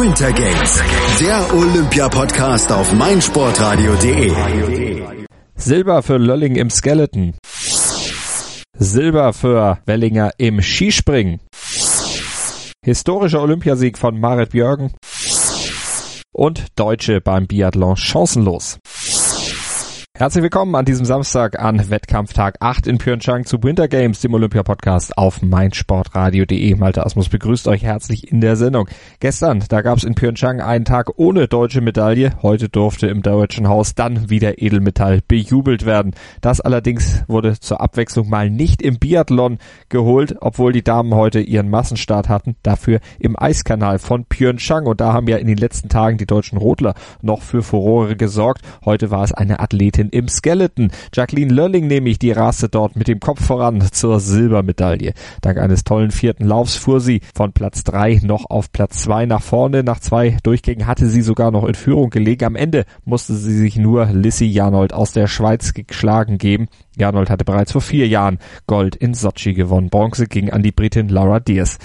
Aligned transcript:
Winter 0.00 0.32
Games, 0.32 0.82
der 1.20 1.54
Olympia-Podcast 1.54 2.72
auf 2.72 2.92
meinsportradio.de. 2.94 4.32
Silber 5.54 6.02
für 6.02 6.16
Lölling 6.16 6.56
im 6.56 6.70
Skeleton. 6.70 7.34
Silber 8.78 9.34
für 9.34 9.80
Wellinger 9.84 10.30
im 10.38 10.62
Skispringen. 10.62 11.40
Historischer 12.82 13.42
Olympiasieg 13.42 13.98
von 13.98 14.18
Marit 14.18 14.50
Björgen. 14.50 14.92
Und 16.32 16.64
Deutsche 16.76 17.20
beim 17.20 17.46
Biathlon 17.46 17.96
chancenlos. 17.96 18.78
Herzlich 20.14 20.42
willkommen 20.42 20.74
an 20.74 20.84
diesem 20.84 21.06
Samstag 21.06 21.58
an 21.58 21.88
Wettkampftag 21.88 22.56
8 22.60 22.86
in 22.86 22.98
Pyeongchang 22.98 23.46
zu 23.46 23.62
Winter 23.62 23.88
Games, 23.88 24.20
dem 24.20 24.34
Olympia-Podcast 24.34 25.16
auf 25.16 25.40
meinsportradio.de. 25.40 26.74
Malte 26.74 27.06
Asmus 27.06 27.30
begrüßt 27.30 27.66
euch 27.66 27.82
herzlich 27.82 28.30
in 28.30 28.42
der 28.42 28.56
Sendung. 28.56 28.90
Gestern, 29.20 29.64
da 29.70 29.80
gab 29.80 29.96
es 29.96 30.04
in 30.04 30.14
Pyeongchang 30.14 30.60
einen 30.60 30.84
Tag 30.84 31.12
ohne 31.16 31.48
deutsche 31.48 31.80
Medaille. 31.80 32.34
Heute 32.42 32.68
durfte 32.68 33.06
im 33.06 33.22
Deutschen 33.22 33.68
Haus 33.68 33.94
dann 33.94 34.28
wieder 34.28 34.60
Edelmetall 34.60 35.22
bejubelt 35.26 35.86
werden. 35.86 36.12
Das 36.42 36.60
allerdings 36.60 37.24
wurde 37.26 37.58
zur 37.58 37.80
Abwechslung 37.80 38.28
mal 38.28 38.50
nicht 38.50 38.82
im 38.82 38.98
Biathlon 38.98 39.56
geholt, 39.88 40.36
obwohl 40.42 40.72
die 40.72 40.84
Damen 40.84 41.14
heute 41.14 41.40
ihren 41.40 41.70
Massenstart 41.70 42.28
hatten. 42.28 42.56
Dafür 42.62 43.00
im 43.18 43.34
Eiskanal 43.36 43.98
von 43.98 44.26
Pyeongchang. 44.26 44.84
Und 44.84 45.00
da 45.00 45.14
haben 45.14 45.26
ja 45.26 45.38
in 45.38 45.46
den 45.46 45.56
letzten 45.56 45.88
Tagen 45.88 46.18
die 46.18 46.26
deutschen 46.26 46.58
Rodler 46.58 46.92
noch 47.22 47.40
für 47.40 47.62
Furore 47.62 48.14
gesorgt. 48.14 48.60
Heute 48.84 49.10
war 49.10 49.24
es 49.24 49.32
eine 49.32 49.58
Athletin 49.58 50.02
im 50.12 50.28
Skeleton. 50.28 50.90
Jacqueline 51.12 51.52
Lölling 51.52 51.86
nämlich, 51.86 52.18
die 52.18 52.32
raste 52.32 52.68
dort 52.68 52.96
mit 52.96 53.08
dem 53.08 53.20
Kopf 53.20 53.44
voran 53.44 53.80
zur 53.90 54.20
Silbermedaille. 54.20 55.14
Dank 55.40 55.58
eines 55.58 55.84
tollen 55.84 56.10
vierten 56.10 56.44
Laufs 56.44 56.76
fuhr 56.76 57.00
sie 57.00 57.20
von 57.34 57.52
Platz 57.52 57.82
drei 57.84 58.20
noch 58.22 58.48
auf 58.48 58.70
Platz 58.72 59.02
zwei 59.02 59.26
nach 59.26 59.42
vorne. 59.42 59.82
Nach 59.82 60.00
zwei 60.00 60.36
Durchgängen 60.42 60.86
hatte 60.86 61.06
sie 61.06 61.22
sogar 61.22 61.50
noch 61.50 61.64
in 61.64 61.74
Führung 61.74 62.10
gelegen. 62.10 62.44
Am 62.44 62.56
Ende 62.56 62.84
musste 63.04 63.34
sie 63.34 63.56
sich 63.56 63.76
nur 63.76 64.06
Lissy 64.06 64.44
Janold 64.44 64.92
aus 64.92 65.12
der 65.12 65.26
Schweiz 65.26 65.74
geschlagen 65.74 66.38
geben. 66.38 66.68
Janold 66.96 67.30
hatte 67.30 67.44
bereits 67.44 67.72
vor 67.72 67.80
vier 67.80 68.06
Jahren 68.06 68.38
Gold 68.66 68.96
in 68.96 69.14
Sochi 69.14 69.54
gewonnen. 69.54 69.88
Bronze 69.90 70.26
ging 70.26 70.50
an 70.50 70.62
die 70.62 70.72
Britin 70.72 71.08
Laura 71.08 71.40
Diaz. 71.40 71.78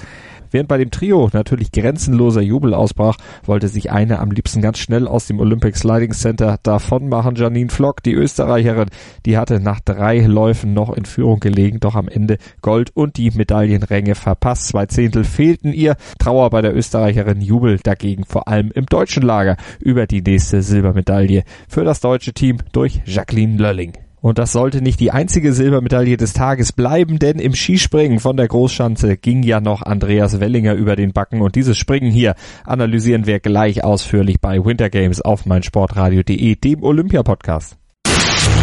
Während 0.51 0.69
bei 0.69 0.77
dem 0.77 0.91
Trio 0.91 1.29
natürlich 1.33 1.71
grenzenloser 1.71 2.41
Jubel 2.41 2.73
ausbrach, 2.73 3.17
wollte 3.43 3.67
sich 3.67 3.91
eine 3.91 4.19
am 4.19 4.31
liebsten 4.31 4.61
ganz 4.61 4.79
schnell 4.79 5.07
aus 5.07 5.27
dem 5.27 5.39
Olympic 5.39 5.77
Sliding 5.77 6.13
Center 6.13 6.57
davon 6.63 7.09
machen. 7.09 7.35
Janine 7.35 7.69
Flock, 7.69 8.03
die 8.03 8.13
Österreicherin, 8.13 8.89
die 9.25 9.37
hatte 9.37 9.59
nach 9.59 9.79
drei 9.79 10.19
Läufen 10.19 10.73
noch 10.73 10.93
in 10.93 11.05
Führung 11.05 11.39
gelegen, 11.39 11.79
doch 11.79 11.95
am 11.95 12.07
Ende 12.07 12.37
Gold 12.61 12.91
und 12.93 13.17
die 13.17 13.31
Medaillenränge 13.31 14.15
verpasst. 14.15 14.67
Zwei 14.67 14.85
Zehntel 14.85 15.23
fehlten 15.23 15.73
ihr. 15.73 15.95
Trauer 16.19 16.49
bei 16.49 16.61
der 16.61 16.75
Österreicherin, 16.75 17.41
Jubel 17.41 17.79
dagegen 17.81 18.25
vor 18.25 18.47
allem 18.47 18.71
im 18.73 18.85
deutschen 18.85 19.23
Lager 19.23 19.57
über 19.79 20.07
die 20.07 20.21
nächste 20.21 20.61
Silbermedaille 20.61 21.43
für 21.67 21.83
das 21.83 21.99
deutsche 21.99 22.33
Team 22.33 22.57
durch 22.71 23.01
Jacqueline 23.05 23.57
Lölling. 23.57 24.06
Und 24.27 24.39
das 24.39 24.51
sollte 24.51 24.81
nicht 24.81 24.99
die 24.99 25.11
einzige 25.11 25.53
Silbermedaille 25.53 26.17
des 26.17 26.33
Tages 26.33 26.73
bleiben, 26.73 27.17
denn 27.17 27.39
im 27.39 27.53
Skispringen 27.55 28.19
von 28.19 28.35
der 28.35 28.49
Großschanze 28.49 29.15
ging 29.15 29.41
ja 29.41 29.61
noch 29.61 29.83
Andreas 29.83 30.41
Wellinger 30.41 30.73
über 30.73 30.97
den 30.97 31.13
Backen 31.13 31.41
und 31.41 31.55
dieses 31.55 31.77
Springen 31.77 32.11
hier 32.11 32.35
analysieren 32.65 33.25
wir 33.25 33.39
gleich 33.39 33.85
ausführlich 33.85 34.41
bei 34.41 34.65
Winter 34.65 34.89
Games 34.89 35.21
auf 35.21 35.45
meinsportradio.de, 35.45 36.55
dem 36.57 36.83
Olympia-Podcast. 36.83 37.77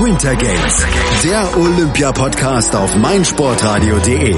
Winter 0.00 0.34
Games, 0.34 0.86
der 1.22 1.56
Olympia-Podcast 1.56 2.74
auf 2.74 2.96
meinsportradio.de. 2.96 4.36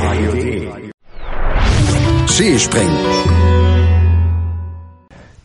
Skispringen. 2.27 3.44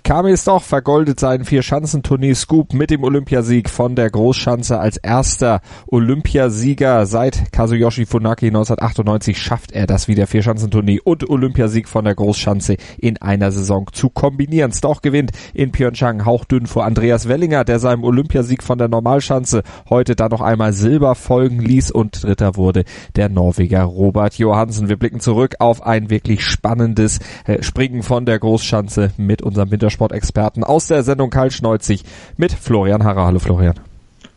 Kamil 0.09 0.37
Stoch 0.37 0.63
vergoldet 0.63 1.19
seinen 1.19 1.45
Vier-Schanzentournee-Scoop 1.45 2.73
mit 2.73 2.89
dem 2.89 3.03
Olympiasieg 3.03 3.69
von 3.69 3.95
der 3.95 4.09
Großschanze 4.09 4.79
als 4.79 4.97
erster 4.97 5.61
Olympiasieger. 5.85 7.05
Seit 7.05 7.51
Kazuyoshi 7.51 8.07
Funaki 8.07 8.47
1998 8.47 9.39
schafft 9.39 9.71
er 9.71 9.85
das 9.85 10.07
wieder 10.07 10.25
Vier-Schanzentournee 10.25 10.99
und 10.99 11.29
Olympiasieg 11.29 11.87
von 11.87 12.05
der 12.05 12.15
Großschanze 12.15 12.77
in 12.97 13.21
einer 13.21 13.51
Saison 13.51 13.85
zu 13.91 14.09
kombinieren. 14.09 14.71
Stoch 14.71 15.03
gewinnt 15.03 15.29
in 15.53 15.71
Pyeongchang 15.71 16.25
hauchdünn 16.25 16.65
vor 16.65 16.85
Andreas 16.85 17.27
Wellinger, 17.27 17.63
der 17.63 17.77
seinem 17.77 18.03
Olympiasieg 18.03 18.63
von 18.63 18.79
der 18.79 18.87
Normalschanze 18.87 19.61
heute 19.91 20.15
da 20.15 20.27
noch 20.27 20.41
einmal 20.41 20.73
Silber 20.73 21.13
folgen 21.13 21.59
ließ 21.59 21.91
und 21.91 22.23
dritter 22.23 22.55
wurde 22.55 22.83
der 23.15 23.29
Norweger 23.29 23.83
Robert 23.83 24.39
Johansen. 24.39 24.89
Wir 24.89 24.97
blicken 24.97 25.19
zurück 25.19 25.57
auf 25.59 25.83
ein 25.83 26.09
wirklich 26.09 26.43
spannendes 26.43 27.19
äh, 27.45 27.61
Springen 27.61 28.01
von 28.01 28.25
der 28.25 28.39
Großschanze 28.39 29.11
mit 29.15 29.43
unserem 29.43 29.69
Wintersport 29.69 29.98
Sportexperten 29.99 30.63
aus 30.63 30.87
der 30.87 31.03
Sendung 31.03 31.29
Karl 31.29 31.51
Schneuzig 31.51 32.05
mit 32.37 32.53
Florian 32.53 33.03
Harrer. 33.03 33.25
Hallo 33.25 33.39
Florian. 33.39 33.77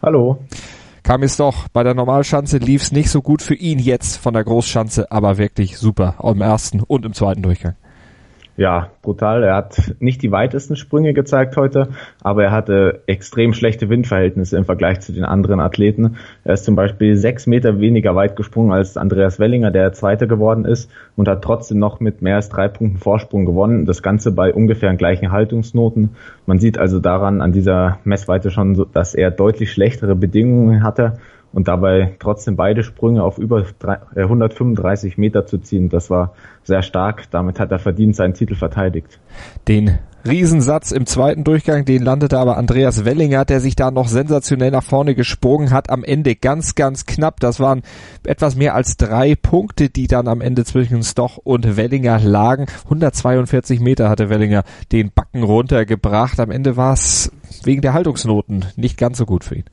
Hallo. 0.03 0.39
Kam 1.05 1.23
es 1.23 1.37
doch, 1.37 1.69
bei 1.69 1.85
der 1.85 1.95
Normalschanze 1.95 2.59
lief 2.59 2.83
es 2.83 2.91
nicht 2.91 3.11
so 3.11 3.23
gut 3.23 3.43
für 3.43 3.55
ihn 3.55 3.79
jetzt 3.79 4.17
von 4.17 4.35
der 4.35 4.43
Großschanze, 4.43 5.13
aber 5.13 5.39
wirklich 5.39 5.79
super 5.79 6.17
im 6.25 6.41
ersten 6.41 6.81
und 6.81 7.07
im 7.07 7.13
zweiten 7.13 7.43
Durchgang 7.43 7.77
ja, 8.57 8.91
brutal. 9.01 9.43
Er 9.43 9.57
hat 9.57 9.95
nicht 9.99 10.23
die 10.23 10.31
weitesten 10.31 10.77
Sprünge 10.77 11.15
gezeigt 11.15 11.57
heute, 11.57 11.89
aber 12.23 12.45
er 12.45 12.51
hatte 12.51 13.03
extrem 13.07 13.55
schlechte 13.55 13.89
Windverhältnisse 13.89 14.59
im 14.59 14.65
Vergleich 14.65 15.01
zu 15.01 15.13
den 15.13 15.25
anderen 15.25 15.59
Athleten. 15.59 16.17
Er 16.45 16.55
ist 16.55 16.65
zum 16.65 16.77
Beispiel 16.77 17.17
sechs 17.17 17.47
Meter 17.47 17.81
weniger 17.81 18.15
weit 18.15 18.37
gesprungen 18.37 18.73
als 18.73 18.97
Andreas 18.97 19.39
Wellinger, 19.39 19.71
der 19.71 19.93
Zweiter 19.93 20.27
geworden 20.27 20.67
ist 20.67 20.91
und 21.17 21.29
hat 21.29 21.43
trotzdem 21.43 21.79
noch 21.79 22.01
mit 22.01 22.21
mehr 22.21 22.37
als 22.37 22.51
drei 22.51 22.69
Punkten 22.69 22.99
Vorsprung 22.99 23.47
gewonnen. 23.47 23.87
Das 23.87 24.03
Ganze 24.03 24.33
bei 24.33 24.53
ungefähr 24.53 24.95
gleichen 24.95 25.33
Haltungsnoten. 25.33 26.11
Man 26.45 26.59
sieht 26.59 26.79
also 26.79 27.01
daran 27.01 27.41
an 27.41 27.53
dieser 27.53 27.99
Messweite 28.05 28.51
schon, 28.51 28.87
dass 28.93 29.15
er 29.15 29.31
deutlich 29.31 29.73
schlechtere 29.73 30.15
Bedingungen 30.15 30.83
hatte 30.83 31.15
und 31.53 31.69
dabei 31.69 32.17
trotzdem 32.19 32.57
beide 32.57 32.83
Sprünge 32.83 33.23
auf 33.23 33.39
über 33.39 33.65
135 34.15 35.17
äh, 35.17 35.21
Meter 35.21 35.47
zu 35.47 35.59
ziehen, 35.59 35.89
das 35.89 36.11
war 36.11 36.35
sehr 36.65 36.83
stark. 36.83 37.31
Damit 37.31 37.61
hat 37.61 37.71
er 37.71 37.79
verdient 37.79 38.17
seinen 38.17 38.35
Titel 38.35 38.55
verteidigt. 38.55 39.21
Den 39.69 39.99
Riesensatz 40.25 40.93
im 40.93 41.05
zweiten 41.05 41.43
Durchgang, 41.43 41.85
den 41.85 42.03
landete 42.03 42.39
aber 42.39 42.57
Andreas 42.57 43.05
Wellinger, 43.05 43.45
der 43.45 43.61
sich 43.61 43.75
da 43.75 43.91
noch 43.91 44.07
sensationell 44.07 44.71
nach 44.71 44.85
vorne 44.85 45.17
gesprungen 45.17 45.73
hat. 45.73 45.91
Am 45.91 46.05
Ende 46.05 46.37
ganz, 46.37 46.77
ganz 46.77 47.07
knapp. 47.07 47.41
Das 47.41 47.59
waren 47.59 47.83
etwas 48.25 48.55
mehr 48.55 48.77
als 48.77 48.97
drei 48.97 49.35
Punkte, 49.35 49.91
die 49.91 50.07
dann 50.07 50.29
am 50.29 50.41
Ende 50.41 50.65
zwischen 50.65 51.03
Stoch 51.03 51.39
und 51.39 51.77
Wellinger 51.77 52.21
lagen. 52.21 52.67
142 52.85 53.81
Meter 53.81 54.09
hatte 54.09 54.31
Wellinger 54.31 54.63
den 54.93 55.11
Backen 55.13 55.43
runtergebracht. 55.43 56.39
Am 56.39 56.53
Ende 56.53 56.77
war 56.77 56.93
es 56.93 57.33
wegen 57.65 57.83
der 57.83 57.93
Haltungsnoten 57.93 58.67
nicht 58.77 58.97
ganz 58.97 59.19
so 59.19 59.27
gut 59.27 59.43
für 59.43 59.57
ihn. 59.57 59.65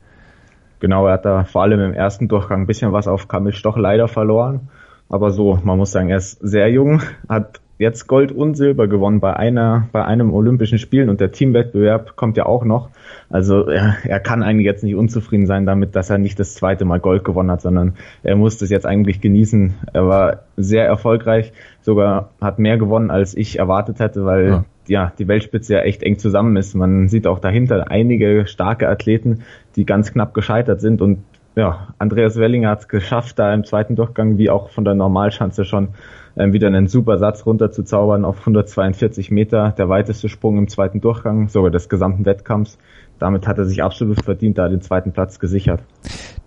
Genau, 0.80 1.06
er 1.06 1.14
hat 1.14 1.24
da 1.24 1.44
vor 1.44 1.62
allem 1.62 1.80
im 1.80 1.92
ersten 1.92 2.26
Durchgang 2.26 2.62
ein 2.62 2.66
bisschen 2.66 2.92
was 2.92 3.06
auf 3.06 3.28
Kamil 3.28 3.52
Stoch 3.52 3.76
leider 3.76 4.08
verloren. 4.08 4.68
Aber 5.08 5.30
so, 5.30 5.58
man 5.62 5.76
muss 5.76 5.92
sagen, 5.92 6.08
er 6.08 6.18
ist 6.18 6.38
sehr 6.40 6.70
jung, 6.70 7.02
hat 7.28 7.60
jetzt 7.78 8.06
Gold 8.06 8.30
und 8.30 8.56
Silber 8.56 8.88
gewonnen 8.88 9.20
bei 9.20 9.34
einer, 9.34 9.88
bei 9.92 10.04
einem 10.04 10.32
Olympischen 10.32 10.78
Spielen 10.78 11.08
und 11.08 11.20
der 11.20 11.32
Teamwettbewerb 11.32 12.14
kommt 12.14 12.36
ja 12.36 12.46
auch 12.46 12.64
noch. 12.64 12.90
Also 13.30 13.66
er, 13.66 13.96
er 14.04 14.20
kann 14.20 14.42
eigentlich 14.42 14.66
jetzt 14.66 14.84
nicht 14.84 14.94
unzufrieden 14.94 15.46
sein 15.46 15.66
damit, 15.66 15.96
dass 15.96 16.10
er 16.10 16.18
nicht 16.18 16.38
das 16.38 16.54
zweite 16.54 16.84
Mal 16.84 17.00
Gold 17.00 17.24
gewonnen 17.24 17.50
hat, 17.50 17.62
sondern 17.62 17.94
er 18.22 18.36
muss 18.36 18.58
das 18.58 18.70
jetzt 18.70 18.86
eigentlich 18.86 19.20
genießen. 19.20 19.74
Er 19.92 20.06
war 20.06 20.40
sehr 20.56 20.86
erfolgreich, 20.86 21.52
sogar 21.80 22.30
hat 22.40 22.58
mehr 22.58 22.76
gewonnen, 22.76 23.10
als 23.10 23.34
ich 23.34 23.58
erwartet 23.58 23.98
hätte, 23.98 24.24
weil 24.24 24.46
ja 24.46 24.64
ja, 24.86 25.12
die 25.18 25.28
Weltspitze 25.28 25.74
ja 25.74 25.80
echt 25.80 26.02
eng 26.02 26.18
zusammen 26.18 26.56
ist. 26.56 26.74
Man 26.74 27.08
sieht 27.08 27.26
auch 27.26 27.38
dahinter 27.38 27.90
einige 27.90 28.46
starke 28.46 28.88
Athleten, 28.88 29.42
die 29.76 29.86
ganz 29.86 30.12
knapp 30.12 30.34
gescheitert 30.34 30.80
sind 30.80 31.00
und 31.02 31.18
ja, 31.56 31.88
Andreas 31.98 32.36
Wellinger 32.36 32.70
hat 32.70 32.80
es 32.80 32.88
geschafft, 32.88 33.38
da 33.38 33.52
im 33.52 33.64
zweiten 33.64 33.96
Durchgang 33.96 34.38
wie 34.38 34.50
auch 34.50 34.70
von 34.70 34.84
der 34.84 34.94
Normalschanze 34.94 35.64
schon 35.64 35.88
ähm, 36.36 36.52
wieder 36.52 36.68
einen 36.68 36.86
super 36.86 37.18
Satz 37.18 37.44
runterzuzaubern 37.44 38.24
auf 38.24 38.40
142 38.40 39.30
Meter, 39.30 39.72
der 39.76 39.88
weiteste 39.88 40.28
Sprung 40.28 40.58
im 40.58 40.68
zweiten 40.68 41.00
Durchgang, 41.00 41.48
sogar 41.48 41.70
des 41.70 41.88
gesamten 41.88 42.24
Wettkampfs. 42.24 42.78
Damit 43.18 43.46
hat 43.46 43.58
er 43.58 43.64
sich 43.64 43.82
absolut 43.82 44.24
verdient, 44.24 44.58
da 44.58 44.68
den 44.68 44.80
zweiten 44.80 45.12
Platz 45.12 45.38
gesichert. 45.38 45.82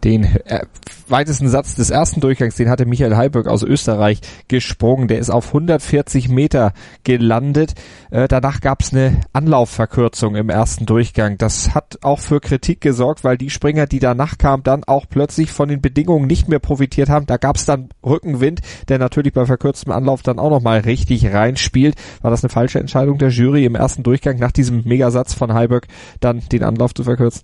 Den 0.04 0.26
äh, 0.26 0.66
weitesten 1.08 1.48
Satz 1.48 1.76
des 1.76 1.90
ersten 1.90 2.20
Durchgangs, 2.20 2.56
den 2.56 2.70
hatte 2.70 2.86
Michael 2.86 3.16
Heiberg 3.16 3.48
aus 3.48 3.64
Österreich 3.64 4.20
gesprungen. 4.50 5.08
Der 5.08 5.20
ist 5.20 5.30
auf 5.30 5.48
140 5.48 6.28
Meter 6.28 6.74
gelandet. 7.04 7.74
Äh, 8.12 8.28
danach 8.28 8.60
gab 8.60 8.82
es 8.82 8.94
eine 8.94 9.22
Anlaufverkürzung 9.32 10.36
im 10.36 10.50
ersten 10.50 10.86
Durchgang. 10.86 11.38
Das 11.38 11.74
hat 11.74 12.00
auch 12.02 12.20
für 12.20 12.42
Kritik 12.42 12.82
gesorgt, 12.82 13.24
weil 13.24 13.38
die 13.38 13.50
Springer, 13.50 13.86
die 13.86 14.00
danach 14.00 14.38
kamen, 14.38 14.64
dann 14.64 14.84
auch 14.84 15.06
plötzlich 15.08 15.52
von 15.52 15.70
den 15.70 15.82
Bedingungen 15.82 16.28
nicht 16.28 16.50
mehr 16.50 16.60
profitiert 16.60 17.08
haben. 17.10 17.26
Da 17.26 17.38
gab 17.38 17.56
es 17.56 17.66
dann 17.66 17.90
Rückenwind, 18.06 18.60
der 18.90 19.00
natürlich 19.00 19.32
bei 19.32 19.46
verkürztem 19.46 19.94
Anlauf 19.94 20.22
dann 20.22 20.40
auch 20.40 20.50
nochmal 20.50 20.80
richtig 20.80 21.34
reinspielt. 21.34 21.96
War 22.22 22.32
das 22.32 22.44
eine 22.44 22.50
falsche 22.50 22.80
Entscheidung 22.80 23.20
der 23.20 23.30
Jury 23.30 23.64
im 23.64 23.76
ersten 23.76 24.04
Durchgang 24.04 24.38
nach 24.38 24.52
diesem 24.52 24.84
Megasatz 24.84 25.34
von 25.34 25.54
Heiberg 25.54 25.88
dann 26.20 26.42
den 26.52 26.64
Anlauf 26.64 26.94
zu 26.94 27.04
verkürzen? 27.04 27.44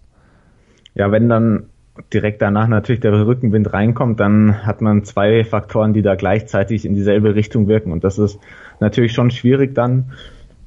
Ja, 0.96 1.12
wenn 1.12 1.30
dann 1.30 1.70
direkt 2.14 2.42
danach 2.42 2.68
natürlich 2.68 3.02
der 3.02 3.14
Rückenwind 3.26 3.74
reinkommt, 3.74 4.20
dann 4.20 4.66
hat 4.66 4.82
man 4.82 5.04
zwei 5.04 5.44
Faktoren, 5.44 5.94
die 5.94 6.02
da 6.02 6.16
gleichzeitig 6.16 6.86
in 6.86 6.96
dieselbe 6.96 7.36
Richtung 7.36 7.68
wirken. 7.68 7.92
Und 7.92 8.04
das 8.04 8.18
ist 8.18 8.40
natürlich 8.80 9.14
schon 9.14 9.32
schwierig 9.32 9.76
dann. 9.76 10.12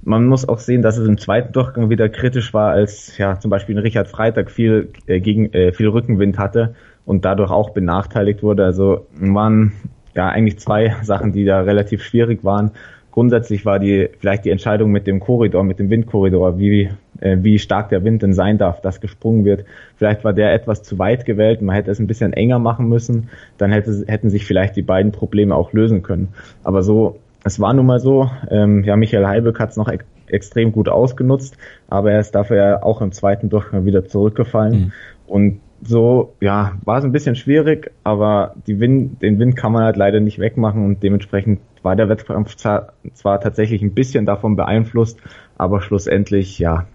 Man 0.05 0.26
muss 0.26 0.49
auch 0.49 0.58
sehen, 0.58 0.82
dass 0.82 0.99
es 0.99 1.06
im 1.06 1.19
zweiten 1.19 1.52
Durchgang 1.52 1.88
wieder 1.88 2.08
kritisch 2.08 2.52
war, 2.52 2.73
als 2.73 3.17
ja 3.19 3.38
zum 3.38 3.50
Beispiel 3.50 3.79
Richard 3.79 4.08
Freitag 4.08 4.50
viel 4.50 4.90
äh, 5.06 5.20
gegen 5.20 5.52
äh, 5.52 5.73
viel 5.73 5.88
Rückenwind 5.88 6.38
hatte 6.38 6.75
und 7.05 7.25
dadurch 7.25 7.50
auch 7.50 7.70
benachteiligt 7.70 8.43
wurde. 8.43 8.64
Also 8.64 9.06
waren 9.14 9.73
ja 10.14 10.28
eigentlich 10.28 10.58
zwei 10.58 10.96
Sachen, 11.02 11.32
die 11.32 11.44
da 11.44 11.61
relativ 11.61 12.02
schwierig 12.02 12.43
waren 12.43 12.73
grundsätzlich 13.12 13.64
war 13.64 13.79
die 13.79 14.09
vielleicht 14.19 14.44
die 14.44 14.50
Entscheidung 14.50 14.91
mit 14.91 15.06
dem 15.06 15.20
Korridor, 15.20 15.62
mit 15.62 15.79
dem 15.79 15.91
Windkorridor, 15.91 16.59
wie, 16.59 16.91
äh, 17.20 17.37
wie 17.41 17.59
stark 17.59 17.91
der 17.91 18.03
Wind 18.03 18.23
denn 18.23 18.32
sein 18.32 18.59
darf, 18.59 18.81
dass 18.81 19.00
gesprungen 19.00 19.44
wird. 19.44 19.64
Vielleicht 19.97 20.25
war 20.25 20.32
der 20.32 20.53
etwas 20.53 20.82
zu 20.82 20.99
weit 20.99 21.25
gewählt, 21.25 21.62
man 21.62 21.76
hätte 21.76 21.91
es 21.91 22.00
ein 22.00 22.06
bisschen 22.09 22.32
enger 22.32 22.59
machen 22.59 22.88
müssen, 22.88 23.29
dann 23.59 23.70
hätte, 23.70 24.05
hätten 24.09 24.31
sich 24.31 24.44
vielleicht 24.44 24.75
die 24.75 24.82
beiden 24.82 25.12
Probleme 25.12 25.55
auch 25.55 25.73
lösen 25.73 26.03
können. 26.03 26.29
Aber 26.64 26.82
so, 26.82 27.20
es 27.44 27.61
war 27.61 27.73
nun 27.75 27.87
mal 27.87 28.00
so, 28.00 28.31
ähm, 28.50 28.82
ja, 28.82 28.97
Michael 28.97 29.26
Heiböck 29.26 29.61
hat 29.61 29.70
es 29.70 29.76
noch 29.76 29.88
ek 29.88 30.05
extrem 30.29 30.73
gut 30.73 30.88
ausgenutzt, 30.88 31.59
aber 31.91 32.12
er 32.12 32.20
ist 32.20 32.35
dafür 32.35 32.56
ja 32.56 32.82
auch 32.82 33.03
im 33.03 33.12
zweiten 33.12 33.50
Durchgang 33.50 33.85
wieder 33.85 34.06
zurückgefallen. 34.06 34.73
Mhm. 34.73 34.93
Und 35.26 35.61
so, 35.82 36.32
ja, 36.41 36.79
war 36.87 36.99
es 36.99 37.05
ein 37.05 37.12
bisschen 37.12 37.37
schwierig, 37.37 37.91
aber 38.03 38.55
die 38.67 38.81
Wind, 38.81 39.20
den 39.20 39.38
Wind 39.38 39.56
kann 39.56 39.73
man 39.73 39.82
halt 39.82 39.97
leider 39.97 40.20
nicht 40.20 40.38
wegmachen 40.38 40.87
und 40.87 41.03
dementsprechend 41.03 41.61
war 41.82 41.96
der 41.96 42.08
Wettkampf 42.08 42.56
zwar, 42.56 43.40
tatsächlich 43.40 43.82
ein 43.82 43.94
bisschen 43.94 44.26
davon 44.26 44.56
beeinflusst, 44.56 45.19
aber 45.56 45.81
schlussendlich, 45.81 46.58
ja, 46.58 46.87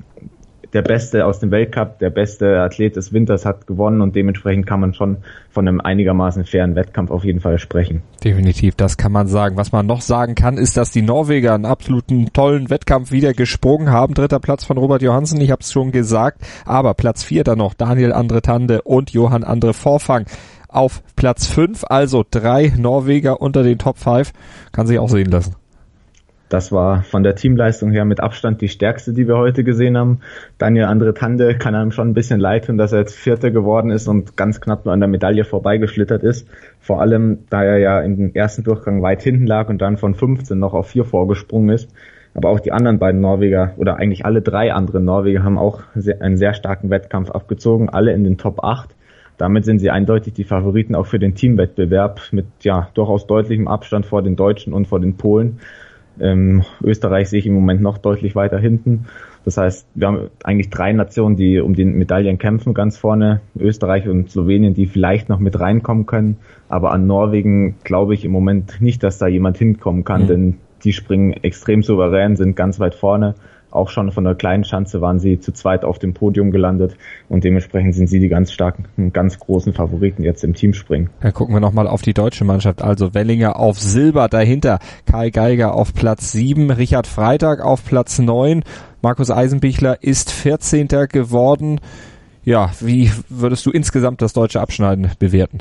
der 0.73 0.81
Beste 0.81 1.25
aus 1.25 1.39
dem 1.39 1.49
Weltcup, 1.51 1.99
der 1.99 2.09
beste 2.09 2.59
Athlet 2.59 2.97
des 2.97 3.13
Winters 3.13 3.45
hat 3.45 3.67
gewonnen 3.67 4.01
und 4.01 4.15
dementsprechend 4.15 4.67
kann 4.67 4.81
man 4.81 4.93
schon 4.93 5.17
von 5.49 5.65
einem 5.65 5.79
einigermaßen 5.79 6.43
fairen 6.43 6.75
Wettkampf 6.75 7.09
auf 7.09 7.23
jeden 7.23 7.39
Fall 7.39 7.57
sprechen. 7.57 8.01
Definitiv, 8.23 8.75
das 8.75 8.97
kann 8.97 9.13
man 9.13 9.27
sagen. 9.27 9.55
Was 9.55 9.71
man 9.71 9.85
noch 9.85 10.01
sagen 10.01 10.35
kann, 10.35 10.57
ist, 10.57 10.75
dass 10.75 10.91
die 10.91 11.01
Norweger 11.01 11.53
einen 11.53 11.65
absoluten 11.65 12.33
tollen 12.33 12.69
Wettkampf 12.69 13.11
wieder 13.11 13.33
gesprungen 13.33 13.91
haben. 13.91 14.13
Dritter 14.13 14.39
Platz 14.39 14.65
von 14.65 14.77
Robert 14.77 15.01
Johansen, 15.01 15.39
ich 15.39 15.51
habe 15.51 15.61
es 15.61 15.71
schon 15.71 15.91
gesagt, 15.91 16.41
aber 16.65 16.93
Platz 16.93 17.23
vier 17.23 17.43
dann 17.45 17.59
noch 17.59 17.73
Daniel 17.73 18.11
Andre 18.11 18.41
Tande 18.41 18.81
und 18.81 19.11
Johann 19.11 19.45
Andre 19.45 19.73
Vorfang 19.73 20.25
auf 20.67 21.01
Platz 21.15 21.47
5, 21.47 21.85
also 21.87 22.25
drei 22.29 22.73
Norweger 22.77 23.41
unter 23.41 23.63
den 23.63 23.77
Top 23.77 23.97
5. 23.97 24.31
Kann 24.71 24.87
sich 24.87 24.99
auch 24.99 25.09
sehen 25.09 25.31
lassen. 25.31 25.55
Das 26.49 26.71
war 26.71 27.03
von 27.03 27.23
der 27.23 27.35
Teamleistung 27.35 27.91
her 27.91 28.05
mit 28.05 28.21
Abstand 28.21 28.61
die 28.61 28.69
stärkste, 28.69 29.11
die 29.11 29.27
wir 29.27 29.37
heute 29.37 29.65
gesehen 29.65 29.97
haben. 29.97 30.21
Daniel 30.57 30.85
Andre 30.85 31.13
Tande 31.13 31.57
kann 31.57 31.75
einem 31.75 31.91
schon 31.91 32.09
ein 32.09 32.13
bisschen 32.13 32.39
leid 32.39 32.67
tun, 32.67 32.77
dass 32.77 32.93
er 32.93 32.99
jetzt 32.99 33.15
Vierter 33.15 33.51
geworden 33.51 33.91
ist 33.91 34.07
und 34.07 34.37
ganz 34.37 34.61
knapp 34.61 34.85
nur 34.85 34.93
an 34.93 35.01
der 35.01 35.09
Medaille 35.09 35.43
vorbeigeschlittert 35.43 36.23
ist. 36.23 36.47
Vor 36.79 37.01
allem, 37.01 37.39
da 37.49 37.63
er 37.63 37.79
ja 37.79 37.99
im 37.99 38.33
ersten 38.33 38.63
Durchgang 38.63 39.01
weit 39.01 39.23
hinten 39.23 39.45
lag 39.45 39.67
und 39.67 39.81
dann 39.81 39.97
von 39.97 40.15
15 40.15 40.57
noch 40.57 40.73
auf 40.73 40.87
4 40.87 41.03
vorgesprungen 41.03 41.69
ist. 41.69 41.89
Aber 42.33 42.49
auch 42.49 42.61
die 42.61 42.71
anderen 42.71 42.97
beiden 42.97 43.19
Norweger 43.19 43.73
oder 43.75 43.97
eigentlich 43.97 44.25
alle 44.25 44.41
drei 44.41 44.71
anderen 44.71 45.03
Norweger 45.03 45.43
haben 45.43 45.57
auch 45.57 45.81
einen 46.21 46.37
sehr 46.37 46.53
starken 46.53 46.89
Wettkampf 46.89 47.29
abgezogen, 47.29 47.89
alle 47.89 48.13
in 48.13 48.23
den 48.23 48.37
Top 48.37 48.63
8. 48.63 48.95
Damit 49.37 49.65
sind 49.65 49.79
sie 49.79 49.91
eindeutig 49.91 50.33
die 50.33 50.43
Favoriten 50.43 50.95
auch 50.95 51.05
für 51.05 51.19
den 51.19 51.35
Teamwettbewerb 51.35 52.21
mit 52.31 52.45
ja 52.61 52.89
durchaus 52.93 53.27
deutlichem 53.27 53.67
Abstand 53.67 54.05
vor 54.05 54.21
den 54.21 54.35
Deutschen 54.35 54.73
und 54.73 54.87
vor 54.87 54.99
den 54.99 55.15
Polen. 55.15 55.59
Ähm, 56.19 56.63
Österreich 56.83 57.29
sehe 57.29 57.39
ich 57.39 57.45
im 57.45 57.53
Moment 57.53 57.81
noch 57.81 57.99
deutlich 57.99 58.35
weiter 58.35 58.57
hinten. 58.57 59.05
Das 59.45 59.57
heißt, 59.57 59.87
wir 59.93 60.07
haben 60.07 60.29
eigentlich 60.43 60.69
drei 60.69 60.91
Nationen, 60.91 61.35
die 61.35 61.59
um 61.59 61.75
die 61.75 61.85
Medaillen 61.85 62.39
kämpfen, 62.39 62.73
ganz 62.73 62.97
vorne. 62.97 63.41
Österreich 63.57 64.07
und 64.07 64.29
Slowenien, 64.29 64.73
die 64.73 64.87
vielleicht 64.87 65.29
noch 65.29 65.39
mit 65.39 65.59
reinkommen 65.59 66.05
können. 66.05 66.37
Aber 66.67 66.91
an 66.91 67.07
Norwegen 67.07 67.75
glaube 67.83 68.15
ich 68.15 68.25
im 68.25 68.31
Moment 68.31 68.81
nicht, 68.81 69.03
dass 69.03 69.19
da 69.19 69.27
jemand 69.27 69.57
hinkommen 69.57 70.03
kann, 70.03 70.23
mhm. 70.23 70.27
denn 70.27 70.57
die 70.83 70.93
springen 70.93 71.33
extrem 71.33 71.83
souverän, 71.83 72.35
sind 72.35 72.55
ganz 72.55 72.79
weit 72.79 72.95
vorne 72.95 73.35
auch 73.71 73.89
schon 73.89 74.11
von 74.11 74.23
der 74.23 74.35
kleinen 74.35 74.63
Schanze 74.63 75.01
waren 75.01 75.19
sie 75.19 75.39
zu 75.39 75.51
zweit 75.51 75.83
auf 75.83 75.99
dem 75.99 76.13
Podium 76.13 76.51
gelandet 76.51 76.97
und 77.29 77.43
dementsprechend 77.43 77.95
sind 77.95 78.07
sie 78.07 78.19
die 78.19 78.29
ganz 78.29 78.51
starken, 78.51 79.11
ganz 79.13 79.39
großen 79.39 79.73
Favoriten 79.73 80.23
jetzt 80.23 80.43
im 80.43 80.53
Teamspringen. 80.53 81.09
Dann 81.21 81.33
gucken 81.33 81.55
wir 81.55 81.59
nochmal 81.59 81.87
auf 81.87 82.01
die 82.01 82.13
deutsche 82.13 82.45
Mannschaft. 82.45 82.81
Also 82.81 83.13
Wellinger 83.13 83.57
auf 83.57 83.79
Silber, 83.79 84.27
dahinter 84.29 84.79
Kai 85.05 85.29
Geiger 85.29 85.73
auf 85.73 85.93
Platz 85.93 86.31
7, 86.31 86.71
Richard 86.71 87.07
Freitag 87.07 87.61
auf 87.61 87.85
Platz 87.85 88.19
9, 88.19 88.63
Markus 89.01 89.31
Eisenbichler 89.31 90.01
ist 90.01 90.31
14. 90.31 90.87
geworden. 91.09 91.79
Ja, 92.43 92.71
wie 92.79 93.11
würdest 93.29 93.65
du 93.65 93.71
insgesamt 93.71 94.21
das 94.21 94.33
deutsche 94.33 94.61
Abschneiden 94.61 95.11
bewerten? 95.19 95.59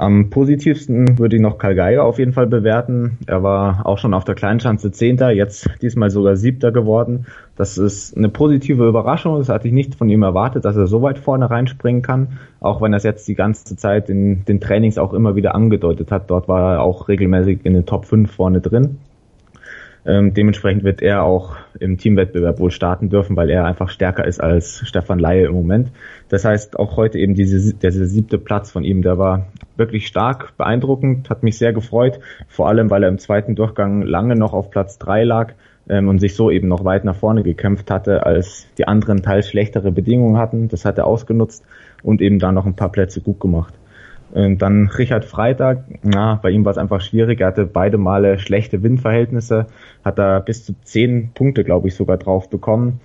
Am 0.00 0.30
positivsten 0.30 1.18
würde 1.18 1.34
ich 1.34 1.42
noch 1.42 1.58
Karl 1.58 1.74
Geiger 1.74 2.04
auf 2.04 2.20
jeden 2.20 2.32
Fall 2.32 2.46
bewerten. 2.46 3.18
Er 3.26 3.42
war 3.42 3.84
auch 3.84 3.98
schon 3.98 4.14
auf 4.14 4.24
der 4.24 4.36
Kleinschanze 4.36 4.92
Zehnter, 4.92 5.32
jetzt 5.32 5.68
diesmal 5.82 6.10
sogar 6.10 6.36
Siebter 6.36 6.70
geworden. 6.70 7.26
Das 7.56 7.78
ist 7.78 8.16
eine 8.16 8.28
positive 8.28 8.86
Überraschung. 8.86 9.38
Das 9.38 9.48
hatte 9.48 9.66
ich 9.66 9.74
nicht 9.74 9.96
von 9.96 10.08
ihm 10.08 10.22
erwartet, 10.22 10.64
dass 10.64 10.76
er 10.76 10.86
so 10.86 11.02
weit 11.02 11.18
vorne 11.18 11.50
reinspringen 11.50 12.02
kann. 12.02 12.38
Auch 12.60 12.80
wenn 12.80 12.92
er 12.92 12.98
es 12.98 13.02
jetzt 13.02 13.26
die 13.26 13.34
ganze 13.34 13.76
Zeit 13.76 14.08
in 14.08 14.44
den 14.44 14.60
Trainings 14.60 14.98
auch 14.98 15.12
immer 15.12 15.34
wieder 15.34 15.56
angedeutet 15.56 16.12
hat. 16.12 16.30
Dort 16.30 16.46
war 16.46 16.74
er 16.74 16.82
auch 16.82 17.08
regelmäßig 17.08 17.64
in 17.64 17.74
den 17.74 17.84
Top 17.84 18.04
5 18.04 18.30
vorne 18.30 18.60
drin. 18.60 18.98
Ähm, 20.08 20.32
dementsprechend 20.32 20.84
wird 20.84 21.02
er 21.02 21.22
auch 21.22 21.56
im 21.78 21.98
Teamwettbewerb 21.98 22.60
wohl 22.60 22.70
starten 22.70 23.10
dürfen, 23.10 23.36
weil 23.36 23.50
er 23.50 23.66
einfach 23.66 23.90
stärker 23.90 24.26
ist 24.26 24.40
als 24.40 24.82
Stefan 24.86 25.18
Laie 25.18 25.44
im 25.44 25.52
Moment. 25.52 25.92
Das 26.30 26.46
heißt, 26.46 26.78
auch 26.78 26.96
heute 26.96 27.18
eben 27.18 27.34
diese, 27.34 27.74
dieser 27.74 28.06
siebte 28.06 28.38
Platz 28.38 28.70
von 28.70 28.84
ihm, 28.84 29.02
der 29.02 29.18
war 29.18 29.48
wirklich 29.76 30.06
stark, 30.06 30.56
beeindruckend, 30.56 31.28
hat 31.28 31.42
mich 31.42 31.58
sehr 31.58 31.74
gefreut, 31.74 32.20
vor 32.48 32.68
allem 32.68 32.88
weil 32.88 33.02
er 33.02 33.10
im 33.10 33.18
zweiten 33.18 33.54
Durchgang 33.54 34.00
lange 34.00 34.34
noch 34.34 34.54
auf 34.54 34.70
Platz 34.70 34.98
drei 34.98 35.24
lag 35.24 35.52
ähm, 35.90 36.08
und 36.08 36.20
sich 36.20 36.34
so 36.34 36.50
eben 36.50 36.68
noch 36.68 36.86
weit 36.86 37.04
nach 37.04 37.16
vorne 37.16 37.42
gekämpft 37.42 37.90
hatte, 37.90 38.24
als 38.24 38.66
die 38.78 38.88
anderen 38.88 39.22
teils 39.22 39.50
schlechtere 39.50 39.92
Bedingungen 39.92 40.38
hatten. 40.38 40.68
Das 40.68 40.86
hat 40.86 40.96
er 40.96 41.06
ausgenutzt 41.06 41.66
und 42.02 42.22
eben 42.22 42.38
da 42.38 42.50
noch 42.50 42.64
ein 42.64 42.76
paar 42.76 42.90
Plätze 42.90 43.20
gut 43.20 43.40
gemacht. 43.40 43.77
Und 44.32 44.58
dann 44.60 44.88
Richard 44.88 45.24
Freitag, 45.24 45.84
na, 46.02 46.34
bei 46.42 46.50
ihm 46.50 46.64
war 46.64 46.72
es 46.72 46.78
einfach 46.78 47.00
schwierig. 47.00 47.40
Er 47.40 47.48
hatte 47.48 47.64
beide 47.64 47.98
Male 47.98 48.38
schlechte 48.38 48.82
Windverhältnisse, 48.82 49.66
hat 50.04 50.18
da 50.18 50.38
bis 50.40 50.64
zu 50.64 50.74
zehn 50.82 51.30
Punkte, 51.32 51.64
glaube 51.64 51.88
ich, 51.88 51.94
sogar 51.94 52.18
drauf 52.18 52.50
bekommen. 52.50 53.00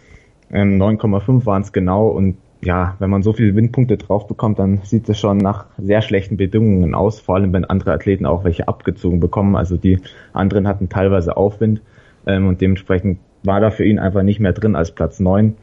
9,5 0.52 1.30
ähm, 1.30 1.46
waren 1.46 1.62
es 1.62 1.72
genau 1.72 2.08
und 2.10 2.38
ja, 2.62 2.96
wenn 3.00 3.10
man 3.10 3.24
so 3.24 3.34
viele 3.34 3.56
Windpunkte 3.56 3.98
drauf 3.98 4.28
bekommt, 4.28 4.60
dann 4.60 4.80
sieht 4.84 5.10
es 5.10 5.20
schon 5.20 5.38
nach 5.38 5.66
sehr 5.78 6.02
schlechten 6.02 6.38
Bedingungen 6.38 6.96
aus, 6.96 7.20
vor 7.20 7.36
allem 7.36 7.52
wenn 7.54 7.66
andere 7.66 7.92
Athleten 7.92 8.26
auch 8.26 8.44
welche 8.44 8.68
abgezogen 8.68 9.20
bekommen. 9.20 9.56
Also 9.56 9.76
die 9.78 10.00
anderen 10.32 10.68
hatten 10.68 10.90
teilweise 10.90 11.36
Aufwind 11.36 11.82
ähm, 12.26 12.48
und 12.48 12.62
dementsprechend 12.62 13.20
war 13.44 13.60
da 13.60 13.72
für 13.72 13.84
ihn 13.84 14.00
einfach 14.00 14.24
nicht 14.24 14.40
mehr 14.40 14.54
drin 14.54 14.76
als 14.76 14.92
Platz 14.92 15.20
neun. 15.20 15.56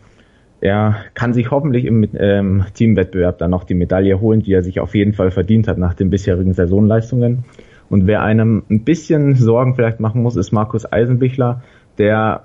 Er 0.61 0.97
kann 1.15 1.33
sich 1.33 1.51
hoffentlich 1.51 1.87
im 1.87 2.07
ähm, 2.19 2.65
Teamwettbewerb 2.75 3.39
dann 3.39 3.51
noch 3.51 3.65
die 3.65 3.75
Medaille 3.75 4.21
holen, 4.21 4.41
die 4.41 4.53
er 4.53 4.63
sich 4.63 4.81
auf 4.81 4.95
jeden 4.95 5.15
Fall 5.15 5.31
verdient 5.31 5.69
hat 5.69 5.79
nach 5.79 5.95
den 5.95 6.11
bisherigen 6.11 6.53
Saisonleistungen. 6.53 7.45
Und 7.89 8.07
wer 8.07 8.23
einem 8.23 8.63
ein 8.71 8.85
bisschen 8.85 9.35
Sorgen 9.35 9.75
vielleicht 9.75 10.01
machen 10.01 10.23
muss, 10.23 10.37
ist 10.37 10.53
Markus 10.53 10.91
Eisenbichler, 10.91 11.63
der 11.99 12.45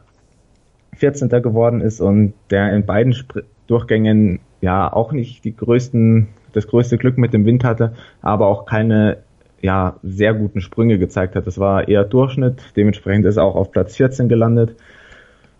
14. 0.95 1.29
geworden 1.29 1.81
ist 1.81 1.99
und 1.99 2.33
der 2.49 2.73
in 2.73 2.85
beiden 2.85 3.13
Spr 3.13 3.41
Durchgängen 3.67 4.41
ja 4.61 4.93
auch 4.93 5.11
nicht 5.11 5.43
die 5.43 5.55
größten, 5.55 6.27
das 6.53 6.67
größte 6.67 6.99
Glück 6.99 7.17
mit 7.17 7.33
dem 7.33 7.45
Wind 7.45 7.63
hatte, 7.63 7.93
aber 8.21 8.45
auch 8.45 8.67
keine 8.67 9.17
ja, 9.59 9.95
sehr 10.03 10.35
guten 10.35 10.61
Sprünge 10.61 10.99
gezeigt 10.99 11.35
hat. 11.35 11.47
Das 11.47 11.57
war 11.57 11.87
eher 11.87 12.03
Durchschnitt, 12.03 12.61
dementsprechend 12.75 13.25
ist 13.25 13.37
er 13.37 13.43
auch 13.43 13.55
auf 13.55 13.71
Platz 13.71 13.95
14 13.95 14.29
gelandet 14.29 14.75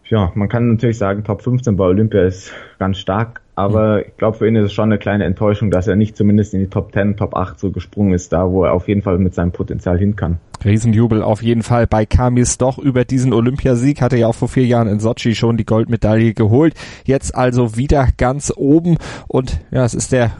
ja, 0.07 0.31
man 0.35 0.49
kann 0.49 0.69
natürlich 0.69 0.97
sagen, 0.97 1.23
Top 1.23 1.41
15 1.41 1.75
bei 1.75 1.85
Olympia 1.85 2.23
ist 2.23 2.51
ganz 2.77 2.97
stark, 2.97 3.41
aber 3.55 3.95
mhm. 3.95 4.03
ich 4.07 4.17
glaube, 4.17 4.37
für 4.37 4.47
ihn 4.47 4.55
ist 4.55 4.65
es 4.65 4.73
schon 4.73 4.85
eine 4.85 4.99
kleine 4.99 5.25
Enttäuschung, 5.25 5.71
dass 5.71 5.87
er 5.87 5.95
nicht 5.95 6.15
zumindest 6.15 6.53
in 6.53 6.59
die 6.59 6.67
Top 6.67 6.93
10, 6.93 7.17
Top 7.17 7.35
8 7.35 7.59
so 7.59 7.71
gesprungen 7.71 8.13
ist, 8.13 8.31
da 8.31 8.49
wo 8.49 8.65
er 8.65 8.73
auf 8.73 8.87
jeden 8.87 9.01
Fall 9.01 9.17
mit 9.17 9.33
seinem 9.33 9.51
Potenzial 9.51 9.97
hin 9.97 10.15
kann. 10.15 10.37
Riesenjubel 10.63 11.23
auf 11.23 11.41
jeden 11.41 11.63
Fall 11.63 11.87
bei 11.87 12.05
Kamis 12.05 12.57
doch 12.57 12.77
über 12.77 13.05
diesen 13.05 13.33
Olympiasieg. 13.33 14.01
Hatte 14.01 14.17
ja 14.17 14.27
auch 14.27 14.35
vor 14.35 14.47
vier 14.47 14.65
Jahren 14.65 14.87
in 14.87 14.99
Sochi 14.99 15.35
schon 15.35 15.57
die 15.57 15.65
Goldmedaille 15.65 16.33
geholt. 16.33 16.73
Jetzt 17.05 17.35
also 17.35 17.77
wieder 17.77 18.07
ganz 18.17 18.51
oben 18.55 18.97
und 19.27 19.59
ja, 19.71 19.85
es 19.85 19.93
ist 19.93 20.11
der 20.11 20.31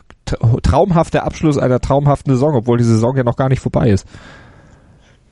traumhafte 0.64 1.24
Abschluss 1.24 1.58
einer 1.58 1.80
traumhaften 1.80 2.34
Saison, 2.34 2.56
obwohl 2.56 2.78
die 2.78 2.84
Saison 2.84 3.16
ja 3.16 3.24
noch 3.24 3.36
gar 3.36 3.50
nicht 3.50 3.62
vorbei 3.62 3.90
ist. 3.90 4.08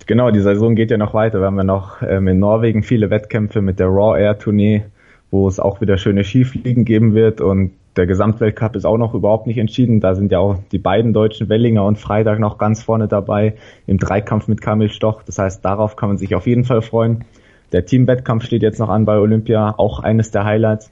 Genau, 0.06 0.32
die 0.32 0.42
Saison 0.42 0.76
geht 0.76 0.92
ja 0.92 0.98
noch 0.98 1.14
weiter. 1.14 1.40
Wir 1.40 1.46
haben 1.46 1.58
ja 1.58 1.64
noch 1.64 2.02
ähm, 2.02 2.28
in 2.28 2.40
Norwegen 2.40 2.84
viele 2.84 3.10
Wettkämpfe 3.10 3.62
mit 3.62 3.80
der 3.80 3.88
Raw 3.88 4.20
Air 4.20 4.38
Tournee, 4.38 4.84
wo 5.32 5.48
es 5.48 5.60
auch 5.60 5.82
wieder 5.82 5.98
schöne 5.98 6.24
Skifliegen 6.24 6.84
geben 6.84 7.14
wird 7.14 7.40
und 7.42 7.72
der 7.96 8.08
Gesamtweltcup 8.08 8.76
ist 8.76 8.86
auch 8.86 8.98
noch 8.98 9.14
überhaupt 9.14 9.46
nicht 9.46 9.60
entschieden. 9.60 10.00
Da 10.00 10.16
sind 10.16 10.32
ja 10.32 10.40
auch 10.40 10.58
die 10.72 10.80
beiden 10.80 11.14
deutschen 11.14 11.48
Wellinger 11.48 11.86
und 11.86 12.00
Freitag 12.00 12.40
noch 12.40 12.58
ganz 12.58 12.82
vorne 12.82 13.08
dabei 13.08 13.54
im 13.86 14.00
Dreikampf 14.00 14.48
mit 14.48 14.62
Kamil 14.62 14.90
Stoch. 14.90 15.22
Das 15.24 15.38
heißt, 15.38 15.64
darauf 15.64 15.96
kann 15.96 16.10
man 16.10 16.18
sich 16.18 16.34
auf 16.34 16.48
jeden 16.48 16.64
Fall 16.64 16.82
freuen. 16.82 17.26
Der 17.72 17.86
Teamwettkampf 17.86 18.46
steht 18.46 18.64
jetzt 18.64 18.80
noch 18.80 18.90
an 18.90 19.06
bei 19.06 19.18
Olympia, 19.18 19.76
auch 19.78 20.00
eines 20.00 20.32
der 20.32 20.44
Highlights. 20.44 20.92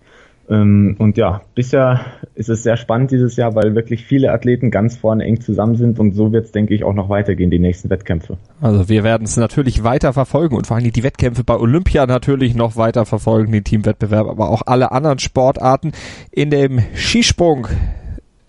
Ähm, 0.51 0.95
und 0.99 1.17
ja, 1.17 1.41
bisher 1.55 2.01
ist 2.35 2.49
es 2.49 2.63
sehr 2.63 2.75
spannend 2.75 3.11
dieses 3.11 3.37
Jahr, 3.37 3.55
weil 3.55 3.73
wirklich 3.73 4.03
viele 4.03 4.33
Athleten 4.33 4.69
ganz 4.69 4.97
vorne 4.97 5.23
eng 5.23 5.39
zusammen 5.39 5.75
sind 5.75 5.97
und 5.97 6.11
so 6.11 6.33
wird 6.33 6.45
es, 6.45 6.51
denke 6.51 6.73
ich, 6.73 6.83
auch 6.83 6.93
noch 6.93 7.07
weitergehen, 7.07 7.49
die 7.49 7.59
nächsten 7.59 7.89
Wettkämpfe. 7.89 8.37
Also 8.59 8.89
wir 8.89 9.05
werden 9.05 9.23
es 9.23 9.37
natürlich 9.37 9.83
weiter 9.85 10.11
verfolgen 10.11 10.57
und 10.57 10.67
vor 10.67 10.75
allem 10.75 10.91
die 10.91 11.03
Wettkämpfe 11.03 11.45
bei 11.45 11.55
Olympia 11.55 12.05
natürlich 12.05 12.53
noch 12.53 12.75
weiter 12.75 13.05
verfolgen, 13.05 13.53
den 13.53 13.63
Teamwettbewerb, 13.63 14.27
aber 14.27 14.49
auch 14.49 14.63
alle 14.65 14.91
anderen 14.91 15.19
Sportarten. 15.19 15.93
In 16.31 16.49
dem 16.49 16.79
Skisprung 16.95 17.67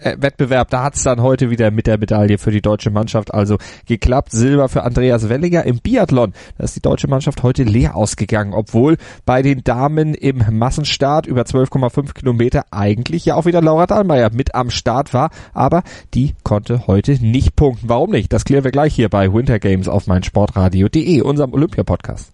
Wettbewerb, 0.04 0.70
da 0.70 0.84
hat 0.84 0.96
es 0.96 1.02
dann 1.02 1.22
heute 1.22 1.50
wieder 1.50 1.70
mit 1.70 1.86
der 1.86 1.98
Medaille 1.98 2.38
für 2.38 2.50
die 2.50 2.60
deutsche 2.60 2.90
Mannschaft 2.90 3.32
also 3.32 3.58
geklappt. 3.86 4.32
Silber 4.32 4.68
für 4.68 4.82
Andreas 4.82 5.28
Wellinger 5.28 5.64
im 5.64 5.78
Biathlon. 5.78 6.32
Da 6.58 6.64
ist 6.64 6.76
die 6.76 6.80
deutsche 6.80 7.08
Mannschaft 7.08 7.42
heute 7.42 7.62
leer 7.62 7.96
ausgegangen, 7.96 8.54
obwohl 8.54 8.96
bei 9.24 9.42
den 9.42 9.64
Damen 9.64 10.14
im 10.14 10.42
Massenstart 10.50 11.26
über 11.26 11.42
12,5 11.42 12.14
Kilometer 12.14 12.64
eigentlich 12.70 13.24
ja 13.24 13.34
auch 13.36 13.46
wieder 13.46 13.60
Laura 13.60 13.86
Dahlmeier 13.86 14.30
mit 14.32 14.54
am 14.54 14.70
Start 14.70 15.14
war, 15.14 15.30
aber 15.52 15.82
die 16.14 16.34
konnte 16.42 16.86
heute 16.86 17.12
nicht 17.24 17.56
punkten. 17.56 17.88
Warum 17.88 18.10
nicht? 18.10 18.32
Das 18.32 18.44
klären 18.44 18.64
wir 18.64 18.70
gleich 18.70 18.94
hier 18.94 19.08
bei 19.08 19.32
Winter 19.32 19.58
Games 19.58 19.88
auf 19.88 20.06
meinsportradio.de, 20.06 21.20
unserem 21.20 21.52
Olympia-Podcast. 21.52 22.32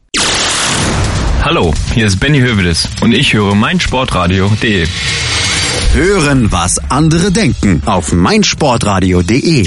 Hallo, 1.42 1.72
hier 1.94 2.06
ist 2.06 2.18
Benny 2.18 2.40
Hövedes 2.40 2.88
und 3.00 3.12
ich 3.12 3.32
höre 3.32 3.54
meinsportradio.de. 3.54 4.86
Hören, 5.92 6.50
was 6.52 6.78
andere 6.90 7.30
denken 7.30 7.82
auf 7.86 8.12
meinsportradio.de. 8.12 9.66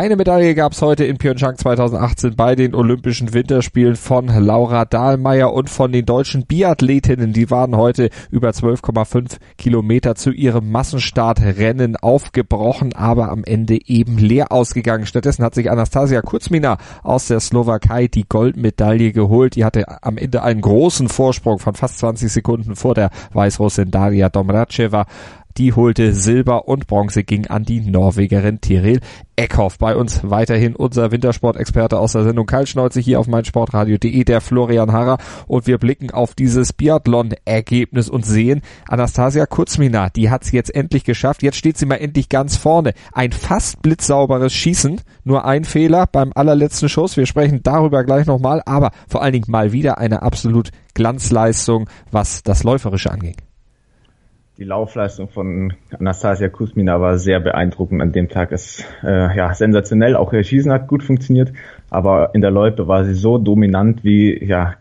Keine 0.00 0.16
Medaille 0.16 0.54
gab 0.54 0.72
es 0.72 0.80
heute 0.80 1.04
in 1.04 1.18
Pyeongchang 1.18 1.58
2018 1.58 2.34
bei 2.34 2.54
den 2.54 2.74
Olympischen 2.74 3.34
Winterspielen 3.34 3.96
von 3.96 4.28
Laura 4.28 4.86
Dahlmeier 4.86 5.52
und 5.52 5.68
von 5.68 5.92
den 5.92 6.06
deutschen 6.06 6.46
Biathletinnen. 6.46 7.34
Die 7.34 7.50
waren 7.50 7.76
heute 7.76 8.08
über 8.30 8.48
12,5 8.48 9.36
Kilometer 9.58 10.14
zu 10.14 10.30
ihrem 10.30 10.72
Massenstartrennen 10.72 11.96
aufgebrochen, 11.96 12.94
aber 12.94 13.28
am 13.28 13.44
Ende 13.44 13.78
eben 13.88 14.16
leer 14.16 14.52
ausgegangen. 14.52 15.04
Stattdessen 15.04 15.44
hat 15.44 15.54
sich 15.54 15.70
Anastasia 15.70 16.22
Kurzmina 16.22 16.78
aus 17.02 17.26
der 17.26 17.40
Slowakei 17.40 18.08
die 18.08 18.24
Goldmedaille 18.26 19.12
geholt. 19.12 19.54
Die 19.54 19.66
hatte 19.66 19.84
am 20.02 20.16
Ende 20.16 20.42
einen 20.42 20.62
großen 20.62 21.08
Vorsprung 21.08 21.58
von 21.58 21.74
fast 21.74 21.98
20 21.98 22.32
Sekunden 22.32 22.74
vor 22.74 22.94
der 22.94 23.10
Weißrussin 23.34 23.90
Daria 23.90 24.30
Domracheva. 24.30 25.04
Die 25.60 25.74
holte 25.74 26.14
Silber 26.14 26.68
und 26.68 26.86
Bronze 26.86 27.22
ging 27.22 27.48
an 27.48 27.64
die 27.64 27.82
Norwegerin 27.82 28.62
Tiril 28.62 29.00
Eckhoff. 29.36 29.76
Bei 29.76 29.94
uns 29.94 30.22
weiterhin 30.22 30.74
unser 30.74 31.12
Wintersportexperte 31.12 31.98
aus 31.98 32.12
der 32.12 32.24
Sendung 32.24 32.46
Kaltschnauze 32.46 32.98
hier 32.98 33.20
auf 33.20 33.26
meinsportradio.de, 33.26 34.24
der 34.24 34.40
Florian 34.40 34.90
Harrer. 34.90 35.18
Und 35.48 35.66
wir 35.66 35.76
blicken 35.76 36.12
auf 36.12 36.34
dieses 36.34 36.72
Biathlon-Ergebnis 36.72 38.08
und 38.08 38.24
sehen, 38.24 38.62
Anastasia 38.88 39.44
Kurzmina, 39.44 40.08
die 40.08 40.30
hat 40.30 40.44
es 40.44 40.52
jetzt 40.52 40.74
endlich 40.74 41.04
geschafft. 41.04 41.42
Jetzt 41.42 41.58
steht 41.58 41.76
sie 41.76 41.84
mal 41.84 41.96
endlich 41.96 42.30
ganz 42.30 42.56
vorne. 42.56 42.94
Ein 43.12 43.32
fast 43.32 43.82
blitzsauberes 43.82 44.54
Schießen. 44.54 45.02
Nur 45.24 45.44
ein 45.44 45.64
Fehler 45.64 46.06
beim 46.06 46.32
allerletzten 46.34 46.88
Schuss. 46.88 47.18
Wir 47.18 47.26
sprechen 47.26 47.60
darüber 47.62 48.02
gleich 48.04 48.24
nochmal. 48.24 48.62
Aber 48.64 48.92
vor 49.08 49.20
allen 49.20 49.34
Dingen 49.34 49.50
mal 49.50 49.72
wieder 49.72 49.98
eine 49.98 50.22
absolut 50.22 50.70
Glanzleistung, 50.94 51.90
was 52.10 52.42
das 52.42 52.64
Läuferische 52.64 53.10
anging. 53.10 53.36
Die 54.60 54.66
Laufleistung 54.66 55.30
von 55.30 55.72
Anastasia 55.98 56.50
Kuzmina 56.50 57.00
war 57.00 57.16
sehr 57.16 57.40
beeindruckend 57.40 58.02
an 58.02 58.12
dem 58.12 58.28
Tag. 58.28 58.52
Es 58.52 58.84
äh, 59.02 59.34
ja 59.34 59.54
sensationell, 59.54 60.14
auch 60.14 60.34
ihr 60.34 60.44
Schießen 60.44 60.70
hat 60.70 60.86
gut 60.86 61.02
funktioniert, 61.02 61.54
aber 61.88 62.34
in 62.34 62.42
der 62.42 62.50
Loipe 62.50 62.86
war 62.86 63.06
sie 63.06 63.14
so 63.14 63.38
dominant 63.38 64.04
wie 64.04 64.44
ja 64.44 64.74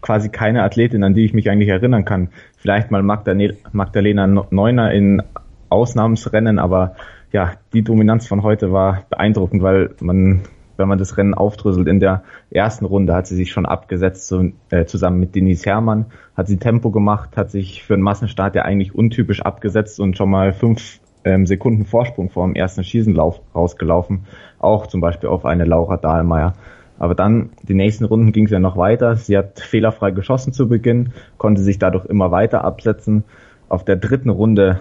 quasi 0.00 0.30
keine 0.30 0.64
Athletin, 0.64 1.04
an 1.04 1.14
die 1.14 1.24
ich 1.24 1.32
mich 1.32 1.48
eigentlich 1.48 1.68
erinnern 1.68 2.04
kann. 2.04 2.30
Vielleicht 2.56 2.90
mal 2.90 3.04
Magdalena 3.04 4.26
Neuner 4.50 4.90
in 4.90 5.22
Ausnahmsrennen, 5.68 6.58
aber 6.58 6.96
ja, 7.30 7.52
die 7.72 7.82
Dominanz 7.82 8.26
von 8.26 8.42
heute 8.42 8.72
war 8.72 9.04
beeindruckend, 9.10 9.62
weil 9.62 9.90
man 10.00 10.40
wenn 10.80 10.88
man 10.88 10.98
das 10.98 11.16
Rennen 11.16 11.34
aufdröselt. 11.34 11.86
In 11.86 12.00
der 12.00 12.24
ersten 12.50 12.84
Runde 12.84 13.14
hat 13.14 13.28
sie 13.28 13.36
sich 13.36 13.52
schon 13.52 13.66
abgesetzt, 13.66 14.26
so, 14.26 14.50
äh, 14.70 14.86
zusammen 14.86 15.20
mit 15.20 15.36
Denise 15.36 15.64
Herrmann, 15.66 16.06
hat 16.36 16.48
sie 16.48 16.56
Tempo 16.56 16.90
gemacht, 16.90 17.36
hat 17.36 17.52
sich 17.52 17.84
für 17.84 17.94
einen 17.94 18.02
Massenstart 18.02 18.56
ja 18.56 18.62
eigentlich 18.62 18.94
untypisch 18.94 19.42
abgesetzt 19.42 20.00
und 20.00 20.16
schon 20.16 20.30
mal 20.30 20.52
fünf 20.52 20.98
ähm, 21.24 21.46
Sekunden 21.46 21.84
Vorsprung 21.84 22.30
vor 22.30 22.46
dem 22.46 22.56
ersten 22.56 22.82
Schießenlauf 22.82 23.40
rausgelaufen. 23.54 24.24
Auch 24.58 24.88
zum 24.88 25.00
Beispiel 25.00 25.28
auf 25.28 25.44
eine 25.44 25.64
Laura 25.64 25.96
Dahlmeier. 25.96 26.54
Aber 26.98 27.14
dann, 27.14 27.50
die 27.62 27.74
nächsten 27.74 28.04
Runden 28.04 28.32
ging 28.32 28.44
es 28.44 28.50
ja 28.50 28.58
noch 28.58 28.76
weiter. 28.76 29.16
Sie 29.16 29.36
hat 29.36 29.60
fehlerfrei 29.60 30.10
geschossen 30.10 30.52
zu 30.52 30.68
Beginn, 30.68 31.12
konnte 31.38 31.62
sich 31.62 31.78
dadurch 31.78 32.04
immer 32.04 32.30
weiter 32.30 32.64
absetzen. 32.64 33.24
Auf 33.68 33.84
der 33.84 33.96
dritten 33.96 34.28
Runde 34.28 34.80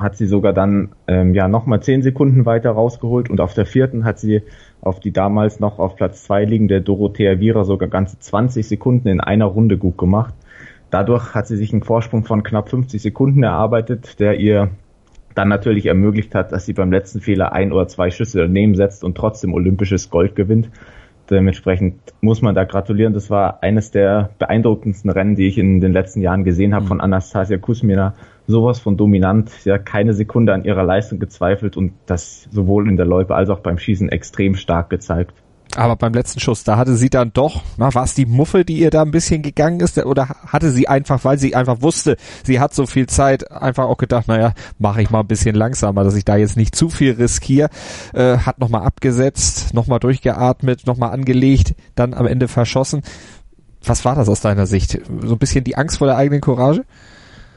hat 0.00 0.16
sie 0.16 0.26
sogar 0.26 0.52
dann 0.52 0.90
ähm, 1.06 1.34
ja 1.34 1.46
nochmal 1.46 1.82
zehn 1.82 2.02
Sekunden 2.02 2.46
weiter 2.46 2.70
rausgeholt 2.70 3.28
und 3.28 3.40
auf 3.40 3.54
der 3.54 3.66
vierten 3.66 4.04
hat 4.04 4.18
sie 4.18 4.42
auf 4.80 4.98
die 4.98 5.12
damals 5.12 5.60
noch 5.60 5.78
auf 5.78 5.96
Platz 5.96 6.24
zwei 6.24 6.44
liegende 6.44 6.80
Dorothea 6.80 7.38
Viera 7.38 7.64
sogar 7.64 7.88
ganze 7.88 8.18
20 8.18 8.66
Sekunden 8.66 9.08
in 9.08 9.20
einer 9.20 9.44
Runde 9.44 9.76
gut 9.76 9.98
gemacht. 9.98 10.34
Dadurch 10.90 11.34
hat 11.34 11.46
sie 11.46 11.56
sich 11.56 11.72
einen 11.72 11.82
Vorsprung 11.82 12.24
von 12.24 12.42
knapp 12.42 12.70
50 12.70 13.00
Sekunden 13.00 13.42
erarbeitet, 13.42 14.18
der 14.18 14.40
ihr 14.40 14.70
dann 15.34 15.48
natürlich 15.48 15.86
ermöglicht 15.86 16.34
hat, 16.34 16.50
dass 16.50 16.66
sie 16.66 16.72
beim 16.72 16.90
letzten 16.90 17.20
Fehler 17.20 17.52
ein 17.52 17.70
oder 17.70 17.86
zwei 17.86 18.10
Schüsse 18.10 18.38
daneben 18.38 18.74
setzt 18.74 19.04
und 19.04 19.16
trotzdem 19.16 19.54
olympisches 19.54 20.10
Gold 20.10 20.34
gewinnt. 20.34 20.70
Dementsprechend 21.30 21.94
muss 22.20 22.42
man 22.42 22.56
da 22.56 22.64
gratulieren. 22.64 23.14
Das 23.14 23.30
war 23.30 23.62
eines 23.62 23.92
der 23.92 24.30
beeindruckendsten 24.38 25.10
Rennen, 25.10 25.36
die 25.36 25.46
ich 25.46 25.58
in 25.58 25.80
den 25.80 25.92
letzten 25.92 26.20
Jahren 26.20 26.42
gesehen 26.42 26.74
habe 26.74 26.84
mhm. 26.84 26.88
von 26.88 27.00
Anastasia 27.00 27.56
Kusmina. 27.56 28.14
Sowas 28.48 28.80
von 28.80 28.96
dominant, 28.96 29.64
ja 29.64 29.78
keine 29.78 30.12
Sekunde 30.12 30.52
an 30.52 30.64
ihrer 30.64 30.82
Leistung 30.82 31.20
gezweifelt 31.20 31.76
und 31.76 31.92
das 32.06 32.48
sowohl 32.50 32.88
in 32.88 32.96
der 32.96 33.06
Loipe 33.06 33.34
als 33.34 33.48
auch 33.48 33.60
beim 33.60 33.78
Schießen 33.78 34.08
extrem 34.08 34.56
stark 34.56 34.90
gezeigt. 34.90 35.34
Aber 35.76 35.94
beim 35.96 36.12
letzten 36.12 36.40
Schuss, 36.40 36.64
da 36.64 36.76
hatte 36.76 36.96
sie 36.96 37.10
dann 37.10 37.32
doch, 37.32 37.62
na, 37.76 37.94
war 37.94 38.04
es 38.04 38.14
die 38.14 38.26
Muffe, 38.26 38.64
die 38.64 38.78
ihr 38.78 38.90
da 38.90 39.02
ein 39.02 39.12
bisschen 39.12 39.42
gegangen 39.42 39.80
ist, 39.80 39.98
oder 39.98 40.28
hatte 40.28 40.70
sie 40.70 40.88
einfach, 40.88 41.24
weil 41.24 41.38
sie 41.38 41.54
einfach 41.54 41.80
wusste, 41.80 42.16
sie 42.44 42.58
hat 42.58 42.74
so 42.74 42.86
viel 42.86 43.06
Zeit, 43.06 43.50
einfach 43.52 43.84
auch 43.84 43.96
gedacht, 43.96 44.26
naja, 44.26 44.52
mache 44.78 45.00
ich 45.00 45.10
mal 45.10 45.20
ein 45.20 45.28
bisschen 45.28 45.54
langsamer, 45.54 46.02
dass 46.02 46.16
ich 46.16 46.24
da 46.24 46.36
jetzt 46.36 46.56
nicht 46.56 46.74
zu 46.74 46.88
viel 46.88 47.12
riskiere, 47.12 47.70
äh, 48.14 48.38
hat 48.38 48.58
nochmal 48.58 48.82
abgesetzt, 48.82 49.72
nochmal 49.72 50.00
durchgeatmet, 50.00 50.86
nochmal 50.86 51.12
angelegt, 51.12 51.74
dann 51.94 52.14
am 52.14 52.26
Ende 52.26 52.48
verschossen. 52.48 53.02
Was 53.84 54.04
war 54.04 54.16
das 54.16 54.28
aus 54.28 54.40
deiner 54.40 54.66
Sicht? 54.66 55.00
So 55.22 55.34
ein 55.34 55.38
bisschen 55.38 55.64
die 55.64 55.76
Angst 55.76 55.98
vor 55.98 56.06
der 56.06 56.16
eigenen 56.16 56.40
Courage? 56.40 56.84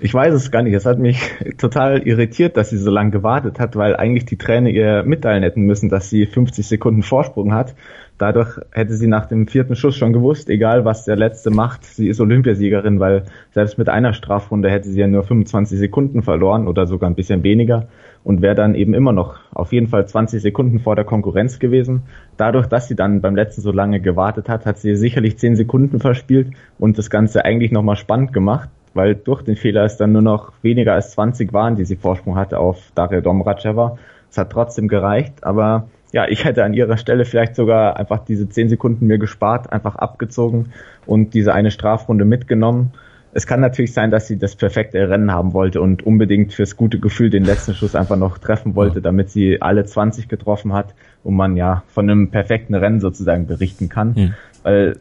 Ich 0.03 0.13
weiß 0.13 0.33
es 0.33 0.51
gar 0.51 0.63
nicht. 0.63 0.73
Es 0.73 0.85
hat 0.85 0.99
mich 0.99 1.17
total 1.57 2.05
irritiert, 2.05 2.57
dass 2.57 2.71
sie 2.71 2.77
so 2.77 2.91
lange 2.91 3.11
gewartet 3.11 3.57
hat, 3.57 3.77
weil 3.77 3.95
eigentlich 3.95 4.25
die 4.25 4.35
Trainer 4.35 4.69
ihr 4.69 5.03
mitteilen 5.03 5.43
hätten 5.43 5.61
müssen, 5.61 5.87
dass 5.87 6.09
sie 6.09 6.25
50 6.25 6.67
Sekunden 6.67 7.03
Vorsprung 7.03 7.53
hat. 7.53 7.73
Dadurch 8.17 8.59
hätte 8.71 8.95
sie 8.95 9.07
nach 9.07 9.27
dem 9.27 9.47
vierten 9.47 9.77
Schuss 9.77 9.95
schon 9.95 10.11
gewusst, 10.11 10.49
egal 10.49 10.83
was 10.83 11.05
der 11.05 11.15
letzte 11.15 11.51
macht, 11.51 11.85
sie 11.85 12.09
ist 12.09 12.19
Olympiasiegerin, 12.19 12.99
weil 12.99 13.23
selbst 13.51 13.77
mit 13.77 13.87
einer 13.87 14.11
Strafrunde 14.11 14.69
hätte 14.69 14.89
sie 14.89 14.99
ja 14.99 15.07
nur 15.07 15.23
25 15.23 15.79
Sekunden 15.79 16.21
verloren 16.21 16.67
oder 16.67 16.85
sogar 16.85 17.09
ein 17.09 17.15
bisschen 17.15 17.43
weniger 17.43 17.87
und 18.25 18.41
wäre 18.41 18.55
dann 18.55 18.75
eben 18.75 18.93
immer 18.93 19.13
noch 19.13 19.37
auf 19.53 19.71
jeden 19.71 19.87
Fall 19.87 20.05
20 20.05 20.41
Sekunden 20.41 20.79
vor 20.79 20.97
der 20.97 21.05
Konkurrenz 21.05 21.59
gewesen. 21.59 22.01
Dadurch, 22.35 22.67
dass 22.67 22.89
sie 22.89 22.97
dann 22.97 23.21
beim 23.21 23.37
letzten 23.37 23.61
so 23.61 23.71
lange 23.71 24.01
gewartet 24.01 24.49
hat, 24.49 24.65
hat 24.65 24.79
sie 24.79 24.97
sicherlich 24.97 25.37
10 25.37 25.55
Sekunden 25.55 26.01
verspielt 26.01 26.51
und 26.77 26.97
das 26.97 27.09
Ganze 27.09 27.45
eigentlich 27.45 27.71
nochmal 27.71 27.95
spannend 27.95 28.33
gemacht, 28.33 28.67
weil 28.93 29.15
durch 29.15 29.41
den 29.41 29.55
Fehler 29.55 29.83
es 29.83 29.97
dann 29.97 30.11
nur 30.11 30.21
noch 30.21 30.51
weniger 30.61 30.93
als 30.93 31.11
20 31.11 31.53
waren, 31.53 31.75
die 31.75 31.85
sie 31.85 31.95
Vorsprung 31.95 32.35
hatte 32.35 32.59
auf 32.59 32.91
Daria 32.95 33.21
Domracheva. 33.21 33.97
Es 34.29 34.37
hat 34.37 34.51
trotzdem 34.51 34.87
gereicht, 34.87 35.43
aber 35.43 35.87
ja, 36.11 36.27
ich 36.27 36.45
hätte 36.45 36.63
an 36.63 36.73
ihrer 36.73 36.97
Stelle 36.97 37.25
vielleicht 37.25 37.55
sogar 37.55 37.97
einfach 37.97 38.23
diese 38.25 38.47
10 38.47 38.69
Sekunden 38.69 39.07
mir 39.07 39.17
gespart, 39.17 39.71
einfach 39.71 39.95
abgezogen 39.95 40.73
und 41.05 41.33
diese 41.33 41.53
eine 41.53 41.71
Strafrunde 41.71 42.25
mitgenommen 42.25 42.93
es 43.33 43.47
kann 43.47 43.59
natürlich 43.59 43.93
sein, 43.93 44.11
dass 44.11 44.27
sie 44.27 44.37
das 44.37 44.55
perfekte 44.55 45.09
Rennen 45.09 45.31
haben 45.31 45.53
wollte 45.53 45.81
und 45.81 46.05
unbedingt 46.05 46.53
fürs 46.53 46.77
gute 46.77 46.99
Gefühl 46.99 47.29
den 47.29 47.43
letzten 47.43 47.73
Schuss 47.73 47.95
einfach 47.95 48.15
noch 48.15 48.37
treffen 48.37 48.75
wollte, 48.75 49.01
damit 49.01 49.31
sie 49.31 49.61
alle 49.61 49.85
20 49.85 50.27
getroffen 50.27 50.73
hat 50.73 50.93
und 51.23 51.35
man 51.35 51.57
ja 51.57 51.83
von 51.87 52.09
einem 52.09 52.29
perfekten 52.29 52.75
Rennen 52.75 52.99
sozusagen 52.99 53.47
berichten 53.47 53.89
kann. 53.89 54.13
Mhm. 54.15 54.33
Weil 54.61 54.97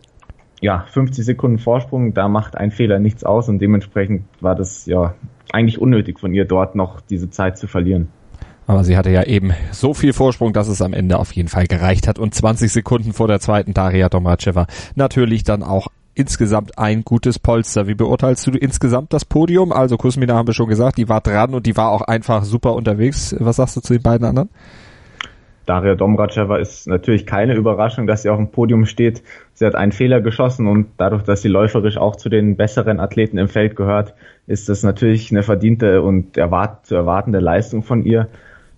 ja, 0.62 0.84
50 0.88 1.24
Sekunden 1.24 1.58
Vorsprung, 1.58 2.14
da 2.14 2.28
macht 2.28 2.56
ein 2.56 2.70
Fehler 2.70 3.00
nichts 3.00 3.24
aus 3.24 3.48
und 3.48 3.58
dementsprechend 3.58 4.22
war 4.40 4.54
das 4.54 4.86
ja 4.86 5.14
eigentlich 5.52 5.80
unnötig 5.80 6.20
von 6.20 6.32
ihr 6.32 6.44
dort 6.44 6.76
noch 6.76 7.00
diese 7.00 7.28
Zeit 7.28 7.58
zu 7.58 7.66
verlieren. 7.66 8.08
Aber 8.68 8.84
sie 8.84 8.96
hatte 8.96 9.10
ja 9.10 9.24
eben 9.24 9.52
so 9.72 9.92
viel 9.92 10.12
Vorsprung, 10.12 10.52
dass 10.52 10.68
es 10.68 10.80
am 10.80 10.92
Ende 10.92 11.18
auf 11.18 11.32
jeden 11.32 11.48
Fall 11.48 11.66
gereicht 11.66 12.06
hat 12.06 12.20
und 12.20 12.32
20 12.32 12.72
Sekunden 12.72 13.12
vor 13.12 13.26
der 13.26 13.40
zweiten 13.40 13.74
Daria 13.74 14.08
Domracheva 14.08 14.68
natürlich 14.94 15.42
dann 15.42 15.64
auch 15.64 15.88
insgesamt 16.14 16.78
ein 16.78 17.02
gutes 17.02 17.40
Polster. 17.40 17.88
Wie 17.88 17.94
beurteilst 17.94 18.46
du 18.46 18.52
insgesamt 18.52 19.12
das 19.12 19.24
Podium? 19.24 19.72
Also 19.72 19.96
Kusmina 19.96 20.34
haben 20.34 20.46
wir 20.46 20.54
schon 20.54 20.68
gesagt, 20.68 20.96
die 20.96 21.08
war 21.08 21.22
dran 21.22 21.54
und 21.54 21.66
die 21.66 21.76
war 21.76 21.90
auch 21.90 22.02
einfach 22.02 22.44
super 22.44 22.74
unterwegs. 22.74 23.34
Was 23.40 23.56
sagst 23.56 23.76
du 23.76 23.80
zu 23.80 23.94
den 23.94 24.02
beiden 24.02 24.26
anderen? 24.28 24.50
Daria 25.66 25.94
Domracheva 25.94 26.56
ist 26.56 26.88
natürlich 26.88 27.24
keine 27.24 27.54
Überraschung, 27.54 28.06
dass 28.06 28.22
sie 28.22 28.30
auf 28.30 28.38
dem 28.38 28.50
Podium 28.50 28.84
steht. 28.84 29.22
Sie 29.54 29.64
hat 29.64 29.74
einen 29.74 29.92
Fehler 29.92 30.20
geschossen 30.20 30.66
und 30.66 30.88
dadurch, 30.96 31.22
dass 31.22 31.42
sie 31.42 31.48
läuferisch 31.48 31.96
auch 31.96 32.16
zu 32.16 32.28
den 32.28 32.56
besseren 32.56 32.98
Athleten 32.98 33.38
im 33.38 33.48
Feld 33.48 33.76
gehört, 33.76 34.14
ist 34.46 34.68
das 34.68 34.82
natürlich 34.82 35.30
eine 35.30 35.42
verdiente 35.42 36.02
und 36.02 36.36
erwart 36.36 36.86
zu 36.86 36.96
erwartende 36.96 37.38
Leistung 37.38 37.82
von 37.82 38.04
ihr. 38.04 38.28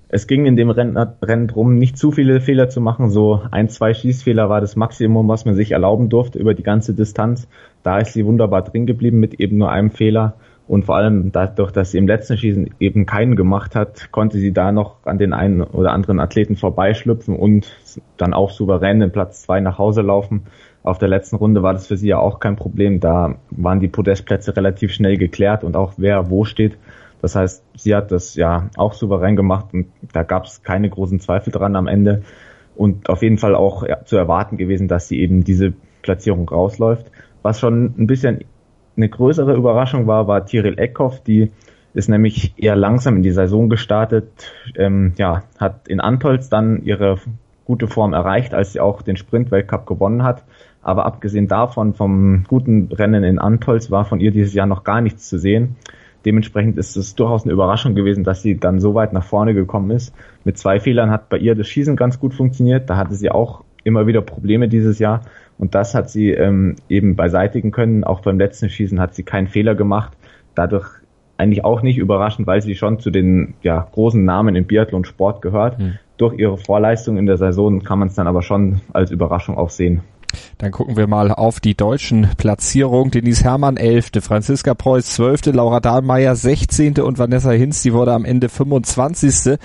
Es 0.08 0.26
ging 0.26 0.46
in 0.46 0.54
dem 0.54 0.70
Rennen, 0.70 0.96
Rennen 0.96 1.48
drum, 1.48 1.74
nicht 1.76 1.98
zu 1.98 2.12
viele 2.12 2.40
Fehler 2.40 2.68
zu 2.68 2.80
machen. 2.80 3.10
So 3.10 3.42
ein, 3.50 3.68
zwei 3.68 3.94
Schießfehler 3.94 4.48
war 4.48 4.60
das 4.60 4.76
Maximum, 4.76 5.26
was 5.26 5.44
man 5.44 5.54
sich 5.56 5.72
erlauben 5.72 6.08
durfte 6.08 6.38
über 6.38 6.54
die 6.54 6.62
ganze 6.62 6.94
Distanz. 6.94 7.48
Da 7.82 7.98
ist 7.98 8.12
sie 8.12 8.24
wunderbar 8.24 8.62
drin 8.62 8.86
geblieben 8.86 9.18
mit 9.18 9.40
eben 9.40 9.56
nur 9.58 9.72
einem 9.72 9.90
Fehler. 9.90 10.34
Und 10.66 10.87
vor 10.87 10.97
allem 10.97 11.30
dadurch, 11.30 11.73
dass 11.73 11.90
sie 11.90 11.99
im 11.99 12.06
letzten 12.06 12.38
Schießen 12.38 12.71
eben 12.80 13.04
keinen 13.04 13.37
gemacht 13.37 13.76
hat, 13.76 14.11
konnte 14.12 14.38
sie 14.38 14.52
da 14.52 14.73
noch 14.73 14.97
an 15.04 15.18
den 15.18 15.35
einen 15.35 15.62
oder 15.62 15.92
anderen 15.92 16.21
Athleten 16.21 16.56
vorbeischlüpfen 16.56 17.37
und 17.37 17.76
dann 18.16 18.33
auch 18.33 18.50
souverän 18.50 19.00
den 19.00 19.12
Platz 19.12 19.42
zwei 19.42 19.61
nach 19.61 19.78
Hause 19.78 20.00
laufen. 20.00 20.44
Auf 20.83 20.99
der 20.99 21.09
letzten 21.09 21.37
Runde 21.37 21.62
war 21.62 21.75
das 21.75 21.87
für 21.87 21.99
sie 21.99 22.09
ja 22.09 22.18
auch 22.18 22.40
kein 22.40 22.56
Problem. 22.56 23.00
Da 23.00 23.37
waren 23.50 23.80
die 23.80 23.88
Podestplätze 23.88 24.56
relativ 24.56 24.92
schnell 24.92 25.18
geklärt 25.18 25.64
und 25.64 25.76
auch 25.76 25.94
wer 25.99 26.30
wo 26.30 26.44
steht. 26.44 26.78
Das 27.21 27.37
heißt, 27.37 27.62
sie 27.76 27.94
hat 27.94 28.11
das 28.11 28.35
ja 28.35 28.68
auch 28.76 28.94
souverän 28.94 29.37
gemacht 29.37 29.66
und 29.73 29.87
da 30.12 30.23
gab 30.23 30.44
es 30.44 30.62
keine 30.62 30.88
großen 30.88 31.21
Zweifel 31.21 31.52
dran 31.52 31.76
am 31.76 31.87
Ende. 31.87 32.23
Und 32.75 33.09
auf 33.09 33.23
jeden 33.23 33.38
Fall 33.38 33.54
auch 33.54 33.85
zu 34.04 34.16
erwarten 34.16 34.56
gewesen, 34.56 34.88
dass 34.88 35.09
sie 35.09 35.21
eben 35.21 35.44
diese 35.44 35.75
Platzierung 36.02 36.49
rausläuft. 36.49 37.11
Was 37.42 37.61
schon 37.61 37.94
ein 37.99 38.06
bisschen 38.06 38.44
eine 38.96 39.08
größere 39.08 39.54
Überraschung 39.54 40.06
war, 40.06 40.28
war 40.28 40.46
Tiril 40.46 40.78
Eckhoff, 40.78 41.22
die 41.22 41.50
ist 41.94 42.08
nämlich 42.08 42.54
eher 42.56 42.76
langsam 42.76 43.16
in 43.16 43.22
die 43.22 43.30
Saison 43.30 43.68
gestartet, 43.68 44.52
ähm, 44.76 45.12
ja, 45.16 45.44
hat 45.59 45.87
in 45.88 46.00
Antolz 46.00 46.48
dann 46.48 46.83
ihre 46.83 47.18
gute 47.64 47.87
Form 47.87 48.12
erreicht, 48.12 48.52
als 48.52 48.72
sie 48.72 48.80
auch 48.80 49.02
den 49.02 49.16
Sprint-Weltcup 49.16 49.87
gewonnen 49.87 50.22
hat. 50.22 50.44
Aber 50.83 51.07
abgesehen 51.07 51.48
davon, 51.48 51.94
vom 51.94 52.44
guten 52.46 52.92
Rennen 52.92 53.24
in 53.24 53.38
Antolz, 53.38 53.90
war 53.90 54.04
von 54.04 54.20
ihr 54.20 54.33
dieses 54.33 54.52
Jahr 54.52 54.66
noch 54.66 54.85
gar 54.85 55.00
nichts 55.00 55.28
zu 55.28 55.38
sehen. 55.38 55.76
Dementsprechend 56.24 56.78
ist 56.78 56.96
es 56.96 57.14
durchaus 57.14 57.44
eine 57.44 57.52
Überraschung 57.52 57.94
gewesen, 57.94 58.24
dass 58.24 58.42
sie 58.42 58.59
dann 58.59 58.80
so 58.80 58.94
weit 58.94 59.12
nach 59.12 59.24
vorne 59.24 59.54
gekommen 59.54 59.90
ist. 59.90 60.14
Mit 60.44 60.59
zwei 60.59 60.80
Fehlern 60.80 61.11
hat 61.11 61.28
bei 61.28 61.38
ihr 61.38 61.54
das 61.54 61.68
Schießen 61.68 61.96
ganz 61.96 62.18
gut 62.18 62.35
funktioniert. 62.35 62.88
Da 62.88 62.96
hatte 62.96 63.14
sie 63.14 63.30
auch 63.30 63.62
immer 63.83 64.07
wieder 64.07 64.22
Probleme 64.22 64.68
dieses 64.68 64.98
Jahr. 64.98 65.22
Und 65.58 65.74
das 65.74 65.94
hat 65.94 66.10
sie 66.10 66.30
ähm, 66.30 66.76
eben 66.88 67.16
beseitigen 67.16 67.70
können. 67.70 68.04
Auch 68.04 68.20
beim 68.20 68.38
letzten 68.38 68.68
Schießen 68.68 69.00
hat 69.00 69.14
sie 69.14 69.22
keinen 69.22 69.46
Fehler 69.46 69.74
gemacht. 69.74 70.12
Dadurch 70.54 70.86
eigentlich 71.36 71.64
auch 71.64 71.82
nicht 71.82 71.98
überraschend, 71.98 72.46
weil 72.46 72.62
sie 72.62 72.74
schon 72.74 73.00
zu 73.00 73.10
den 73.10 73.54
ja, 73.62 73.86
großen 73.92 74.24
Namen 74.24 74.56
im 74.56 74.64
Biathlon-Sport 74.64 75.42
gehört. 75.42 75.78
Mhm. 75.78 75.98
Durch 76.16 76.38
ihre 76.38 76.58
Vorleistung 76.58 77.16
in 77.16 77.26
der 77.26 77.36
Saison 77.36 77.82
kann 77.82 77.98
man 77.98 78.08
es 78.08 78.14
dann 78.14 78.26
aber 78.26 78.42
schon 78.42 78.80
als 78.92 79.10
Überraschung 79.10 79.56
auch 79.56 79.70
sehen. 79.70 80.02
Dann 80.58 80.72
gucken 80.72 80.96
wir 80.96 81.06
mal 81.06 81.32
auf 81.32 81.60
die 81.60 81.76
deutschen 81.76 82.28
Platzierungen. 82.36 83.10
Denise 83.10 83.44
Hermann 83.44 83.76
11., 83.76 84.10
Franziska 84.20 84.74
Preuß 84.74 85.06
12., 85.06 85.46
Laura 85.46 85.80
Dahlmeier 85.80 86.34
16. 86.34 87.00
und 87.00 87.18
Vanessa 87.18 87.50
Hinz, 87.50 87.82
die 87.82 87.92
wurde 87.92 88.12
am 88.12 88.24
Ende 88.24 88.48
25 88.48 89.58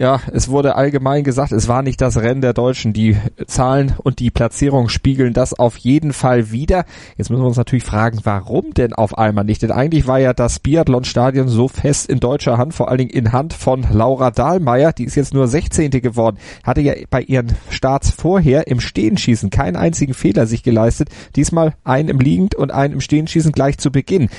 ja, 0.00 0.18
es 0.32 0.48
wurde 0.48 0.76
allgemein 0.76 1.24
gesagt, 1.24 1.52
es 1.52 1.68
war 1.68 1.82
nicht 1.82 2.00
das 2.00 2.16
Rennen 2.16 2.40
der 2.40 2.54
Deutschen. 2.54 2.94
Die 2.94 3.18
Zahlen 3.46 3.92
und 4.02 4.18
die 4.18 4.30
Platzierung 4.30 4.88
spiegeln 4.88 5.34
das 5.34 5.52
auf 5.52 5.76
jeden 5.76 6.14
Fall 6.14 6.50
wieder. 6.50 6.86
Jetzt 7.18 7.28
müssen 7.28 7.42
wir 7.42 7.48
uns 7.48 7.58
natürlich 7.58 7.84
fragen, 7.84 8.20
warum 8.24 8.72
denn 8.72 8.94
auf 8.94 9.18
einmal 9.18 9.44
nicht? 9.44 9.60
Denn 9.60 9.70
eigentlich 9.70 10.06
war 10.06 10.18
ja 10.18 10.32
das 10.32 10.58
Biathlon-Stadion 10.58 11.48
so 11.48 11.68
fest 11.68 12.08
in 12.08 12.18
deutscher 12.18 12.56
Hand, 12.56 12.72
vor 12.72 12.88
allen 12.88 12.96
Dingen 12.96 13.10
in 13.10 13.32
Hand 13.32 13.52
von 13.52 13.86
Laura 13.92 14.30
Dahlmeier. 14.30 14.94
Die 14.94 15.04
ist 15.04 15.16
jetzt 15.16 15.34
nur 15.34 15.46
16. 15.46 15.90
geworden. 15.90 16.38
Hatte 16.64 16.80
ja 16.80 16.94
bei 17.10 17.20
ihren 17.20 17.48
Starts 17.68 18.08
vorher 18.08 18.68
im 18.68 18.80
Stehenschießen 18.80 19.50
keinen 19.50 19.76
einzigen 19.76 20.14
Fehler 20.14 20.46
sich 20.46 20.62
geleistet. 20.62 21.10
Diesmal 21.36 21.74
einen 21.84 22.08
im 22.08 22.20
Liegend 22.20 22.54
und 22.54 22.70
einen 22.70 22.94
im 22.94 23.00
Stehenschießen 23.02 23.52
gleich 23.52 23.76
zu 23.76 23.92
Beginn. 23.92 24.30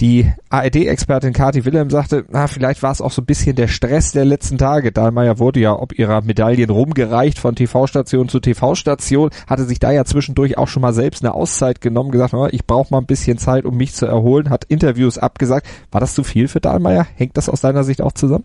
Die 0.00 0.32
ARD-Expertin 0.50 1.32
Kati 1.32 1.64
Wilhelm 1.64 1.88
sagte, 1.88 2.24
na, 2.28 2.48
vielleicht 2.48 2.82
war 2.82 2.90
es 2.90 3.00
auch 3.00 3.12
so 3.12 3.22
ein 3.22 3.26
bisschen 3.26 3.54
der 3.54 3.68
Stress 3.68 4.10
der 4.10 4.24
letzten 4.24 4.58
Tage. 4.58 4.90
Dahlmeier 4.90 5.38
wurde 5.38 5.60
ja 5.60 5.72
ob 5.78 5.96
ihrer 5.96 6.20
Medaillen 6.22 6.70
rumgereicht 6.70 7.38
von 7.38 7.54
TV-Station 7.54 8.28
zu 8.28 8.40
TV-Station, 8.40 9.30
hatte 9.46 9.64
sich 9.64 9.78
da 9.78 9.92
ja 9.92 10.04
zwischendurch 10.04 10.58
auch 10.58 10.66
schon 10.66 10.82
mal 10.82 10.92
selbst 10.92 11.24
eine 11.24 11.32
Auszeit 11.32 11.80
genommen, 11.80 12.10
gesagt, 12.10 12.34
ich 12.50 12.66
brauche 12.66 12.92
mal 12.92 12.98
ein 12.98 13.06
bisschen 13.06 13.38
Zeit, 13.38 13.64
um 13.64 13.76
mich 13.76 13.94
zu 13.94 14.06
erholen, 14.06 14.50
hat 14.50 14.64
Interviews 14.64 15.16
abgesagt. 15.16 15.68
War 15.92 16.00
das 16.00 16.14
zu 16.14 16.24
viel 16.24 16.48
für 16.48 16.60
Dahlmeier? 16.60 17.06
Hängt 17.14 17.36
das 17.36 17.48
aus 17.48 17.60
deiner 17.60 17.84
Sicht 17.84 18.02
auch 18.02 18.12
zusammen? 18.12 18.44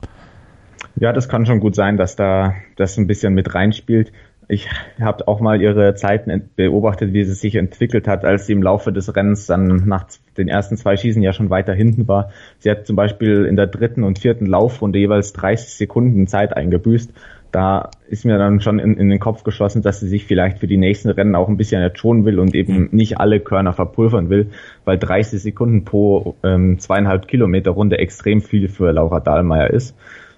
Ja, 0.97 1.13
das 1.13 1.29
kann 1.29 1.47
schon 1.47 1.59
gut 1.59 1.75
sein, 1.75 1.97
dass 1.97 2.15
da 2.15 2.53
das 2.75 2.97
ein 2.97 3.07
bisschen 3.07 3.33
mit 3.33 3.55
reinspielt. 3.55 4.11
Ich 4.51 4.67
habe 4.99 5.27
auch 5.27 5.41
mal 5.41 5.61
ihre 5.61 5.93
Zeiten 5.93 6.49
beobachtet, 6.55 7.13
wie 7.13 7.23
sie 7.23 7.35
sich 7.35 7.53
entwickelt 7.53 8.07
hat, 8.07 8.25
als 8.25 8.47
sie 8.47 8.53
im 8.53 8.63
Laufe 8.63 8.91
des 8.91 9.15
Rennens 9.15 9.45
dann 9.45 9.83
nach 9.85 10.07
den 10.37 10.47
ersten 10.47 10.75
zwei 10.75 10.97
Schießen 10.97 11.21
ja 11.21 11.33
schon 11.33 11.51
weiter 11.51 11.75
hinten 11.75 12.07
war. 12.07 12.31
Sie 12.57 12.71
hat 12.71 12.87
zum 12.87 12.95
Beispiel 12.95 13.45
in 13.45 13.55
der 13.55 13.67
dritten 13.67 14.03
und 14.03 14.17
vierten 14.17 14.47
Laufrunde 14.47 14.97
jeweils 14.97 15.33
30 15.33 15.75
Sekunden 15.75 16.25
Zeit 16.25 16.57
eingebüßt. 16.57 17.13
Da 17.51 17.91
ist 18.07 18.25
mir 18.25 18.39
dann 18.39 18.59
schon 18.59 18.79
in, 18.79 18.97
in 18.97 19.09
den 19.09 19.19
Kopf 19.19 19.43
geschossen, 19.43 19.83
dass 19.83 19.99
sie 19.99 20.07
sich 20.07 20.25
vielleicht 20.25 20.57
für 20.57 20.67
die 20.67 20.77
nächsten 20.77 21.09
Rennen 21.09 21.35
auch 21.35 21.47
ein 21.47 21.57
bisschen 21.57 21.87
schonen 21.95 22.25
will 22.25 22.39
und 22.39 22.55
eben 22.55 22.73
mhm. 22.73 22.89
nicht 22.91 23.19
alle 23.19 23.39
Körner 23.39 23.73
verpulvern 23.73 24.31
will, 24.31 24.49
weil 24.83 24.97
30 24.97 25.43
Sekunden 25.43 25.85
pro 25.85 26.35
ähm, 26.43 26.79
zweieinhalb 26.79 27.27
Kilometer 27.27 27.69
Runde 27.69 27.99
extrem 27.99 28.41
viel 28.41 28.67
für 28.67 28.91
Laura 28.91 29.19
Dahlmeier 29.19 29.69
ist. 29.69 29.95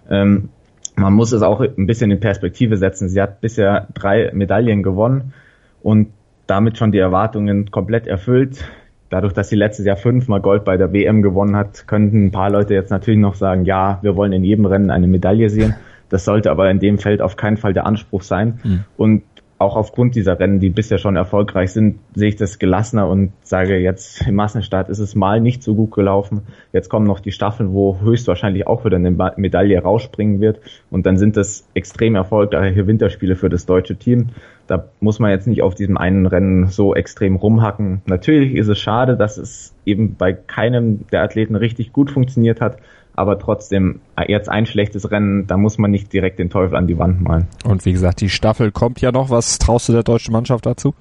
Ähm, 0.09 0.49
man 0.95 1.13
muss 1.13 1.31
es 1.31 1.41
auch 1.41 1.61
ein 1.61 1.87
bisschen 1.87 2.11
in 2.11 2.19
Perspektive 2.19 2.77
setzen. 2.77 3.09
Sie 3.09 3.21
hat 3.21 3.41
bisher 3.41 3.87
drei 3.93 4.31
Medaillen 4.33 4.83
gewonnen 4.83 5.33
und 5.81 6.09
damit 6.47 6.77
schon 6.77 6.91
die 6.91 6.99
Erwartungen 6.99 7.71
komplett 7.71 8.07
erfüllt. 8.07 8.63
Dadurch, 9.09 9.33
dass 9.33 9.49
sie 9.49 9.55
letztes 9.55 9.85
Jahr 9.85 9.97
fünfmal 9.97 10.41
Gold 10.41 10.63
bei 10.63 10.77
der 10.77 10.93
WM 10.93 11.21
gewonnen 11.21 11.55
hat, 11.55 11.87
könnten 11.87 12.25
ein 12.25 12.31
paar 12.31 12.49
Leute 12.49 12.73
jetzt 12.73 12.91
natürlich 12.91 13.19
noch 13.19 13.35
sagen, 13.35 13.65
ja, 13.65 13.99
wir 14.01 14.15
wollen 14.15 14.31
in 14.31 14.43
jedem 14.43 14.65
Rennen 14.65 14.89
eine 14.89 15.07
Medaille 15.07 15.49
sehen. 15.49 15.75
Das 16.09 16.25
sollte 16.25 16.51
aber 16.51 16.69
in 16.69 16.79
dem 16.79 16.97
Feld 16.97 17.21
auf 17.21 17.35
keinen 17.35 17.57
Fall 17.57 17.73
der 17.73 17.85
Anspruch 17.85 18.21
sein. 18.21 18.59
Mhm. 18.63 18.83
Und 18.97 19.23
auch 19.61 19.75
aufgrund 19.75 20.15
dieser 20.15 20.39
Rennen, 20.39 20.59
die 20.59 20.69
bisher 20.69 20.97
schon 20.97 21.15
erfolgreich 21.15 21.71
sind, 21.71 21.99
sehe 22.15 22.29
ich 22.29 22.35
das 22.35 22.59
gelassener 22.59 23.07
und 23.07 23.31
sage 23.43 23.77
jetzt 23.77 24.27
im 24.27 24.35
Massenstart 24.35 24.89
ist 24.89 24.99
es 24.99 25.15
mal 25.15 25.39
nicht 25.39 25.63
so 25.63 25.75
gut 25.75 25.91
gelaufen. 25.91 26.41
Jetzt 26.73 26.89
kommen 26.89 27.05
noch 27.05 27.19
die 27.19 27.31
Staffeln, 27.31 27.71
wo 27.73 27.99
höchstwahrscheinlich 28.01 28.67
auch 28.67 28.83
wieder 28.83 28.97
eine 28.97 29.11
Medaille 29.11 29.79
rausspringen 29.81 30.41
wird 30.41 30.59
und 30.89 31.05
dann 31.05 31.17
sind 31.17 31.37
das 31.37 31.67
extrem 31.73 32.15
erfolgreiche 32.15 32.87
Winterspiele 32.87 33.35
für 33.35 33.49
das 33.49 33.65
deutsche 33.65 33.95
Team. 33.95 34.29
da 34.67 34.85
muss 34.99 35.19
man 35.19 35.31
jetzt 35.31 35.47
nicht 35.47 35.63
auf 35.63 35.75
diesem 35.75 35.97
einen 35.97 36.25
Rennen 36.25 36.67
so 36.67 36.95
extrem 36.95 37.35
rumhacken. 37.35 38.01
Natürlich 38.05 38.55
ist 38.55 38.67
es 38.67 38.79
schade, 38.79 39.17
dass 39.17 39.37
es 39.37 39.73
eben 39.85 40.15
bei 40.15 40.33
keinem 40.33 41.07
der 41.11 41.23
Athleten 41.23 41.55
richtig 41.55 41.91
gut 41.93 42.09
funktioniert 42.09 42.61
hat, 42.61 42.77
aber 43.15 43.39
trotzdem 43.39 44.01
jetzt 44.27 44.49
ein 44.49 44.65
schlechtes 44.65 45.11
Rennen, 45.11 45.47
da 45.47 45.57
muss 45.57 45.77
man 45.77 45.91
nicht 45.91 46.11
direkt 46.13 46.39
den 46.39 46.49
Teufel 46.49 46.75
an 46.75 46.87
die 46.87 46.97
Wand 46.97 47.21
malen. 47.21 47.47
Und 47.65 47.85
wie 47.85 47.91
gesagt, 47.91 48.21
die 48.21 48.29
Staffel 48.29 48.71
kommt 48.71 49.01
ja 49.01 49.11
noch. 49.11 49.29
Was 49.29 49.59
traust 49.59 49.89
du 49.89 49.93
der 49.93 50.03
deutschen 50.03 50.31
Mannschaft 50.31 50.65
dazu? 50.65 50.93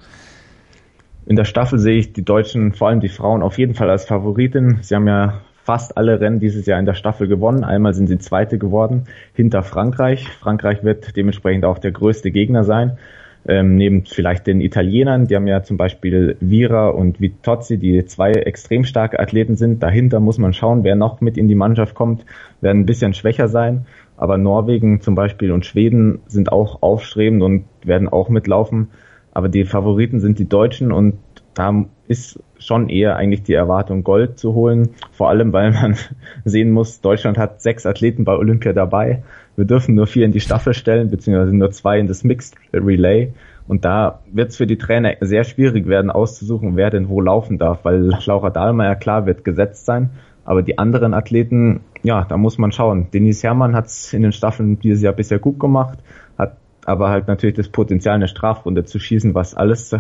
In 1.27 1.37
der 1.37 1.44
Staffel 1.44 1.79
sehe 1.79 1.99
ich 1.99 2.12
die 2.12 2.25
Deutschen, 2.25 2.73
vor 2.73 2.88
allem 2.88 3.01
die 3.01 3.09
Frauen, 3.09 3.42
auf 3.42 3.59
jeden 3.59 3.75
Fall 3.75 3.88
als 3.88 4.05
Favoritin. 4.05 4.79
Sie 4.81 4.94
haben 4.94 5.07
ja 5.07 5.42
fast 5.62 5.96
alle 5.96 6.20
Rennen 6.20 6.40
dieses 6.40 6.66
Jahr 6.66 6.81
in 6.81 6.87
der 6.87 6.94
Staffel 6.94 7.29
gewonnen. 7.29 7.62
Einmal 7.62 7.94
sind 7.94 8.09
sie 8.09 8.18
Zweite 8.18 8.59
geworden 8.59 9.05
hinter 9.35 9.62
Frankreich. 9.62 10.27
Frankreich 10.29 10.83
wird 10.83 11.16
dementsprechend 11.16 11.64
auch 11.64 11.79
der 11.79 11.92
größte 11.92 12.33
Gegner 12.33 12.64
sein. 12.64 12.99
Ähm, 13.48 13.76
neben 13.76 14.05
vielleicht 14.05 14.46
den 14.46 14.61
Italienern, 14.61 15.26
die 15.26 15.35
haben 15.35 15.46
ja 15.46 15.62
zum 15.62 15.76
Beispiel 15.76 16.37
Vira 16.40 16.88
und 16.88 17.20
Vitozzi, 17.20 17.79
die 17.79 18.05
zwei 18.05 18.33
extrem 18.33 18.85
starke 18.85 19.18
Athleten 19.18 19.57
sind. 19.57 19.83
Dahinter 19.83 20.20
muss 20.20 20.38
man 20.38 20.53
schauen, 20.53 20.85
wer 20.85 20.94
noch 20.94 21.20
mit 21.20 21.38
in 21.38 21.48
die 21.48 21.55
Mannschaft 21.55 21.94
kommt, 21.94 22.26
werden 22.61 22.81
ein 22.83 22.87
bisschen 22.87 23.14
schwächer 23.14 23.48
sein. 23.48 23.87
Aber 24.16 24.37
Norwegen 24.37 25.00
zum 25.00 25.14
Beispiel 25.14 25.50
und 25.53 25.64
Schweden 25.64 26.20
sind 26.26 26.53
auch 26.53 26.83
aufstrebend 26.83 27.42
und 27.42 27.64
werden 27.83 28.09
auch 28.09 28.29
mitlaufen. 28.29 28.88
Aber 29.33 29.48
die 29.48 29.64
Favoriten 29.64 30.20
sind 30.20 30.38
die 30.38 30.48
Deutschen 30.48 30.92
und 30.92 31.14
da 31.55 31.87
ist 32.07 32.40
schon 32.61 32.88
eher 32.88 33.16
eigentlich 33.16 33.42
die 33.42 33.55
Erwartung, 33.55 34.05
Gold 34.05 34.38
zu 34.38 34.55
holen. 34.55 34.90
Vor 35.12 35.29
allem, 35.29 35.53
weil 35.53 35.73
man 35.73 35.96
sehen 36.44 36.70
muss, 36.70 37.01
Deutschland 37.01 37.38
hat 37.38 37.61
sechs 37.62 37.87
Athleten 37.87 38.25
bei 38.25 38.37
Olympia 38.37 38.73
dabei. 38.73 39.23
Wir 39.57 39.64
dürfen 39.64 39.94
nur 39.94 40.07
vier 40.07 40.27
in 40.27 40.33
die 40.33 40.40
Staffel 40.40 40.75
stellen, 40.75 41.11
beziehungsweise 41.11 41.57
nur 41.57 41.70
zwei 41.70 41.99
in 41.99 42.07
das 42.07 42.23
Mixed 42.23 42.55
Relay. 42.73 43.33
Und 43.66 43.85
da 43.85 44.20
wird 44.31 44.51
es 44.51 44.57
für 44.57 44.66
die 44.66 44.79
Trainer 44.79 45.14
sehr 45.20 45.44
schwierig 45.44 45.87
werden, 45.87 46.11
auszusuchen, 46.11 46.77
wer 46.77 46.90
denn 46.90 47.09
wo 47.09 47.20
laufen 47.20 47.59
darf, 47.59 47.85
weil 47.85 48.12
Laura 48.27 48.51
Dahlmeier 48.51 48.96
klar 48.96 49.27
wird 49.27 49.44
gesetzt 49.44 49.87
sein. 49.87 50.11
Aber 50.44 50.62
die 50.62 50.79
anderen 50.79 51.14
Athleten, 51.14 51.81
ja, 52.03 52.25
da 52.25 52.37
muss 52.37 52.59
man 52.59 52.73
schauen. 52.73 53.09
Denise 53.12 53.42
Herrmann 53.42 53.77
hat 53.77 53.87
es 53.87 54.12
in 54.12 54.23
den 54.23 54.33
Staffeln 54.33 54.81
dieses 54.81 55.03
Jahr 55.03 55.12
bisher 55.12 55.38
gut 55.38 55.61
gemacht, 55.61 55.99
hat 56.37 56.57
aber 56.85 57.11
halt 57.11 57.29
natürlich 57.29 57.55
das 57.57 57.68
Potenzial, 57.68 58.16
eine 58.16 58.29
Strafrunde 58.29 58.85
zu 58.85 58.99
schießen, 58.99 59.35
was 59.35 59.55
alles 59.55 59.94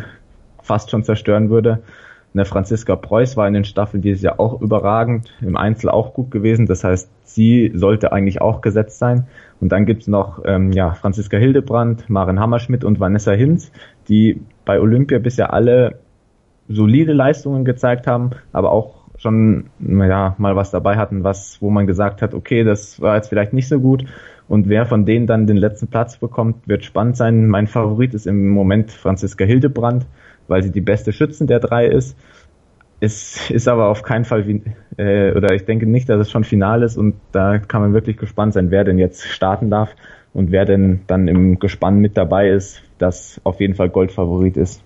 fast 0.62 0.90
schon 0.90 1.04
zerstören 1.04 1.50
würde. 1.50 1.82
Eine 2.32 2.44
Franziska 2.44 2.94
Preuß 2.94 3.36
war 3.36 3.48
in 3.48 3.54
den 3.54 3.64
Staffeln 3.64 4.02
dieses 4.02 4.22
Jahr 4.22 4.38
auch 4.38 4.60
überragend, 4.60 5.32
im 5.40 5.56
Einzel 5.56 5.90
auch 5.90 6.14
gut 6.14 6.30
gewesen. 6.30 6.66
Das 6.66 6.84
heißt, 6.84 7.10
sie 7.24 7.72
sollte 7.74 8.12
eigentlich 8.12 8.40
auch 8.40 8.60
gesetzt 8.60 8.98
sein. 8.98 9.26
Und 9.60 9.72
dann 9.72 9.84
gibt's 9.84 10.06
noch 10.06 10.42
ähm, 10.44 10.70
ja, 10.72 10.92
Franziska 10.92 11.36
Hildebrand, 11.36 12.08
Maren 12.08 12.38
Hammerschmidt 12.38 12.84
und 12.84 13.00
Vanessa 13.00 13.32
Hinz, 13.32 13.72
die 14.08 14.40
bei 14.64 14.80
Olympia 14.80 15.18
bisher 15.18 15.52
alle 15.52 15.98
solide 16.68 17.12
Leistungen 17.12 17.64
gezeigt 17.64 18.06
haben, 18.06 18.30
aber 18.52 18.70
auch 18.70 19.00
schon 19.16 19.66
ja, 19.80 20.34
mal 20.38 20.56
was 20.56 20.70
dabei 20.70 20.96
hatten, 20.96 21.24
was, 21.24 21.60
wo 21.60 21.68
man 21.68 21.86
gesagt 21.86 22.22
hat, 22.22 22.32
okay, 22.32 22.64
das 22.64 23.00
war 23.00 23.16
jetzt 23.16 23.28
vielleicht 23.28 23.52
nicht 23.52 23.68
so 23.68 23.78
gut. 23.80 24.04
Und 24.48 24.68
wer 24.68 24.86
von 24.86 25.04
denen 25.04 25.26
dann 25.26 25.46
den 25.46 25.58
letzten 25.58 25.88
Platz 25.88 26.16
bekommt, 26.16 26.66
wird 26.66 26.84
spannend 26.84 27.16
sein. 27.16 27.48
Mein 27.48 27.66
Favorit 27.66 28.14
ist 28.14 28.26
im 28.26 28.48
Moment 28.48 28.90
Franziska 28.90 29.44
Hildebrand 29.44 30.06
weil 30.50 30.62
sie 30.62 30.72
die 30.72 30.80
beste 30.80 31.12
Schützen 31.12 31.46
der 31.46 31.60
drei 31.60 31.86
ist. 31.86 32.16
Es 32.98 33.50
ist 33.50 33.68
aber 33.68 33.88
auf 33.88 34.02
keinen 34.02 34.26
Fall, 34.26 34.44
äh, 34.98 35.32
oder 35.32 35.54
ich 35.54 35.64
denke 35.64 35.86
nicht, 35.86 36.08
dass 36.10 36.20
es 36.20 36.30
schon 36.30 36.44
final 36.44 36.82
ist 36.82 36.98
und 36.98 37.14
da 37.32 37.58
kann 37.58 37.80
man 37.80 37.94
wirklich 37.94 38.18
gespannt 38.18 38.52
sein, 38.52 38.70
wer 38.70 38.84
denn 38.84 38.98
jetzt 38.98 39.26
starten 39.26 39.70
darf 39.70 39.94
und 40.34 40.50
wer 40.50 40.66
denn 40.66 41.00
dann 41.06 41.28
im 41.28 41.58
Gespann 41.58 41.98
mit 41.98 42.16
dabei 42.18 42.50
ist, 42.50 42.82
das 42.98 43.40
auf 43.44 43.60
jeden 43.60 43.74
Fall 43.74 43.88
Goldfavorit 43.88 44.58
ist. 44.58 44.82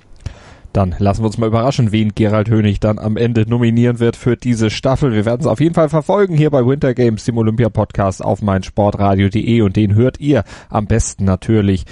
Dann 0.73 0.95
lassen 0.99 1.23
wir 1.23 1.27
uns 1.27 1.39
mal 1.39 1.47
überraschen, 1.47 1.93
wen 1.93 2.13
Gerald 2.15 2.51
Hönig 2.51 2.81
dann 2.81 2.99
am 2.99 3.17
Ende 3.17 3.49
nominieren 3.49 4.01
wird 4.01 4.17
für 4.17 4.37
diese 4.37 4.71
Staffel. 4.71 5.13
Wir 5.13 5.25
werden 5.25 5.41
es 5.41 5.47
auf 5.47 5.61
jeden 5.61 5.75
Fall 5.75 5.89
verfolgen 5.89 6.37
hier 6.37 6.51
bei 6.51 6.67
Winter 6.67 6.95
Games, 6.95 7.25
dem 7.25 7.39
Olympia 7.39 7.69
Podcast 7.69 8.25
auf 8.25 8.43
meinsportradio.de 8.43 9.61
und 9.63 9.77
den 9.77 9.95
hört 9.95 10.21
ihr 10.21 10.45
am 10.69 10.87
besten 10.87 11.25
natürlich 11.25 11.85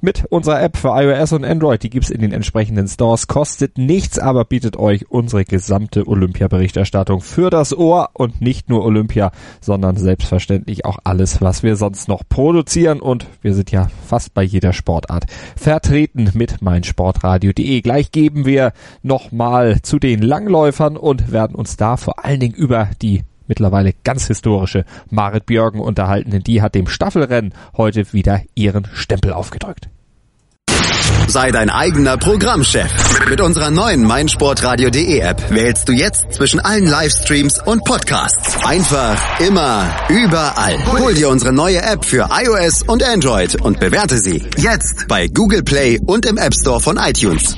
mit 0.00 0.24
unserer 0.30 0.62
App 0.62 0.76
für 0.76 0.88
iOS 0.88 1.32
und 1.32 1.44
Android. 1.44 1.82
Die 1.82 1.90
gibt's 1.90 2.10
in 2.10 2.20
den 2.20 2.32
entsprechenden 2.32 2.86
Stores, 2.88 3.26
kostet 3.26 3.78
nichts, 3.78 4.18
aber 4.18 4.44
bietet 4.44 4.76
euch 4.76 5.10
unsere 5.10 5.44
gesamte 5.44 6.06
Olympia-Berichterstattung 6.06 7.20
für 7.20 7.50
das 7.50 7.76
Ohr 7.76 8.10
und 8.12 8.40
nicht 8.40 8.68
nur 8.68 8.84
Olympia, 8.84 9.32
sondern 9.60 9.96
selbstverständlich 9.96 10.84
auch 10.84 10.98
alles, 11.04 11.40
was 11.40 11.62
wir 11.62 11.76
sonst 11.76 12.08
noch 12.08 12.22
produzieren 12.28 13.00
und 13.00 13.26
wir 13.42 13.54
sind 13.54 13.70
ja 13.70 13.88
fast 14.06 14.34
bei 14.34 14.42
jeder 14.42 14.72
Sportart 14.72 15.26
vertreten 15.56 16.30
mit 16.34 16.62
meinsportradio.de. 16.62 17.80
Gleich 17.80 18.12
geben 18.12 18.46
wir 18.46 18.72
nochmal 19.02 19.82
zu 19.82 19.98
den 19.98 20.22
Langläufern 20.22 20.96
und 20.96 21.32
werden 21.32 21.54
uns 21.54 21.76
da 21.76 21.96
vor 21.96 22.24
allen 22.24 22.40
Dingen 22.40 22.54
über 22.54 22.88
die 23.02 23.24
mittlerweile 23.48 23.94
ganz 24.04 24.26
historische 24.26 24.84
Marit 25.10 25.46
Björgen 25.46 25.80
unterhalten, 25.80 26.30
denn 26.30 26.42
die 26.42 26.62
hat 26.62 26.74
dem 26.74 26.86
Staffelrennen 26.86 27.54
heute 27.76 28.12
wieder 28.12 28.42
ihren 28.54 28.86
Stempel 28.94 29.32
aufgedrückt. 29.32 29.88
Sei 31.28 31.50
dein 31.50 31.68
eigener 31.68 32.16
Programmchef. 32.16 32.90
Mit 33.28 33.42
unserer 33.42 33.70
neuen 33.70 34.02
meinsportradio.de 34.04 35.18
App 35.18 35.50
wählst 35.50 35.86
du 35.86 35.92
jetzt 35.92 36.32
zwischen 36.32 36.58
allen 36.58 36.86
Livestreams 36.86 37.60
und 37.66 37.84
Podcasts. 37.84 38.64
Einfach, 38.64 39.38
immer, 39.38 39.94
überall. 40.08 40.78
Hol 40.98 41.12
dir 41.12 41.28
unsere 41.28 41.52
neue 41.52 41.82
App 41.82 42.06
für 42.06 42.30
iOS 42.30 42.82
und 42.84 43.02
Android 43.02 43.60
und 43.60 43.78
bewerte 43.78 44.16
sie 44.16 44.42
jetzt 44.56 45.06
bei 45.06 45.28
Google 45.28 45.62
Play 45.62 46.00
und 46.06 46.24
im 46.24 46.38
App 46.38 46.54
Store 46.54 46.80
von 46.80 46.96
iTunes. 46.96 47.57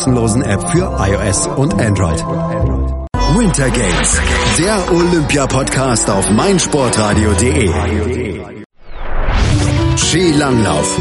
App 0.05 0.67
für 0.69 0.97
iOS 0.99 1.47
und 1.57 1.73
Android. 1.75 2.19
Winter 3.37 3.69
Games, 3.69 4.19
der 4.57 4.91
Olympia-Podcast 4.91 6.09
auf 6.09 6.27
meinsportradio.de. 6.31 8.41
Skilanglauf. 9.97 10.99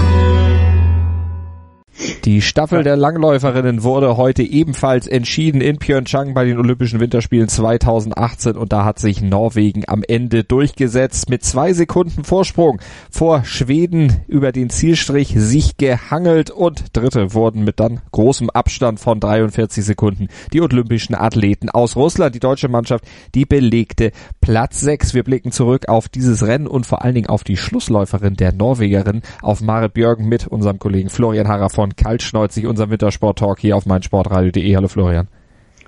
Die 2.25 2.41
Staffel 2.41 2.83
der 2.83 2.97
Langläuferinnen 2.97 3.83
wurde 3.83 4.17
heute 4.17 4.43
ebenfalls 4.43 5.07
entschieden 5.07 5.61
in 5.61 5.79
Pyeongchang 5.79 6.33
bei 6.33 6.45
den 6.45 6.59
Olympischen 6.59 7.01
Winterspielen 7.01 7.49
2018 7.49 8.57
und 8.57 8.73
da 8.73 8.85
hat 8.85 8.99
sich 8.99 9.21
Norwegen 9.21 9.85
am 9.87 10.03
Ende 10.07 10.45
durchgesetzt 10.45 11.29
mit 11.29 11.45
zwei 11.45 11.73
Sekunden 11.73 12.25
Vorsprung 12.25 12.81
vor 13.11 13.45
Schweden 13.45 14.23
über 14.29 14.53
den 14.53 14.71
Zielstrich 14.71 15.35
sich 15.37 15.77
gehangelt 15.77 16.51
und 16.51 16.97
Dritte 16.97 17.35
wurden 17.35 17.65
mit 17.65 17.81
dann 17.81 18.01
großem 18.13 18.49
Abstand 18.51 18.99
von 18.99 19.21
43 19.21 19.85
Sekunden 19.85 20.29
die 20.53 20.61
olympischen 20.61 21.15
Athleten 21.15 21.69
aus 21.69 21.97
Russland. 21.97 22.35
Die 22.35 22.41
deutsche 22.41 22.69
Mannschaft, 22.69 23.05
die 23.35 23.45
belegte 23.45 24.13
Platz 24.41 24.81
6. 24.81 25.15
Wir 25.15 25.23
blicken 25.23 25.53
zurück 25.53 25.89
auf 25.89 26.09
dieses 26.09 26.47
Rennen 26.47 26.67
und 26.67 26.87
vor 26.87 27.05
allen 27.05 27.15
Dingen 27.15 27.29
auf 27.29 27.45
die 27.45 27.57
Schlussläuferin 27.57 28.37
der 28.37 28.53
Norwegerin, 28.53 29.23
auf 29.43 29.61
Marit 29.61 29.95
Björgen 29.95 30.29
mit 30.29 30.47
unserem 30.47 30.79
Kollegen 30.79 31.11
Florian 31.11 31.49
Harrer 31.49 31.71
von 31.71 31.90
kaltschneuzig 31.97 32.67
unser 32.67 32.91
Wintersport-Talk 32.91 33.59
hier 33.61 33.77
auf 33.77 33.87
meinsportradio.de. 33.87 34.77
Hallo 34.77 34.89
Florian. 34.89 35.29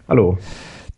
Hallo. 0.08 0.38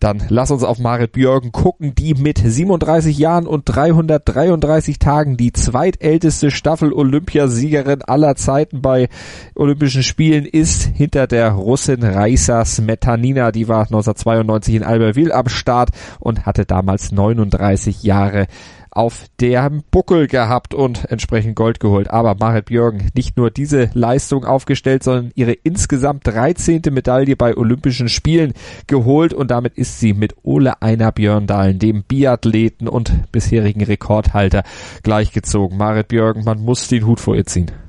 Dann 0.00 0.22
lass 0.28 0.50
uns 0.50 0.64
auf 0.64 0.78
Marit 0.78 1.12
Björgen 1.12 1.50
gucken, 1.50 1.94
die 1.94 2.12
mit 2.12 2.36
37 2.36 3.16
Jahren 3.16 3.46
und 3.46 3.62
333 3.64 4.98
Tagen 4.98 5.38
die 5.38 5.52
zweitälteste 5.52 6.50
Staffel 6.50 6.92
Olympiasiegerin 6.92 8.02
aller 8.02 8.36
Zeiten 8.36 8.82
bei 8.82 9.08
Olympischen 9.54 10.02
Spielen 10.02 10.44
ist, 10.44 10.82
hinter 10.82 11.26
der 11.26 11.52
Russin 11.52 12.02
Raisa 12.02 12.66
Smetanina. 12.66 13.50
Die 13.50 13.66
war 13.66 13.84
1992 13.84 14.74
in 14.74 14.82
Albertville 14.82 15.34
am 15.34 15.48
Start 15.48 15.88
und 16.20 16.44
hatte 16.44 16.66
damals 16.66 17.10
39 17.10 18.02
Jahre 18.02 18.46
auf 18.94 19.26
der 19.40 19.70
Buckel 19.90 20.26
gehabt 20.26 20.74
und 20.74 21.04
entsprechend 21.10 21.56
Gold 21.56 21.80
geholt. 21.80 22.10
Aber 22.10 22.34
Marit 22.34 22.66
Björgen 22.66 23.10
nicht 23.14 23.36
nur 23.36 23.50
diese 23.50 23.90
Leistung 23.94 24.44
aufgestellt, 24.44 25.02
sondern 25.02 25.32
ihre 25.34 25.52
insgesamt 25.52 26.26
13. 26.26 26.82
Medaille 26.90 27.36
bei 27.36 27.56
Olympischen 27.56 28.08
Spielen 28.08 28.52
geholt 28.86 29.34
und 29.34 29.50
damit 29.50 29.76
ist 29.76 30.00
sie 30.00 30.14
mit 30.14 30.34
Ole 30.42 30.80
Einer 30.82 31.12
Björndalen, 31.12 31.78
dem 31.78 32.04
Biathleten 32.04 32.88
und 32.88 33.30
bisherigen 33.32 33.82
Rekordhalter, 33.82 34.62
gleichgezogen. 35.02 35.76
Marit 35.76 36.08
Björgen, 36.08 36.44
man 36.44 36.60
muss 36.60 36.88
den 36.88 37.06
Hut 37.06 37.20
vor 37.20 37.36
ihr 37.36 37.46
ziehen. 37.46 37.83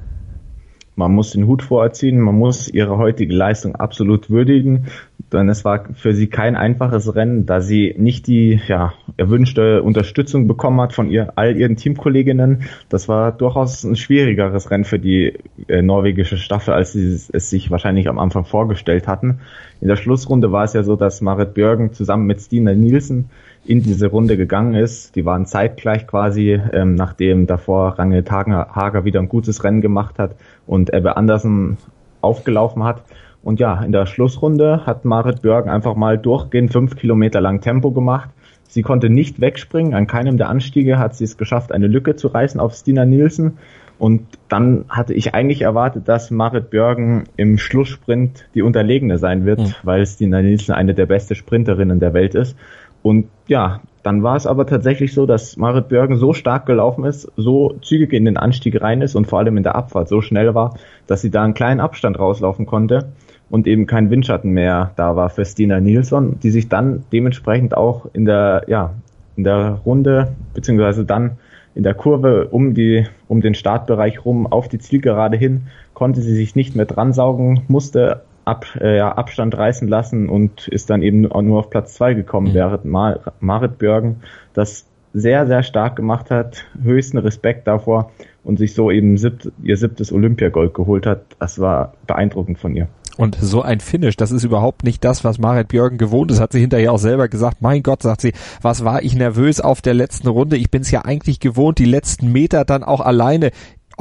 Man 0.95 1.13
muss 1.13 1.31
den 1.31 1.47
Hut 1.47 1.61
vorziehen, 1.61 2.19
man 2.19 2.35
muss 2.35 2.69
ihre 2.69 2.97
heutige 2.97 3.33
Leistung 3.33 3.75
absolut 3.75 4.29
würdigen, 4.29 4.85
denn 5.31 5.49
es 5.49 5.65
war 5.65 5.85
für 5.93 6.13
sie 6.13 6.27
kein 6.27 6.55
einfaches 6.55 7.15
Rennen, 7.15 7.45
da 7.45 7.59
sie 7.59 7.95
nicht 7.97 8.27
die 8.27 8.61
ja, 8.67 8.93
erwünschte 9.17 9.83
Unterstützung 9.83 10.47
bekommen 10.47 10.79
hat 10.79 10.93
von 10.93 11.09
ihr, 11.09 11.33
all 11.35 11.57
ihren 11.57 11.75
Teamkolleginnen. 11.75 12.63
Das 12.89 13.09
war 13.09 13.31
durchaus 13.31 13.83
ein 13.83 13.95
schwierigeres 13.95 14.71
Rennen 14.71 14.85
für 14.85 14.99
die 14.99 15.33
äh, 15.67 15.81
norwegische 15.81 16.37
Staffel, 16.37 16.73
als 16.73 16.93
sie 16.93 17.05
es 17.05 17.49
sich 17.49 17.71
wahrscheinlich 17.71 18.07
am 18.07 18.19
Anfang 18.19 18.45
vorgestellt 18.45 19.07
hatten. 19.07 19.39
In 19.81 19.87
der 19.89 19.97
Schlussrunde 19.97 20.51
war 20.51 20.63
es 20.63 20.73
ja 20.73 20.83
so, 20.83 20.95
dass 20.95 21.21
Marit 21.21 21.53
Björgen 21.53 21.91
zusammen 21.91 22.25
mit 22.25 22.39
Stina 22.39 22.73
Nielsen 22.73 23.29
in 23.65 23.81
diese 23.81 24.07
Runde 24.07 24.37
gegangen 24.37 24.75
ist. 24.75 25.15
Die 25.15 25.25
waren 25.25 25.45
zeitgleich 25.45 26.07
quasi, 26.07 26.59
ähm, 26.71 26.95
nachdem 26.95 27.47
davor 27.47 27.97
Rangel 27.97 28.23
Hager 28.29 29.05
wieder 29.05 29.19
ein 29.19 29.27
gutes 29.27 29.63
Rennen 29.63 29.81
gemacht 29.81 30.19
hat 30.19 30.35
und 30.67 30.93
Ebbe 30.93 31.17
Andersen 31.17 31.77
aufgelaufen 32.21 32.83
hat. 32.83 33.03
Und 33.43 33.59
ja, 33.59 33.83
in 33.83 33.91
der 33.91 34.07
Schlussrunde 34.07 34.85
hat 34.85 35.05
Marit 35.05 35.41
Björgen 35.43 35.69
einfach 35.69 35.95
mal 35.95 36.17
durchgehend 36.17 36.71
fünf 36.71 36.95
Kilometer 36.95 37.41
lang 37.41 37.61
Tempo 37.61 37.91
gemacht. 37.91 38.29
Sie 38.67 38.81
konnte 38.81 39.09
nicht 39.09 39.39
wegspringen. 39.39 39.93
An 39.93 40.07
keinem 40.07 40.37
der 40.37 40.49
Anstiege 40.49 40.97
hat 40.97 41.15
sie 41.15 41.23
es 41.23 41.37
geschafft, 41.37 41.71
eine 41.71 41.87
Lücke 41.87 42.15
zu 42.15 42.27
reißen 42.27 42.59
auf 42.59 42.73
Stina 42.73 43.05
Nielsen. 43.05 43.57
Und 43.97 44.23
dann 44.49 44.85
hatte 44.89 45.13
ich 45.13 45.33
eigentlich 45.33 45.61
erwartet, 45.61 46.07
dass 46.07 46.31
Marit 46.31 46.69
Björgen 46.69 47.25
im 47.37 47.57
Schlusssprint 47.57 48.45
die 48.53 48.61
Unterlegene 48.61 49.17
sein 49.17 49.45
wird, 49.45 49.59
mhm. 49.59 49.73
weil 49.83 50.05
Stina 50.05 50.41
Nielsen 50.41 50.73
eine 50.73 50.93
der 50.93 51.05
besten 51.05 51.35
Sprinterinnen 51.35 51.99
der 51.99 52.13
Welt 52.13 52.35
ist. 52.35 52.57
Und 53.05 53.27
ja, 53.47 53.81
dann 54.01 54.23
war 54.23 54.35
es 54.35 54.47
aber 54.47 54.65
tatsächlich 54.65 55.13
so, 55.13 55.27
dass 55.27 55.57
Marit 55.57 55.89
Björgen 55.89 56.17
so 56.17 56.33
stark 56.33 56.65
gelaufen 56.65 57.05
ist, 57.05 57.31
so 57.37 57.75
zügig 57.83 58.13
in 58.13 58.25
den 58.25 58.35
Anstieg 58.35 58.81
rein 58.81 59.03
ist 59.03 59.13
und 59.13 59.27
vor 59.27 59.37
allem 59.37 59.57
in 59.57 59.61
der 59.61 59.75
Abfahrt 59.75 60.09
so 60.09 60.21
schnell 60.21 60.55
war, 60.55 60.73
dass 61.05 61.21
sie 61.21 61.29
da 61.29 61.43
einen 61.43 61.53
kleinen 61.53 61.81
Abstand 61.81 62.17
rauslaufen 62.17 62.65
konnte 62.65 63.09
und 63.51 63.67
eben 63.67 63.85
kein 63.85 64.09
Windschatten 64.09 64.49
mehr 64.49 64.89
da 64.95 65.15
war 65.15 65.29
für 65.29 65.45
Stina 65.45 65.79
Nilsson, 65.79 66.39
die 66.41 66.49
sich 66.49 66.67
dann 66.67 67.03
dementsprechend 67.13 67.77
auch 67.77 68.07
in 68.11 68.25
der, 68.25 68.63
ja, 68.65 68.95
in 69.35 69.43
der 69.43 69.81
Runde, 69.85 70.29
beziehungsweise 70.55 71.05
dann 71.05 71.37
in 71.75 71.83
der 71.83 71.93
Kurve 71.93 72.47
um 72.47 72.73
die, 72.73 73.05
um 73.27 73.39
den 73.39 73.53
Startbereich 73.53 74.25
rum 74.25 74.47
auf 74.47 74.67
die 74.67 74.79
Zielgerade 74.79 75.37
hin, 75.37 75.67
konnte 75.93 76.21
sie 76.21 76.33
sich 76.33 76.55
nicht 76.55 76.75
mehr 76.75 76.87
dran 76.87 77.13
saugen, 77.13 77.65
musste 77.67 78.23
ab, 78.45 78.65
äh, 78.79 78.97
ja, 78.97 79.11
Abstand 79.11 79.57
reißen 79.57 79.87
lassen 79.87 80.29
und 80.29 80.67
ist 80.67 80.89
dann 80.89 81.01
eben 81.01 81.21
nur 81.21 81.59
auf 81.59 81.69
Platz 81.69 81.95
zwei 81.95 82.13
gekommen, 82.13 82.49
mhm. 82.49 82.53
während 82.53 82.85
Mar 82.85 83.33
Marit 83.39 83.77
Björgen 83.77 84.21
das 84.53 84.85
sehr, 85.13 85.47
sehr 85.47 85.63
stark 85.63 85.95
gemacht 85.95 86.29
hat, 86.29 86.65
höchsten 86.81 87.17
Respekt 87.17 87.67
davor 87.67 88.11
und 88.43 88.59
sich 88.59 88.73
so 88.73 88.91
eben 88.91 89.17
siebt, 89.17 89.51
ihr 89.63 89.77
siebtes 89.77 90.11
Olympiagold 90.11 90.73
geholt 90.73 91.05
hat. 91.05 91.21
Das 91.39 91.59
war 91.59 91.93
beeindruckend 92.05 92.59
von 92.59 92.75
ihr. 92.75 92.87
Und 93.17 93.37
so 93.39 93.61
ein 93.61 93.79
Finish, 93.79 94.17
das 94.17 94.31
ist 94.31 94.43
überhaupt 94.43 94.83
nicht 94.83 95.03
das, 95.05 95.23
was 95.23 95.39
Marit 95.39 95.69
Björgen 95.69 95.97
gewohnt 95.97 96.31
ist, 96.31 96.41
hat 96.41 96.51
sie 96.51 96.59
hinterher 96.59 96.91
auch 96.91 96.99
selber 96.99 97.29
gesagt. 97.29 97.61
Mein 97.61 97.81
Gott, 97.81 98.01
sagt 98.01 98.19
sie, 98.19 98.33
was 98.61 98.83
war 98.83 99.03
ich 99.03 99.15
nervös 99.15 99.61
auf 99.61 99.81
der 99.81 99.93
letzten 99.93 100.27
Runde? 100.27 100.57
Ich 100.57 100.69
bin 100.69 100.81
es 100.81 100.91
ja 100.91 101.05
eigentlich 101.05 101.39
gewohnt, 101.39 101.79
die 101.79 101.85
letzten 101.85 102.33
Meter 102.33 102.65
dann 102.65 102.83
auch 102.83 102.99
alleine 102.99 103.51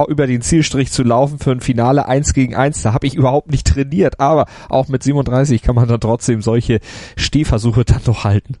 über 0.07 0.27
den 0.27 0.41
Zielstrich 0.41 0.91
zu 0.91 1.03
laufen 1.03 1.39
für 1.39 1.51
ein 1.51 1.61
Finale 1.61 2.07
eins 2.07 2.33
gegen 2.33 2.55
eins, 2.55 2.81
da 2.81 2.93
habe 2.93 3.07
ich 3.07 3.15
überhaupt 3.15 3.51
nicht 3.51 3.67
trainiert, 3.67 4.19
aber 4.19 4.45
auch 4.69 4.87
mit 4.87 5.03
37 5.03 5.61
kann 5.61 5.75
man 5.75 5.87
dann 5.87 5.99
trotzdem 5.99 6.41
solche 6.41 6.79
Stehversuche 7.15 7.85
dann 7.85 8.01
noch 8.05 8.23
halten. 8.23 8.55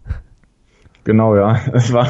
Genau, 1.03 1.35
ja. 1.35 1.59
Es 1.73 1.93
war, 1.93 2.09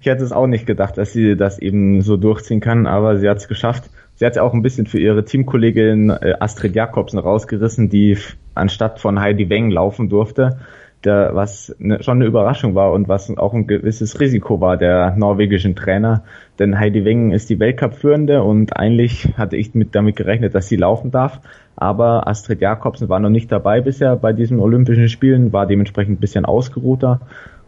ich 0.00 0.06
hätte 0.06 0.24
es 0.24 0.32
auch 0.32 0.46
nicht 0.46 0.66
gedacht, 0.66 0.98
dass 0.98 1.12
sie 1.12 1.36
das 1.36 1.58
eben 1.58 2.02
so 2.02 2.16
durchziehen 2.16 2.60
kann, 2.60 2.86
aber 2.86 3.18
sie 3.18 3.28
hat 3.28 3.38
es 3.38 3.48
geschafft. 3.48 3.90
Sie 4.14 4.26
hat 4.26 4.32
es 4.32 4.38
auch 4.38 4.52
ein 4.52 4.62
bisschen 4.62 4.86
für 4.86 4.98
ihre 4.98 5.24
Teamkollegin 5.24 6.10
äh, 6.10 6.34
Astrid 6.38 6.74
Jakobsen 6.74 7.18
rausgerissen, 7.18 7.88
die 7.88 8.18
anstatt 8.54 9.00
von 9.00 9.18
Heidi 9.20 9.48
Weng 9.48 9.70
laufen 9.70 10.08
durfte 10.08 10.58
der, 11.04 11.34
was 11.34 11.74
ne, 11.78 12.02
schon 12.02 12.18
eine 12.18 12.26
Überraschung 12.26 12.74
war 12.74 12.92
und 12.92 13.08
was 13.08 13.36
auch 13.36 13.54
ein 13.54 13.66
gewisses 13.66 14.20
Risiko 14.20 14.60
war 14.60 14.76
der 14.76 15.14
norwegischen 15.16 15.74
Trainer. 15.74 16.22
Denn 16.58 16.78
Heidi 16.78 17.04
Wengen 17.04 17.32
ist 17.32 17.50
die 17.50 17.58
Weltcup-Führende 17.58 18.42
und 18.42 18.76
eigentlich 18.76 19.28
hatte 19.36 19.56
ich 19.56 19.74
mit 19.74 19.94
damit 19.94 20.16
gerechnet, 20.16 20.54
dass 20.54 20.68
sie 20.68 20.76
laufen 20.76 21.10
darf. 21.10 21.40
Aber 21.76 22.26
Astrid 22.28 22.60
Jakobsen 22.60 23.08
war 23.08 23.20
noch 23.20 23.30
nicht 23.30 23.50
dabei 23.50 23.80
bisher 23.80 24.16
bei 24.16 24.32
diesen 24.32 24.60
Olympischen 24.60 25.08
Spielen, 25.08 25.52
war 25.52 25.66
dementsprechend 25.66 26.18
ein 26.18 26.20
bisschen 26.20 26.44
ausgeruhter 26.44 27.20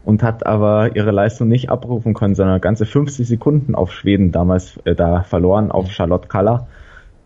und 0.05 0.21
hat 0.21 0.45
aber 0.45 0.95
ihre 0.95 1.11
Leistung 1.11 1.47
nicht 1.47 1.69
abrufen 1.69 2.13
können, 2.13 2.35
sondern 2.35 2.61
ganze 2.61 2.85
50 2.85 3.27
Sekunden 3.27 3.75
auf 3.75 3.91
Schweden 3.91 4.31
damals 4.31 4.77
äh, 4.85 4.95
da 4.95 5.23
verloren, 5.23 5.71
auf 5.71 5.91
Charlotte 5.91 6.27
Kaller. 6.27 6.67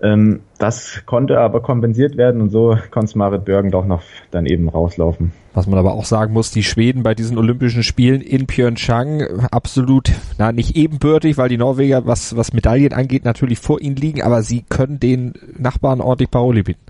Ähm, 0.02 0.42
das 0.58 1.02
konnte 1.06 1.40
aber 1.40 1.62
kompensiert 1.62 2.16
werden 2.16 2.42
und 2.42 2.50
so 2.50 2.78
konnte 2.90 3.18
Marit 3.18 3.44
Björgen 3.44 3.72
doch 3.72 3.86
noch 3.86 4.02
dann 4.32 4.46
eben 4.46 4.70
rauslaufen. 4.70 5.34
Was 5.54 5.68
man 5.68 5.78
aber 5.78 5.94
auch 5.94 6.06
sagen 6.06 6.34
muss, 6.34 6.52
die 6.52 6.64
Schweden 6.64 7.04
bei 7.04 7.14
diesen 7.14 7.38
Olympischen 7.38 7.84
Spielen 7.84 8.22
in 8.22 8.48
Pyeongchang 8.48 9.48
absolut, 9.52 10.12
na, 10.38 10.54
nicht 10.54 10.78
ebenbürtig, 10.78 11.38
weil 11.38 11.50
die 11.50 11.58
Norweger, 11.58 12.06
was, 12.06 12.38
was 12.38 12.54
Medaillen 12.54 12.94
angeht, 12.94 13.26
natürlich 13.26 13.60
vor 13.60 13.82
ihnen 13.82 13.98
liegen, 13.98 14.22
aber 14.22 14.42
sie 14.42 14.64
können 14.70 15.00
den 15.00 15.34
Nachbarn 15.58 16.00
ordentlich 16.00 16.32
Paroli 16.32 16.64
bieten. 16.64 16.82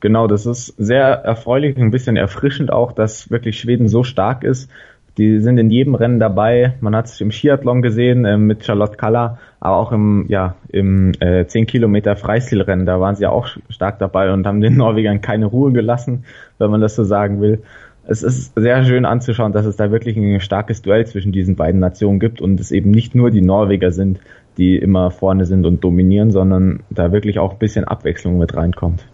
Genau, 0.00 0.26
das 0.26 0.46
ist 0.46 0.74
sehr 0.78 1.06
erfreulich, 1.06 1.76
ein 1.76 1.90
bisschen 1.90 2.16
erfrischend 2.16 2.72
auch, 2.72 2.92
dass 2.92 3.30
wirklich 3.30 3.60
Schweden 3.60 3.88
so 3.88 4.02
stark 4.02 4.44
ist 4.44 4.70
die 5.18 5.40
sind 5.40 5.58
in 5.58 5.70
jedem 5.70 5.94
Rennen 5.94 6.18
dabei. 6.18 6.74
Man 6.80 6.94
hat 6.94 7.06
es 7.06 7.20
im 7.20 7.30
Skiathlon 7.30 7.82
gesehen 7.82 8.24
äh, 8.24 8.36
mit 8.36 8.64
Charlotte 8.64 8.96
Kalla, 8.96 9.38
aber 9.58 9.76
auch 9.76 9.92
im, 9.92 10.26
ja, 10.28 10.54
im 10.68 11.12
äh, 11.20 11.46
10 11.46 11.66
Kilometer 11.66 12.16
Freistilrennen, 12.16 12.86
da 12.86 13.00
waren 13.00 13.16
sie 13.16 13.24
ja 13.24 13.30
auch 13.30 13.48
stark 13.68 13.98
dabei 13.98 14.32
und 14.32 14.46
haben 14.46 14.60
den 14.60 14.76
Norwegern 14.78 15.20
keine 15.20 15.46
Ruhe 15.46 15.72
gelassen, 15.72 16.24
wenn 16.58 16.70
man 16.70 16.80
das 16.80 16.94
so 16.94 17.04
sagen 17.04 17.40
will. 17.40 17.62
Es 18.06 18.22
ist 18.22 18.54
sehr 18.56 18.84
schön 18.84 19.04
anzuschauen, 19.04 19.52
dass 19.52 19.66
es 19.66 19.76
da 19.76 19.90
wirklich 19.90 20.16
ein 20.16 20.40
starkes 20.40 20.82
Duell 20.82 21.06
zwischen 21.06 21.32
diesen 21.32 21.54
beiden 21.54 21.80
Nationen 21.80 22.18
gibt 22.18 22.40
und 22.40 22.58
es 22.58 22.72
eben 22.72 22.90
nicht 22.90 23.14
nur 23.14 23.30
die 23.30 23.42
Norweger 23.42 23.92
sind, 23.92 24.20
die 24.56 24.76
immer 24.76 25.10
vorne 25.10 25.44
sind 25.44 25.64
und 25.66 25.84
dominieren, 25.84 26.30
sondern 26.30 26.80
da 26.90 27.12
wirklich 27.12 27.38
auch 27.38 27.52
ein 27.52 27.58
bisschen 27.58 27.84
Abwechslung 27.84 28.38
mit 28.38 28.56
reinkommt. 28.56 29.06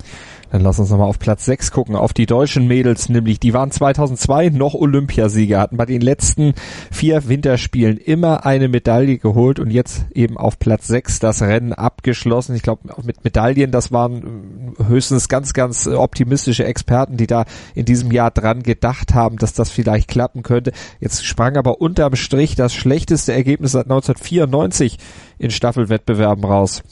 Dann 0.53 0.63
lass 0.63 0.79
uns 0.79 0.91
nochmal 0.91 1.09
auf 1.09 1.19
Platz 1.19 1.45
6 1.45 1.73
gucken, 1.73 1.97
auf 1.97 2.13
die 2.13 2.27
deutschen 2.27 2.69
Mädels, 2.69 3.09
nämlich 3.09 3.41
die 3.41 3.53
waren 3.53 3.71
2002 3.71 4.51
noch 4.51 4.75
Olympiasieger, 4.75 5.59
hatten 5.59 5.77
bei 5.77 5.87
den 5.87 6.01
letzten 6.01 6.55
vier 6.93 7.29
Winterspielen 7.29 7.99
immer 7.99 8.47
eine 8.47 8.69
Medaille 8.69 9.19
geholt 9.19 9.59
und 9.59 9.71
jetzt 9.71 10.07
eben 10.15 10.37
auf 10.39 10.59
Platz 10.59 10.87
6 10.87 11.19
das 11.19 11.43
Rennen 11.43 11.73
abgeschlossen. 11.73 12.55
Ich 12.55 12.63
glaube, 12.63 12.89
mit 13.03 13.25
Medaillen, 13.25 13.73
das 13.73 13.91
waren 13.91 14.75
höchstens 14.87 15.29
ganz, 15.29 15.53
ganz 15.53 15.89
optimistische 15.89 16.65
Experten, 16.65 17.17
die 17.17 17.27
da 17.27 17.45
in 17.75 17.85
diesem 17.85 18.13
Jahr 18.13 18.31
dran 18.31 18.63
gedacht 18.63 19.15
haben, 19.15 19.39
dass 19.39 19.53
das 19.53 19.71
vielleicht 19.71 20.09
klappen 20.09 20.43
könnte. 20.43 20.73
Jetzt 21.01 21.25
sprang 21.25 21.57
aber 21.57 21.81
unterm 21.81 22.15
Strich 22.15 22.55
das 22.55 22.73
schlechteste 22.73 23.33
Ergebnis 23.33 23.73
seit 23.73 23.87
1994 23.87 24.99
in 25.39 25.51
Staffelwettbewerben 25.51 26.45
raus. 26.45 26.83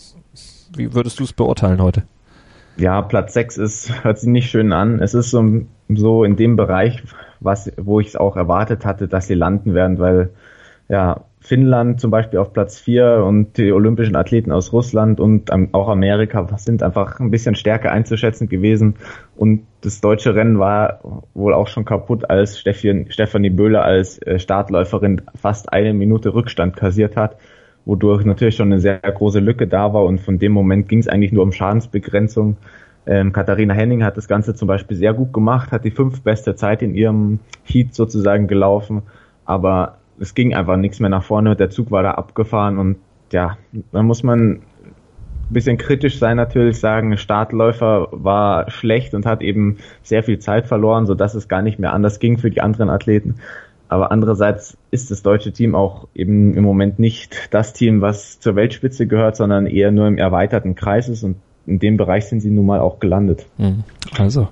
Wie 0.77 0.93
würdest 0.93 1.21
du 1.21 1.25
es 1.25 1.33
beurteilen 1.33 1.81
heute? 1.81 2.03
Ja, 2.77 3.03
Platz 3.03 3.35
6 3.35 3.59
ist, 3.59 4.05
hört 4.05 4.19
sich 4.19 4.29
nicht 4.29 4.51
schön 4.51 4.73
an. 4.73 5.01
Es 5.01 5.15
ist 5.15 5.31
so, 5.31 5.63
so 5.89 6.25
in 6.25 6.37
dem 6.37 6.57
Bereich, 6.57 7.03
was, 7.41 7.73
wo 7.77 8.01
ich 8.01 8.09
es 8.09 8.17
auch 8.17 8.37
erwartet 8.37 8.85
hatte, 8.85 9.09
dass 9.09 9.27
sie 9.27 9.35
landen 9.35 9.75
werden, 9.75 9.99
weil 9.99 10.31
ja, 10.89 11.25
Finnland 11.41 12.01
zum 12.01 12.11
Beispiel 12.11 12.39
auf 12.39 12.53
Platz 12.53 12.79
4 12.79 13.23
und 13.25 13.59
die 13.59 13.73
olympischen 13.73 14.17
Athleten 14.17 14.51
aus 14.51 14.73
Russland 14.73 15.21
und 15.21 15.51
auch 15.73 15.89
Amerika 15.89 16.47
sind 16.57 16.83
einfach 16.83 17.21
ein 17.21 17.31
bisschen 17.31 17.55
stärker 17.55 17.93
einzuschätzen 17.93 18.49
gewesen. 18.49 18.97
Und 19.37 19.67
das 19.83 20.01
deutsche 20.01 20.35
Rennen 20.35 20.59
war 20.59 21.01
wohl 21.35 21.53
auch 21.53 21.69
schon 21.69 21.85
kaputt, 21.85 22.31
als 22.31 22.59
Stefanie 22.59 23.51
Böhler 23.51 23.85
als 23.85 24.19
äh, 24.23 24.39
Startläuferin 24.39 25.23
fast 25.35 25.73
eine 25.73 25.93
Minute 25.93 26.35
Rückstand 26.35 26.77
kassiert 26.77 27.17
hat 27.17 27.37
wodurch 27.85 28.25
natürlich 28.25 28.57
schon 28.57 28.73
eine 28.73 28.81
sehr 28.81 28.99
große 28.99 29.40
Lücke 29.40 29.66
da 29.66 29.92
war 29.92 30.05
und 30.05 30.20
von 30.20 30.38
dem 30.38 30.53
Moment 30.53 30.88
ging 30.88 30.99
es 30.99 31.09
eigentlich 31.09 31.33
nur 31.33 31.42
um 31.42 31.53
Schadensbegrenzung. 31.53 32.57
Ähm, 33.07 33.33
Katharina 33.33 33.75
Henning 33.75 34.03
hat 34.03 34.16
das 34.16 34.29
Ganze 34.29 34.55
zum 34.55 34.68
Beispiel 34.68 34.97
sehr 34.97 35.12
gut 35.12 35.33
gemacht, 35.33 35.73
hat 35.73 35.85
die 35.85 35.90
fünf 35.90 36.23
beste 36.23 36.57
Zeit 36.57 36.81
in 36.81 36.94
ihrem 36.94 37.40
Heat 37.64 37.94
sozusagen 37.94 38.47
gelaufen, 38.47 39.03
aber 39.44 39.99
es 40.18 40.35
ging 40.35 40.55
einfach 40.55 40.77
nichts 40.77 41.01
mehr 41.01 41.11
nach 41.11 41.25
vorne, 41.25 41.57
der 41.57 41.70
Zug 41.70 41.90
war 41.90 42.03
da 42.03 42.12
abgefahren 42.12 42.79
und 42.79 42.97
ja, 43.33 43.59
da 43.92 44.03
muss 44.03 44.23
man 44.23 44.61
ein 45.51 45.53
bisschen 45.53 45.77
kritisch 45.77 46.18
sein 46.18 46.37
natürlich, 46.37 46.79
sagen, 46.79 47.16
Startläufer 47.18 48.09
war 48.11 48.70
schlecht 48.70 49.12
und 49.14 49.27
hat 49.27 49.42
eben 49.42 49.79
sehr 50.03 50.23
viel 50.23 50.38
Zeit 50.38 50.66
verloren, 50.66 51.07
sodass 51.07 51.35
es 51.35 51.49
gar 51.49 51.61
nicht 51.61 51.79
mehr 51.79 51.92
anders 51.92 52.18
ging 52.18 52.38
für 52.38 52.51
die 52.51 52.61
anderen 52.61 52.88
Athleten. 52.88 53.37
Aber 53.88 54.11
andererseits 54.11 54.77
ist 54.90 55.11
das 55.11 55.23
deutsche 55.23 55.53
Team 55.53 55.75
auch 55.75 56.09
eben 56.14 56.55
im 56.55 56.64
Moment 56.64 56.99
nicht 56.99 57.49
das 57.51 57.73
Team, 57.73 58.01
was 58.01 58.40
zur 58.40 58.57
Weltspitze 58.57 59.07
gehört, 59.07 59.37
sondern 59.37 59.66
eher 59.66 59.90
nur 59.90 60.07
im 60.07 60.18
erweiterten 60.18 60.75
Kreis 60.75 61.09
ist 61.09 61.23
und 61.23 61.37
in 61.66 61.79
dem 61.79 61.97
Bereich 61.97 62.27
sind 62.27 62.40
sie 62.40 62.51
nun 62.51 62.66
mal 62.66 62.81
auch 62.81 62.99
gelandet. 63.01 63.47
Mhm. 63.59 63.85
Also, 64.18 64.49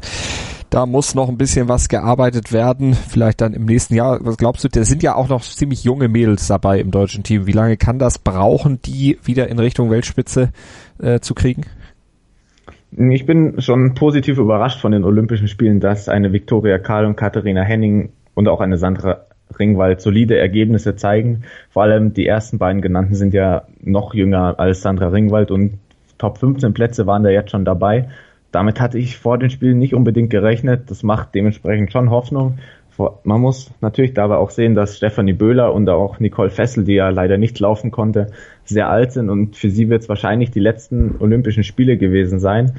da 0.70 0.86
muss 0.86 1.14
noch 1.14 1.28
ein 1.28 1.36
bisschen 1.36 1.68
was 1.68 1.88
gearbeitet 1.88 2.52
werden. 2.52 2.94
Vielleicht 2.94 3.42
dann 3.42 3.52
im 3.52 3.66
nächsten 3.66 3.94
Jahr. 3.94 4.18
Was 4.22 4.38
glaubst 4.38 4.64
du? 4.64 4.68
Da 4.68 4.84
sind 4.84 5.02
ja 5.02 5.14
auch 5.14 5.28
noch 5.28 5.42
ziemlich 5.42 5.84
junge 5.84 6.08
Mädels 6.08 6.46
dabei 6.46 6.80
im 6.80 6.90
deutschen 6.90 7.22
Team. 7.22 7.46
Wie 7.46 7.52
lange 7.52 7.76
kann 7.76 7.98
das 7.98 8.18
brauchen, 8.18 8.80
die 8.80 9.18
wieder 9.22 9.48
in 9.48 9.58
Richtung 9.58 9.90
Weltspitze 9.90 10.50
äh, 10.98 11.20
zu 11.20 11.34
kriegen? 11.34 11.64
Ich 12.96 13.26
bin 13.26 13.60
schon 13.60 13.94
positiv 13.94 14.38
überrascht 14.38 14.80
von 14.80 14.92
den 14.92 15.04
Olympischen 15.04 15.48
Spielen, 15.48 15.80
dass 15.80 16.08
eine 16.08 16.32
Viktoria 16.32 16.78
Karl 16.78 17.06
und 17.06 17.16
Katharina 17.16 17.62
Henning 17.62 18.10
und 18.34 18.48
auch 18.48 18.60
eine 18.60 18.76
Sandra 18.76 19.26
Ringwald 19.58 20.00
solide 20.00 20.38
Ergebnisse 20.38 20.96
zeigen. 20.96 21.42
Vor 21.70 21.82
allem 21.82 22.14
die 22.14 22.26
ersten 22.26 22.58
beiden 22.58 22.80
genannten 22.80 23.14
sind 23.14 23.34
ja 23.34 23.62
noch 23.80 24.14
jünger 24.14 24.58
als 24.58 24.82
Sandra 24.82 25.08
Ringwald 25.08 25.50
und 25.50 25.78
Top 26.18 26.38
15 26.38 26.72
Plätze 26.72 27.06
waren 27.06 27.24
da 27.24 27.30
jetzt 27.30 27.50
schon 27.50 27.64
dabei. 27.64 28.08
Damit 28.52 28.80
hatte 28.80 28.98
ich 28.98 29.18
vor 29.18 29.38
den 29.38 29.50
Spielen 29.50 29.78
nicht 29.78 29.94
unbedingt 29.94 30.30
gerechnet. 30.30 30.90
Das 30.90 31.02
macht 31.02 31.34
dementsprechend 31.34 31.90
schon 31.90 32.10
Hoffnung. 32.10 32.58
Man 33.24 33.40
muss 33.40 33.72
natürlich 33.80 34.14
dabei 34.14 34.36
auch 34.36 34.50
sehen, 34.50 34.74
dass 34.74 34.98
Stefanie 34.98 35.32
Böhler 35.32 35.72
und 35.72 35.88
auch 35.88 36.20
Nicole 36.20 36.50
Fessel, 36.50 36.84
die 36.84 36.94
ja 36.94 37.08
leider 37.08 37.38
nicht 37.38 37.58
laufen 37.58 37.90
konnte, 37.90 38.28
sehr 38.64 38.90
alt 38.90 39.12
sind 39.12 39.30
und 39.30 39.56
für 39.56 39.70
sie 39.70 39.88
wird 39.88 40.02
es 40.02 40.08
wahrscheinlich 40.08 40.50
die 40.50 40.60
letzten 40.60 41.16
Olympischen 41.18 41.64
Spiele 41.64 41.96
gewesen 41.96 42.38
sein. 42.38 42.74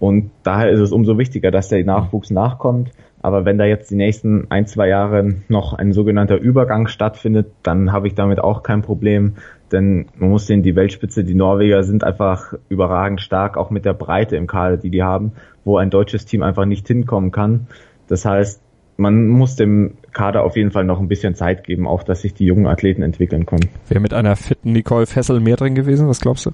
Und 0.00 0.30
daher 0.42 0.68
ist 0.70 0.80
es 0.80 0.90
umso 0.90 1.16
wichtiger, 1.16 1.52
dass 1.52 1.68
der 1.68 1.84
Nachwuchs 1.84 2.30
nachkommt. 2.30 2.90
Aber 3.22 3.44
wenn 3.44 3.56
da 3.56 3.64
jetzt 3.64 3.90
die 3.90 3.96
nächsten 3.96 4.50
ein, 4.50 4.66
zwei 4.66 4.88
Jahre 4.88 5.36
noch 5.48 5.72
ein 5.72 5.92
sogenannter 5.92 6.36
Übergang 6.36 6.88
stattfindet, 6.88 7.52
dann 7.62 7.92
habe 7.92 8.08
ich 8.08 8.14
damit 8.14 8.40
auch 8.40 8.64
kein 8.64 8.82
Problem. 8.82 9.34
Denn 9.70 10.06
man 10.16 10.30
muss 10.30 10.48
sehen, 10.48 10.62
die 10.62 10.74
Weltspitze, 10.74 11.22
die 11.22 11.34
Norweger 11.34 11.84
sind 11.84 12.02
einfach 12.02 12.54
überragend 12.68 13.20
stark, 13.20 13.56
auch 13.56 13.70
mit 13.70 13.84
der 13.84 13.94
Breite 13.94 14.36
im 14.36 14.48
Kader, 14.48 14.76
die 14.76 14.90
die 14.90 15.04
haben, 15.04 15.32
wo 15.64 15.78
ein 15.78 15.88
deutsches 15.88 16.26
Team 16.26 16.42
einfach 16.42 16.64
nicht 16.64 16.86
hinkommen 16.88 17.30
kann. 17.30 17.68
Das 18.08 18.24
heißt, 18.24 18.60
man 18.96 19.28
muss 19.28 19.56
dem 19.56 19.94
Kader 20.12 20.42
auf 20.42 20.56
jeden 20.56 20.72
Fall 20.72 20.84
noch 20.84 21.00
ein 21.00 21.08
bisschen 21.08 21.34
Zeit 21.34 21.64
geben, 21.64 21.86
auch 21.86 22.02
dass 22.02 22.22
sich 22.22 22.34
die 22.34 22.44
jungen 22.44 22.66
Athleten 22.66 23.02
entwickeln 23.02 23.46
können. 23.46 23.68
Wäre 23.88 24.00
mit 24.00 24.12
einer 24.12 24.36
fitten 24.36 24.72
Nicole 24.72 25.06
Fessel 25.06 25.40
mehr 25.40 25.56
drin 25.56 25.74
gewesen, 25.74 26.08
was 26.08 26.20
glaubst 26.20 26.46
du? 26.46 26.50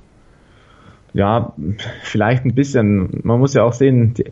Ja, 1.15 1.55
vielleicht 2.03 2.45
ein 2.45 2.55
bisschen. 2.55 3.21
Man 3.23 3.41
muss 3.41 3.55
ja 3.55 3.65
auch 3.65 3.73
sehen, 3.73 4.15
die, 4.15 4.25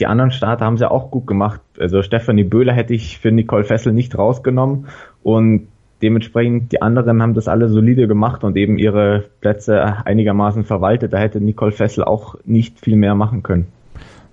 die 0.00 0.06
anderen 0.06 0.30
Starter 0.30 0.64
haben 0.64 0.76
ja 0.76 0.90
auch 0.90 1.10
gut 1.10 1.26
gemacht. 1.26 1.60
Also 1.78 2.02
Stefanie 2.02 2.44
Böhler 2.44 2.72
hätte 2.72 2.94
ich 2.94 3.18
für 3.18 3.32
Nicole 3.32 3.64
Fessel 3.64 3.92
nicht 3.92 4.16
rausgenommen 4.16 4.86
und 5.22 5.68
dementsprechend 6.02 6.72
die 6.72 6.82
anderen 6.82 7.22
haben 7.22 7.34
das 7.34 7.48
alle 7.48 7.68
solide 7.68 8.08
gemacht 8.08 8.44
und 8.44 8.56
eben 8.56 8.78
ihre 8.78 9.24
Plätze 9.40 9.82
einigermaßen 10.04 10.64
verwaltet. 10.64 11.12
Da 11.12 11.18
hätte 11.18 11.40
Nicole 11.40 11.72
Fessel 11.72 12.04
auch 12.04 12.34
nicht 12.44 12.80
viel 12.80 12.96
mehr 12.96 13.14
machen 13.14 13.42
können. 13.42 13.68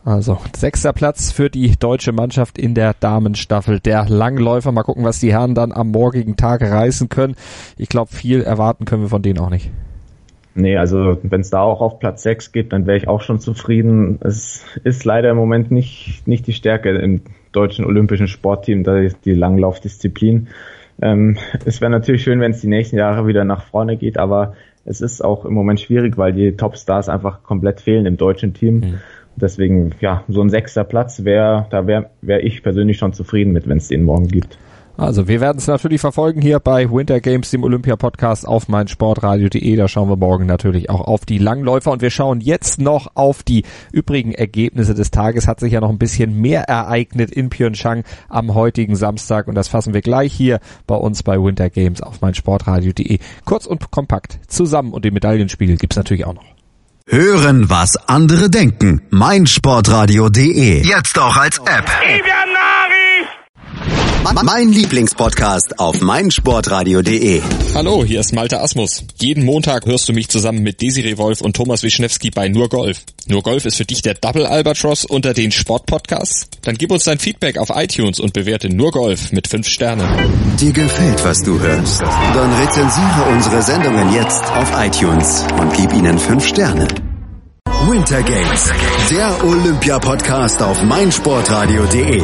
Also 0.06 0.40
sechster 0.56 0.94
Platz 0.94 1.32
für 1.32 1.50
die 1.50 1.76
deutsche 1.78 2.14
Mannschaft 2.14 2.58
in 2.58 2.74
der 2.74 2.96
Damenstaffel 3.00 3.80
der 3.80 4.08
Langläufer. 4.08 4.72
Mal 4.72 4.84
gucken, 4.84 5.04
was 5.04 5.20
die 5.20 5.34
Herren 5.34 5.56
dann 5.56 5.72
am 5.72 5.92
morgigen 5.92 6.38
Tag 6.38 6.62
reißen 6.62 7.10
können. 7.10 7.36
Ich 7.78 7.90
glaube, 7.90 8.12
viel 8.12 8.42
erwarten 8.42 8.86
können 8.86 9.04
wir 9.04 9.10
von 9.10 9.22
denen 9.22 9.40
auch 9.40 9.50
nicht. 9.50 9.72
Nee, 10.56 10.78
also 10.78 11.18
wenn 11.24 11.42
es 11.42 11.50
da 11.50 11.62
auch 11.62 11.82
auf 11.82 12.00
Platz 12.00 12.24
6 12.24 12.52
geht, 12.52 12.74
dann 12.74 12.86
wäre 12.88 12.98
ich 12.98 13.08
auch 13.08 13.22
schon 13.22 13.40
zufrieden. 13.40 14.20
Es 14.22 14.66
ist 14.84 15.06
leider 15.06 15.30
im 15.30 15.38
Moment 15.38 15.72
nicht, 15.72 16.24
nicht 16.26 16.48
die 16.48 16.54
Stärke 16.54 16.90
im 16.90 17.22
deutschen 17.52 17.86
olympischen 17.86 18.28
Sportteam, 18.28 18.84
da 18.84 19.00
die 19.24 19.34
Langlaufdisziplin. 19.34 20.48
Ähm, 21.02 21.38
es 21.66 21.82
wäre 21.82 21.92
natürlich 21.92 22.24
schön, 22.24 22.42
wenn 22.42 22.52
es 22.52 22.62
die 22.62 22.68
nächsten 22.68 22.98
Jahre 22.98 23.28
wieder 23.28 23.46
nach 23.46 23.64
vorne 23.64 23.96
geht, 23.96 24.18
aber 24.18 24.54
es 24.86 25.02
ist 25.02 25.24
auch 25.24 25.46
im 25.46 25.54
Moment 25.54 25.80
schwierig, 25.80 26.18
weil 26.18 26.34
die 26.34 26.56
Topstars 26.56 27.10
einfach 27.10 27.44
komplett 27.44 27.82
fehlen 27.82 28.06
im 28.06 28.18
deutschen 28.18 28.54
Team. 28.54 28.76
Mhm. 28.76 28.94
Deswegen, 29.36 29.92
ja, 30.02 30.24
so 30.28 30.42
ein 30.42 30.50
sechster 30.50 30.84
Platz 30.84 31.24
wäre, 31.24 31.68
da 31.70 31.88
wäre 31.88 32.10
wär 32.22 32.44
ich 32.44 32.64
persönlich 32.64 32.98
schon 32.98 33.14
zufrieden 33.14 33.54
mit, 33.54 33.70
wenn 33.70 33.78
es 33.78 33.88
den 33.88 34.04
morgen 34.04 34.28
gibt. 34.28 34.58
Also 35.00 35.30
wir 35.30 35.40
werden 35.40 35.60
es 35.60 35.68
natürlich 35.68 36.02
verfolgen 36.02 36.42
hier 36.42 36.60
bei 36.60 36.92
Winter 36.92 37.22
Games, 37.22 37.52
dem 37.52 37.64
Olympia-Podcast 37.64 38.46
auf 38.46 38.68
meinsportradio.de. 38.68 39.76
Da 39.78 39.88
schauen 39.88 40.10
wir 40.10 40.18
morgen 40.18 40.46
natürlich 40.46 40.90
auch 40.90 41.00
auf 41.00 41.26
die 41.26 41.38
Langläufer 41.38 41.92
und 41.92 42.02
wir 42.02 42.10
schauen 42.10 42.42
jetzt 42.42 42.82
noch 42.82 43.16
auf 43.16 43.42
die 43.42 43.64
übrigen 43.94 44.34
Ergebnisse 44.34 44.94
des 44.94 45.10
Tages. 45.10 45.48
Hat 45.48 45.62
sich 45.62 45.72
ja 45.72 45.80
noch 45.80 45.90
ein 45.90 46.00
bisschen 46.00 46.36
mehr 46.42 46.64
ereignet 46.64 47.32
in 47.32 47.50
Pyeongchang 47.50 48.04
am 48.28 48.54
heutigen 48.54 48.98
Samstag 48.98 49.48
und 49.48 49.56
das 49.56 49.70
fassen 49.70 49.94
wir 49.94 50.02
gleich 50.02 50.34
hier 50.34 50.60
bei 50.86 50.96
uns 50.96 51.24
bei 51.24 51.42
Winter 51.42 51.70
Games 51.70 52.02
auf 52.02 52.20
meinsportradio.de. 52.20 53.20
Kurz 53.46 53.68
und 53.68 53.92
kompakt 53.92 54.40
zusammen 54.50 54.92
und 54.92 55.06
den 55.06 55.14
Medaillenspiegel 55.14 55.78
gibt's 55.78 55.96
natürlich 55.96 56.26
auch 56.26 56.34
noch. 56.34 56.44
Hören, 57.08 57.70
was 57.70 57.96
andere 58.08 58.50
denken. 58.50 59.02
meinsportradio.de. 59.12 60.86
Jetzt 60.86 61.18
auch 61.18 61.38
als 61.38 61.58
App. 61.60 61.90
Mein 64.24 64.70
Lieblingspodcast 64.74 65.80
auf 65.80 66.02
meinsportradio.de. 66.02 67.42
Hallo, 67.74 68.04
hier 68.04 68.20
ist 68.20 68.34
Malte 68.34 68.60
Asmus. 68.60 69.04
Jeden 69.20 69.46
Montag 69.46 69.86
hörst 69.86 70.10
du 70.10 70.14
mich 70.14 70.28
zusammen 70.28 70.62
mit 70.62 70.82
Desiree 70.82 71.18
Wolf 71.18 71.42
und 71.42 71.56
Thomas 71.56 71.84
Wischnewski 71.84 72.30
bei 72.30 72.50
Nur 72.50 72.68
Golf. 72.68 73.04
Nur 73.28 73.44
Golf 73.44 73.66
ist 73.66 73.78
für 73.78 73.86
dich 73.86 74.02
der 74.02 74.16
Double 74.16 74.46
Albatross 74.46 75.06
unter 75.06 75.34
den 75.34 75.52
Sportpodcasts? 75.52 76.50
Dann 76.64 76.76
gib 76.76 76.92
uns 76.92 77.06
dein 77.06 77.18
Feedback 77.18 77.58
auf 77.58 77.70
iTunes 77.74 78.20
und 78.20 78.34
bewerte 78.34 78.70
Nur 78.70 78.92
Golf 78.92 79.32
mit 79.32 79.48
5 79.48 79.68
Sternen. 79.68 80.08
Dir 80.60 80.74
gefällt, 80.74 81.24
was 81.24 81.42
du 81.42 81.60
hörst? 81.60 82.02
Dann 82.02 82.54
rezensiere 82.56 83.24
unsere 83.32 83.62
Sendungen 83.62 84.14
jetzt 84.14 84.44
auf 84.52 84.72
iTunes 84.78 85.46
und 85.60 85.74
gib 85.74 85.94
ihnen 85.94 86.20
5 86.20 86.46
Sterne. 86.46 86.88
Winter 87.88 88.22
Games, 88.22 88.72
der 89.10 89.44
Olympia-Podcast 89.44 90.62
auf 90.62 90.84
meinsportradio.de. 90.84 92.22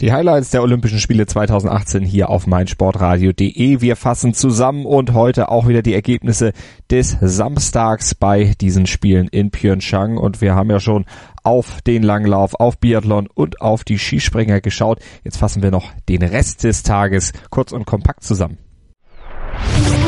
Die 0.00 0.12
Highlights 0.12 0.50
der 0.50 0.62
Olympischen 0.62 0.98
Spiele 0.98 1.26
2018 1.26 2.04
hier 2.04 2.28
auf 2.30 2.46
meinsportradio.de. 2.48 3.80
Wir 3.80 3.96
fassen 3.96 4.34
zusammen 4.34 4.86
und 4.86 5.14
heute 5.14 5.50
auch 5.50 5.68
wieder 5.68 5.82
die 5.82 5.94
Ergebnisse 5.94 6.52
des 6.90 7.16
Samstags 7.20 8.14
bei 8.14 8.54
diesen 8.60 8.86
Spielen 8.86 9.28
in 9.28 9.50
Pyeongchang. 9.50 10.16
Und 10.16 10.40
wir 10.40 10.56
haben 10.56 10.70
ja 10.70 10.80
schon 10.80 11.06
auf 11.44 11.80
den 11.82 12.02
Langlauf, 12.02 12.54
auf 12.54 12.78
Biathlon 12.78 13.28
und 13.32 13.60
auf 13.60 13.84
die 13.84 13.98
Skispringer 13.98 14.60
geschaut. 14.60 14.98
Jetzt 15.22 15.36
fassen 15.38 15.62
wir 15.62 15.70
noch 15.70 15.92
den 16.08 16.22
Rest 16.22 16.64
des 16.64 16.82
Tages 16.82 17.32
kurz 17.50 17.70
und 17.70 17.86
kompakt 17.86 18.24
zusammen. 18.24 18.58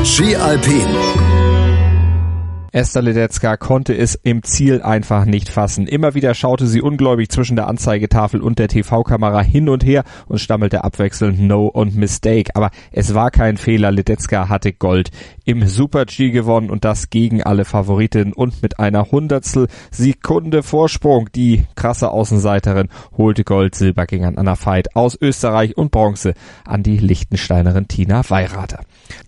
Ski 0.05 0.35
Alpin. 0.35 1.52
Esther 2.75 3.03
Ledetzka 3.03 3.59
konnte 3.59 3.95
es 3.95 4.15
im 4.15 4.43
Ziel 4.43 4.81
einfach 4.81 5.27
nicht 5.27 5.51
fassen. 5.51 5.87
Immer 5.87 6.15
wieder 6.15 6.33
schaute 6.33 6.67
sie 6.67 6.81
ungläubig 6.81 7.29
zwischen 7.29 7.55
der 7.55 7.67
Anzeigetafel 7.67 8.41
und 8.41 8.59
der 8.59 8.69
TV-Kamera 8.69 9.43
hin 9.43 9.69
und 9.69 9.85
her 9.85 10.05
und 10.27 10.39
stammelte 10.39 10.83
abwechselnd 10.83 11.39
No 11.39 11.67
und 11.67 11.95
Mistake. 11.97 12.53
Aber 12.55 12.71
es 12.91 13.13
war 13.13 13.31
kein 13.31 13.59
Fehler. 13.59 13.91
Ledetzka 13.91 14.49
hatte 14.49 14.73
Gold 14.73 15.11
im 15.45 15.69
Super-G 15.69 16.31
gewonnen 16.31 16.71
und 16.71 16.87
das 16.87 17.11
gegen 17.11 17.43
alle 17.43 17.67
Favoritinnen 17.67 18.33
und 18.33 18.63
mit 18.63 18.79
einer 18.79 19.11
Hundertstel 19.13 19.69
Sekunde 19.91 20.63
Vorsprung. 20.63 21.29
Die 21.35 21.65
krasse 21.75 22.11
Außenseiterin 22.11 22.89
holte 23.19 23.45
Gold, 23.45 23.75
Silber 23.75 24.07
ging 24.07 24.25
an 24.25 24.39
Anna 24.39 24.57
Veit 24.57 24.97
aus 24.97 25.19
Österreich 25.21 25.77
und 25.77 25.91
Bronze 25.91 26.33
an 26.65 26.83
die 26.83 26.97
Lichtensteinerin 26.97 27.87
Tina 27.87 28.23
Weirater. 28.31 28.81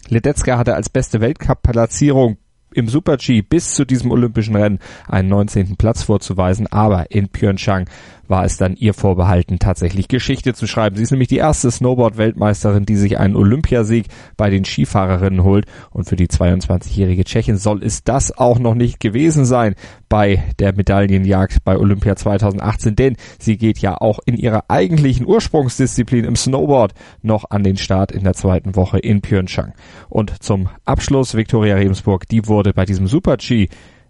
Ledetzka 0.08 0.56
hatte 0.56 0.74
als 0.74 0.88
beste 0.88 1.20
Weltcup-Platzierung 1.20 2.38
im 2.74 2.88
Super-G 2.88 3.42
bis 3.42 3.74
zu 3.74 3.84
diesem 3.84 4.10
olympischen 4.10 4.56
Rennen 4.56 4.78
einen 5.08 5.28
19. 5.28 5.76
Platz 5.76 6.02
vorzuweisen, 6.02 6.66
aber 6.66 7.10
in 7.10 7.28
Pyeongchang 7.28 7.88
war 8.28 8.44
es 8.44 8.56
dann 8.56 8.74
ihr 8.76 8.94
vorbehalten, 8.94 9.58
tatsächlich 9.58 10.08
Geschichte 10.08 10.54
zu 10.54 10.66
schreiben. 10.66 10.96
Sie 10.96 11.02
ist 11.02 11.10
nämlich 11.10 11.28
die 11.28 11.36
erste 11.36 11.70
Snowboard-Weltmeisterin, 11.70 12.86
die 12.86 12.96
sich 12.96 13.18
einen 13.18 13.36
Olympiasieg 13.36 14.06
bei 14.36 14.50
den 14.50 14.64
Skifahrerinnen 14.64 15.44
holt. 15.44 15.66
Und 15.90 16.08
für 16.08 16.16
die 16.16 16.28
22-jährige 16.28 17.24
Tschechin 17.24 17.56
soll 17.56 17.82
es 17.82 18.04
das 18.04 18.36
auch 18.36 18.58
noch 18.58 18.74
nicht 18.74 19.00
gewesen 19.00 19.44
sein 19.44 19.74
bei 20.14 20.44
der 20.60 20.72
Medaillenjagd 20.72 21.64
bei 21.64 21.76
Olympia 21.76 22.14
2018, 22.14 22.94
denn 22.94 23.16
sie 23.40 23.56
geht 23.56 23.80
ja 23.80 24.00
auch 24.00 24.20
in 24.24 24.36
ihrer 24.36 24.62
eigentlichen 24.68 25.26
Ursprungsdisziplin 25.26 26.24
im 26.24 26.36
Snowboard 26.36 26.94
noch 27.22 27.50
an 27.50 27.64
den 27.64 27.76
Start 27.76 28.12
in 28.12 28.22
der 28.22 28.34
zweiten 28.34 28.76
Woche 28.76 29.00
in 29.00 29.22
Pyeongchang. 29.22 29.72
Und 30.08 30.40
zum 30.40 30.68
Abschluss 30.84 31.34
Viktoria 31.34 31.74
Rebensburg, 31.74 32.28
die 32.28 32.46
wurde 32.46 32.72
bei 32.72 32.84
diesem 32.84 33.08
Super-G 33.08 33.66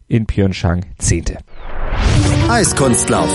in 0.07 0.27
Pyeongchang 0.27 0.85
Zehnte. 0.99 1.39
Eiskunstlauf. 2.51 3.31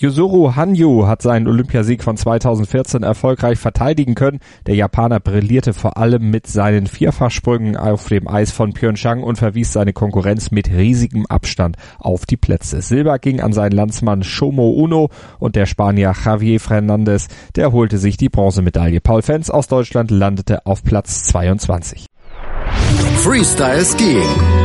Yuzuru 0.00 0.56
Hanyu 0.56 1.06
hat 1.06 1.20
seinen 1.20 1.46
Olympiasieg 1.46 2.02
von 2.02 2.16
2014 2.16 3.02
erfolgreich 3.02 3.58
verteidigen 3.58 4.14
können. 4.14 4.40
Der 4.66 4.74
Japaner 4.74 5.20
brillierte 5.20 5.74
vor 5.74 5.98
allem 5.98 6.30
mit 6.30 6.46
seinen 6.46 6.86
Vierfachsprüngen 6.86 7.76
auf 7.76 8.08
dem 8.08 8.26
Eis 8.26 8.50
von 8.50 8.72
Pyeongchang 8.72 9.22
und 9.22 9.36
verwies 9.36 9.74
seine 9.74 9.92
Konkurrenz 9.92 10.50
mit 10.50 10.70
riesigem 10.70 11.26
Abstand 11.26 11.76
auf 11.98 12.24
die 12.24 12.38
Plätze. 12.38 12.80
Silber 12.80 13.18
ging 13.18 13.40
an 13.40 13.52
seinen 13.52 13.72
Landsmann 13.72 14.22
Shomo 14.22 14.70
Uno 14.70 15.10
und 15.38 15.54
der 15.54 15.66
Spanier 15.66 16.14
Javier 16.24 16.60
Fernandez, 16.60 17.28
der 17.56 17.72
holte 17.72 17.98
sich 17.98 18.16
die 18.16 18.30
Bronzemedaille. 18.30 19.02
Paul 19.02 19.20
Fens 19.20 19.50
aus 19.50 19.68
Deutschland 19.68 20.10
landete 20.10 20.64
auf 20.64 20.82
Platz 20.82 21.24
22. 21.24 22.06
Freestyle 23.16 23.84
Skiing. 23.84 24.59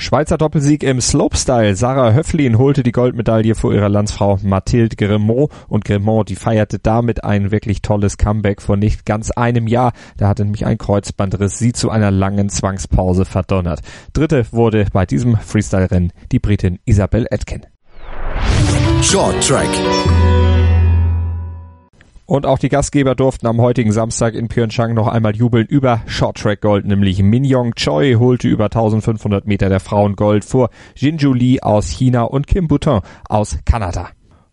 Schweizer 0.00 0.38
Doppelsieg 0.38 0.82
im 0.82 1.00
Slopestyle. 1.00 1.76
Sarah 1.76 2.12
Höflin 2.12 2.58
holte 2.58 2.82
die 2.82 2.92
Goldmedaille 2.92 3.54
vor 3.54 3.72
ihrer 3.72 3.88
Landsfrau 3.88 4.38
Mathilde 4.42 4.96
Gremont 4.96 5.50
und 5.68 5.84
Gremont, 5.84 6.28
die 6.28 6.36
feierte 6.36 6.78
damit 6.78 7.22
ein 7.22 7.50
wirklich 7.50 7.82
tolles 7.82 8.16
Comeback 8.16 8.62
vor 8.62 8.76
nicht 8.76 9.04
ganz 9.04 9.30
einem 9.30 9.66
Jahr. 9.66 9.92
Da 10.16 10.28
hatte 10.28 10.44
nämlich 10.44 10.66
ein 10.66 10.78
Kreuzbandriss 10.78 11.58
sie 11.58 11.72
zu 11.72 11.90
einer 11.90 12.10
langen 12.10 12.48
Zwangspause 12.48 13.24
verdonnert. 13.24 13.80
Dritte 14.12 14.46
wurde 14.50 14.86
bei 14.92 15.04
diesem 15.06 15.36
Freestyle-Rennen 15.36 16.12
die 16.32 16.38
Britin 16.38 16.78
Isabel 16.86 17.26
Etkin. 17.30 17.66
Short 19.02 19.46
Track. 19.46 19.68
Und 22.30 22.46
auch 22.46 22.60
die 22.60 22.68
Gastgeber 22.68 23.16
durften 23.16 23.48
am 23.48 23.60
heutigen 23.60 23.90
Samstag 23.90 24.34
in 24.34 24.46
Pyeongchang 24.46 24.94
noch 24.94 25.08
einmal 25.08 25.34
jubeln 25.34 25.66
über 25.66 26.02
Shorttrack 26.06 26.60
Gold, 26.60 26.86
nämlich 26.86 27.20
Min 27.24 27.42
Yong 27.42 27.74
Choi 27.74 28.14
holte 28.20 28.46
über 28.46 28.66
1500 28.66 29.48
Meter 29.48 29.68
der 29.68 29.80
Frauen 29.80 30.14
Gold 30.14 30.44
vor 30.44 30.70
Jinju 30.94 31.32
Lee 31.32 31.60
aus 31.60 31.88
China 31.88 32.22
und 32.22 32.46
Kim 32.46 32.68
Boutin 32.68 33.00
aus 33.28 33.58
Kanada. 33.64 34.10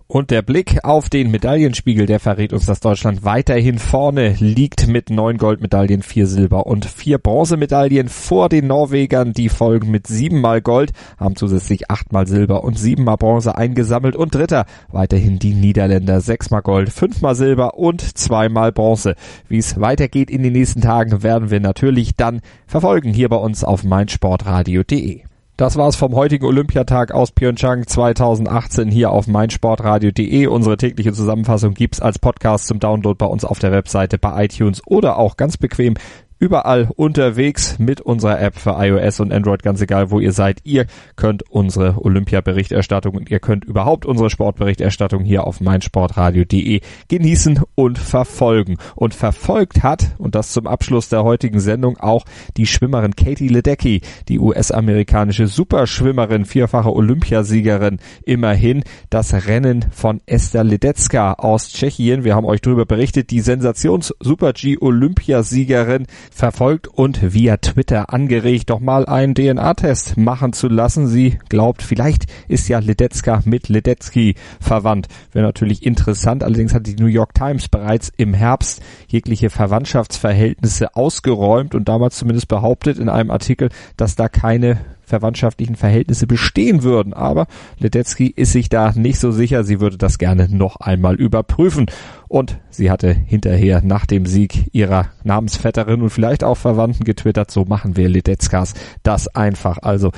Und 0.09 0.31
der 0.31 0.41
Blick 0.41 0.85
auf 0.85 1.09
den 1.09 1.31
Medaillenspiegel, 1.31 2.05
der 2.05 2.21
verrät 2.21 2.53
uns, 2.53 2.65
dass 2.65 2.79
Deutschland 2.79 3.25
weiterhin 3.25 3.77
vorne 3.77 4.37
liegt 4.39 4.87
mit 4.87 5.09
neun 5.09 5.37
Goldmedaillen, 5.37 6.01
vier 6.01 6.27
Silber 6.27 6.65
und 6.65 6.85
vier 6.85 7.17
Bronzemedaillen 7.17 8.07
vor 8.07 8.47
den 8.47 8.67
Norwegern. 8.67 9.33
Die 9.33 9.49
folgen 9.49 9.91
mit 9.91 10.07
siebenmal 10.07 10.61
Gold, 10.61 10.93
haben 11.17 11.35
zusätzlich 11.35 11.91
achtmal 11.91 12.25
Silber 12.25 12.63
und 12.63 12.79
siebenmal 12.79 13.17
Bronze 13.17 13.57
eingesammelt. 13.57 14.15
Und 14.15 14.33
dritter 14.33 14.65
weiterhin 14.89 15.39
die 15.39 15.53
Niederländer, 15.53 16.21
sechsmal 16.21 16.61
Gold, 16.61 16.89
fünfmal 16.89 17.35
Silber 17.35 17.73
und 17.73 18.17
zweimal 18.17 18.71
Bronze. 18.71 19.15
Wie 19.49 19.57
es 19.57 19.77
weitergeht 19.81 20.31
in 20.31 20.41
den 20.41 20.53
nächsten 20.53 20.79
Tagen, 20.79 21.21
werden 21.21 21.51
wir 21.51 21.59
natürlich 21.59 22.15
dann 22.15 22.39
verfolgen 22.65 23.13
hier 23.13 23.27
bei 23.27 23.35
uns 23.35 23.65
auf 23.65 23.83
meinsportradio.de. 23.83 25.26
Das 25.57 25.75
war's 25.75 25.95
vom 25.95 26.13
heutigen 26.13 26.45
Olympiatag 26.45 27.11
aus 27.11 27.31
Pyeongchang 27.31 27.87
2018 27.87 28.91
hier 28.91 29.09
auf 29.09 29.25
meinsportradio.de. 29.25 30.45
Unsere 30.45 30.77
tägliche 30.77 31.13
Zusammenfassung 31.13 31.73
gibt's 31.73 31.99
als 31.99 32.19
Podcast 32.19 32.67
zum 32.67 32.79
Download 32.79 33.17
bei 33.17 33.25
uns 33.25 33.43
auf 33.43 33.57
der 33.57 33.71
Webseite 33.71 34.19
bei 34.19 34.45
iTunes 34.45 34.83
oder 34.85 35.17
auch 35.17 35.35
ganz 35.35 35.57
bequem 35.57 35.95
überall 36.39 36.89
unterwegs 36.95 37.79
mit 37.79 38.01
unserer 38.01 38.41
App 38.41 38.57
für 38.57 38.75
iOS 38.77 39.19
und 39.19 39.33
Android, 39.33 39.63
ganz 39.63 39.81
egal 39.81 40.11
wo 40.11 40.19
ihr 40.19 40.31
seid. 40.31 40.59
Ihr 40.63 40.85
könnt 41.15 41.43
unsere 41.49 42.03
Olympia-Berichterstattung 42.03 43.15
und 43.15 43.29
ihr 43.29 43.39
könnt 43.39 43.65
überhaupt 43.65 44.05
unsere 44.05 44.29
Sportberichterstattung 44.29 45.23
hier 45.23 45.45
auf 45.45 45.61
meinsportradio.de 45.61 46.81
genießen 47.07 47.61
und 47.75 47.97
verfolgen. 47.97 48.77
Und 48.95 49.13
verfolgt 49.13 49.83
hat, 49.83 50.11
und 50.17 50.35
das 50.35 50.51
zum 50.51 50.67
Abschluss 50.67 51.07
der 51.09 51.23
heutigen 51.23 51.59
Sendung, 51.59 51.97
auch 51.97 52.25
die 52.55 52.67
Schwimmerin 52.67 53.15
Katie 53.15 53.47
Ledecky, 53.47 54.01
die 54.27 54.39
US-amerikanische 54.39 55.47
Superschwimmerin, 55.47 56.45
vierfache 56.45 56.93
Olympiasiegerin, 56.93 57.97
immerhin 58.23 58.83
das 59.09 59.47
Rennen 59.47 59.85
von 59.91 60.21
Esther 60.25 60.63
Ledecka 60.63 61.33
aus 61.33 61.69
Tschechien. 61.69 62.23
Wir 62.23 62.35
haben 62.35 62.45
euch 62.45 62.61
darüber 62.61 62.85
berichtet, 62.85 63.31
die 63.31 63.41
Sensations-Super-G-Olympiasiegerin 63.41 66.05
verfolgt 66.31 66.87
und 66.87 67.33
via 67.33 67.57
Twitter 67.57 68.13
angeregt, 68.13 68.69
doch 68.69 68.79
mal 68.79 69.05
einen 69.05 69.35
DNA-Test 69.35 70.17
machen 70.17 70.53
zu 70.53 70.67
lassen. 70.67 71.07
Sie 71.07 71.39
glaubt, 71.49 71.81
vielleicht 71.81 72.25
ist 72.47 72.67
ja 72.67 72.79
Ledetzka 72.79 73.41
mit 73.45 73.69
Ledetzky 73.69 74.35
verwandt. 74.59 75.07
Wäre 75.31 75.45
natürlich 75.45 75.85
interessant. 75.85 76.43
Allerdings 76.43 76.73
hat 76.73 76.87
die 76.87 76.95
New 76.95 77.07
York 77.07 77.33
Times 77.33 77.67
bereits 77.67 78.11
im 78.17 78.33
Herbst 78.33 78.81
jegliche 79.07 79.49
Verwandtschaftsverhältnisse 79.49 80.95
ausgeräumt 80.95 81.75
und 81.75 81.87
damals 81.87 82.17
zumindest 82.17 82.47
behauptet 82.47 82.99
in 82.99 83.09
einem 83.09 83.31
Artikel, 83.31 83.69
dass 83.95 84.15
da 84.15 84.29
keine 84.29 84.77
verwandtschaftlichen 85.07 85.75
Verhältnisse 85.75 86.27
bestehen 86.27 86.83
würden. 86.83 87.13
Aber 87.13 87.47
Ledetzky 87.79 88.27
ist 88.27 88.51
sich 88.51 88.69
da 88.69 88.91
nicht 88.93 89.19
so 89.19 89.31
sicher. 89.31 89.63
Sie 89.63 89.79
würde 89.79 89.97
das 89.97 90.17
gerne 90.17 90.47
noch 90.49 90.75
einmal 90.77 91.15
überprüfen. 91.15 91.87
Und 92.27 92.59
sie 92.69 92.91
hatte 92.91 93.13
hinterher 93.13 93.81
nach 93.81 94.05
dem 94.05 94.25
Sieg 94.25 94.69
ihrer 94.73 95.07
Namensvetterin 95.23 96.01
und 96.01 96.09
vielleicht 96.09 96.43
auch 96.43 96.57
Verwandten 96.57 97.03
getwittert, 97.03 97.51
so 97.51 97.65
machen 97.65 97.97
wir 97.97 98.09
Ledetzkas 98.09 98.73
das 99.03 99.27
einfach. 99.27 99.77
Also 99.81 100.11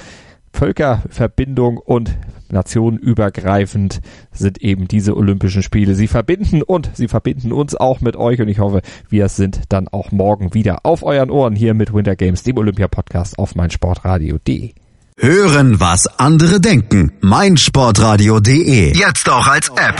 Völkerverbindung 0.54 1.78
und 1.78 2.18
nationenübergreifend 2.50 4.02
sind 4.32 4.62
eben 4.62 4.88
diese 4.88 5.16
Olympischen 5.16 5.64
Spiele. 5.64 5.94
Sie 5.96 6.08
verbinden 6.08 6.64
und 6.64 6.90
sie 6.94 7.08
verbinden 7.08 7.52
uns 7.54 7.76
auch 7.76 8.02
mit 8.02 8.16
euch 8.16 8.42
und 8.42 8.48
ich 8.48 8.60
hoffe, 8.60 8.82
wir 9.10 9.30
sind 9.30 9.62
dann 9.70 9.88
auch 9.88 10.12
morgen 10.12 10.54
wieder 10.54 10.80
auf 10.86 11.04
euren 11.04 11.30
Ohren 11.30 11.56
hier 11.56 11.74
mit 11.74 11.94
Winter 11.94 12.16
Games, 12.16 12.44
dem 12.44 12.58
Olympia-Podcast 12.58 13.38
auf 13.38 13.56
meinsportradio.de. 13.56 14.74
Hören, 15.22 15.80
was 15.82 16.08
andere 16.08 16.62
denken. 16.62 17.12
meinsportradio.de. 17.22 18.98
Jetzt 18.98 19.30
auch 19.30 19.48
als 19.48 19.68
App. 19.70 20.00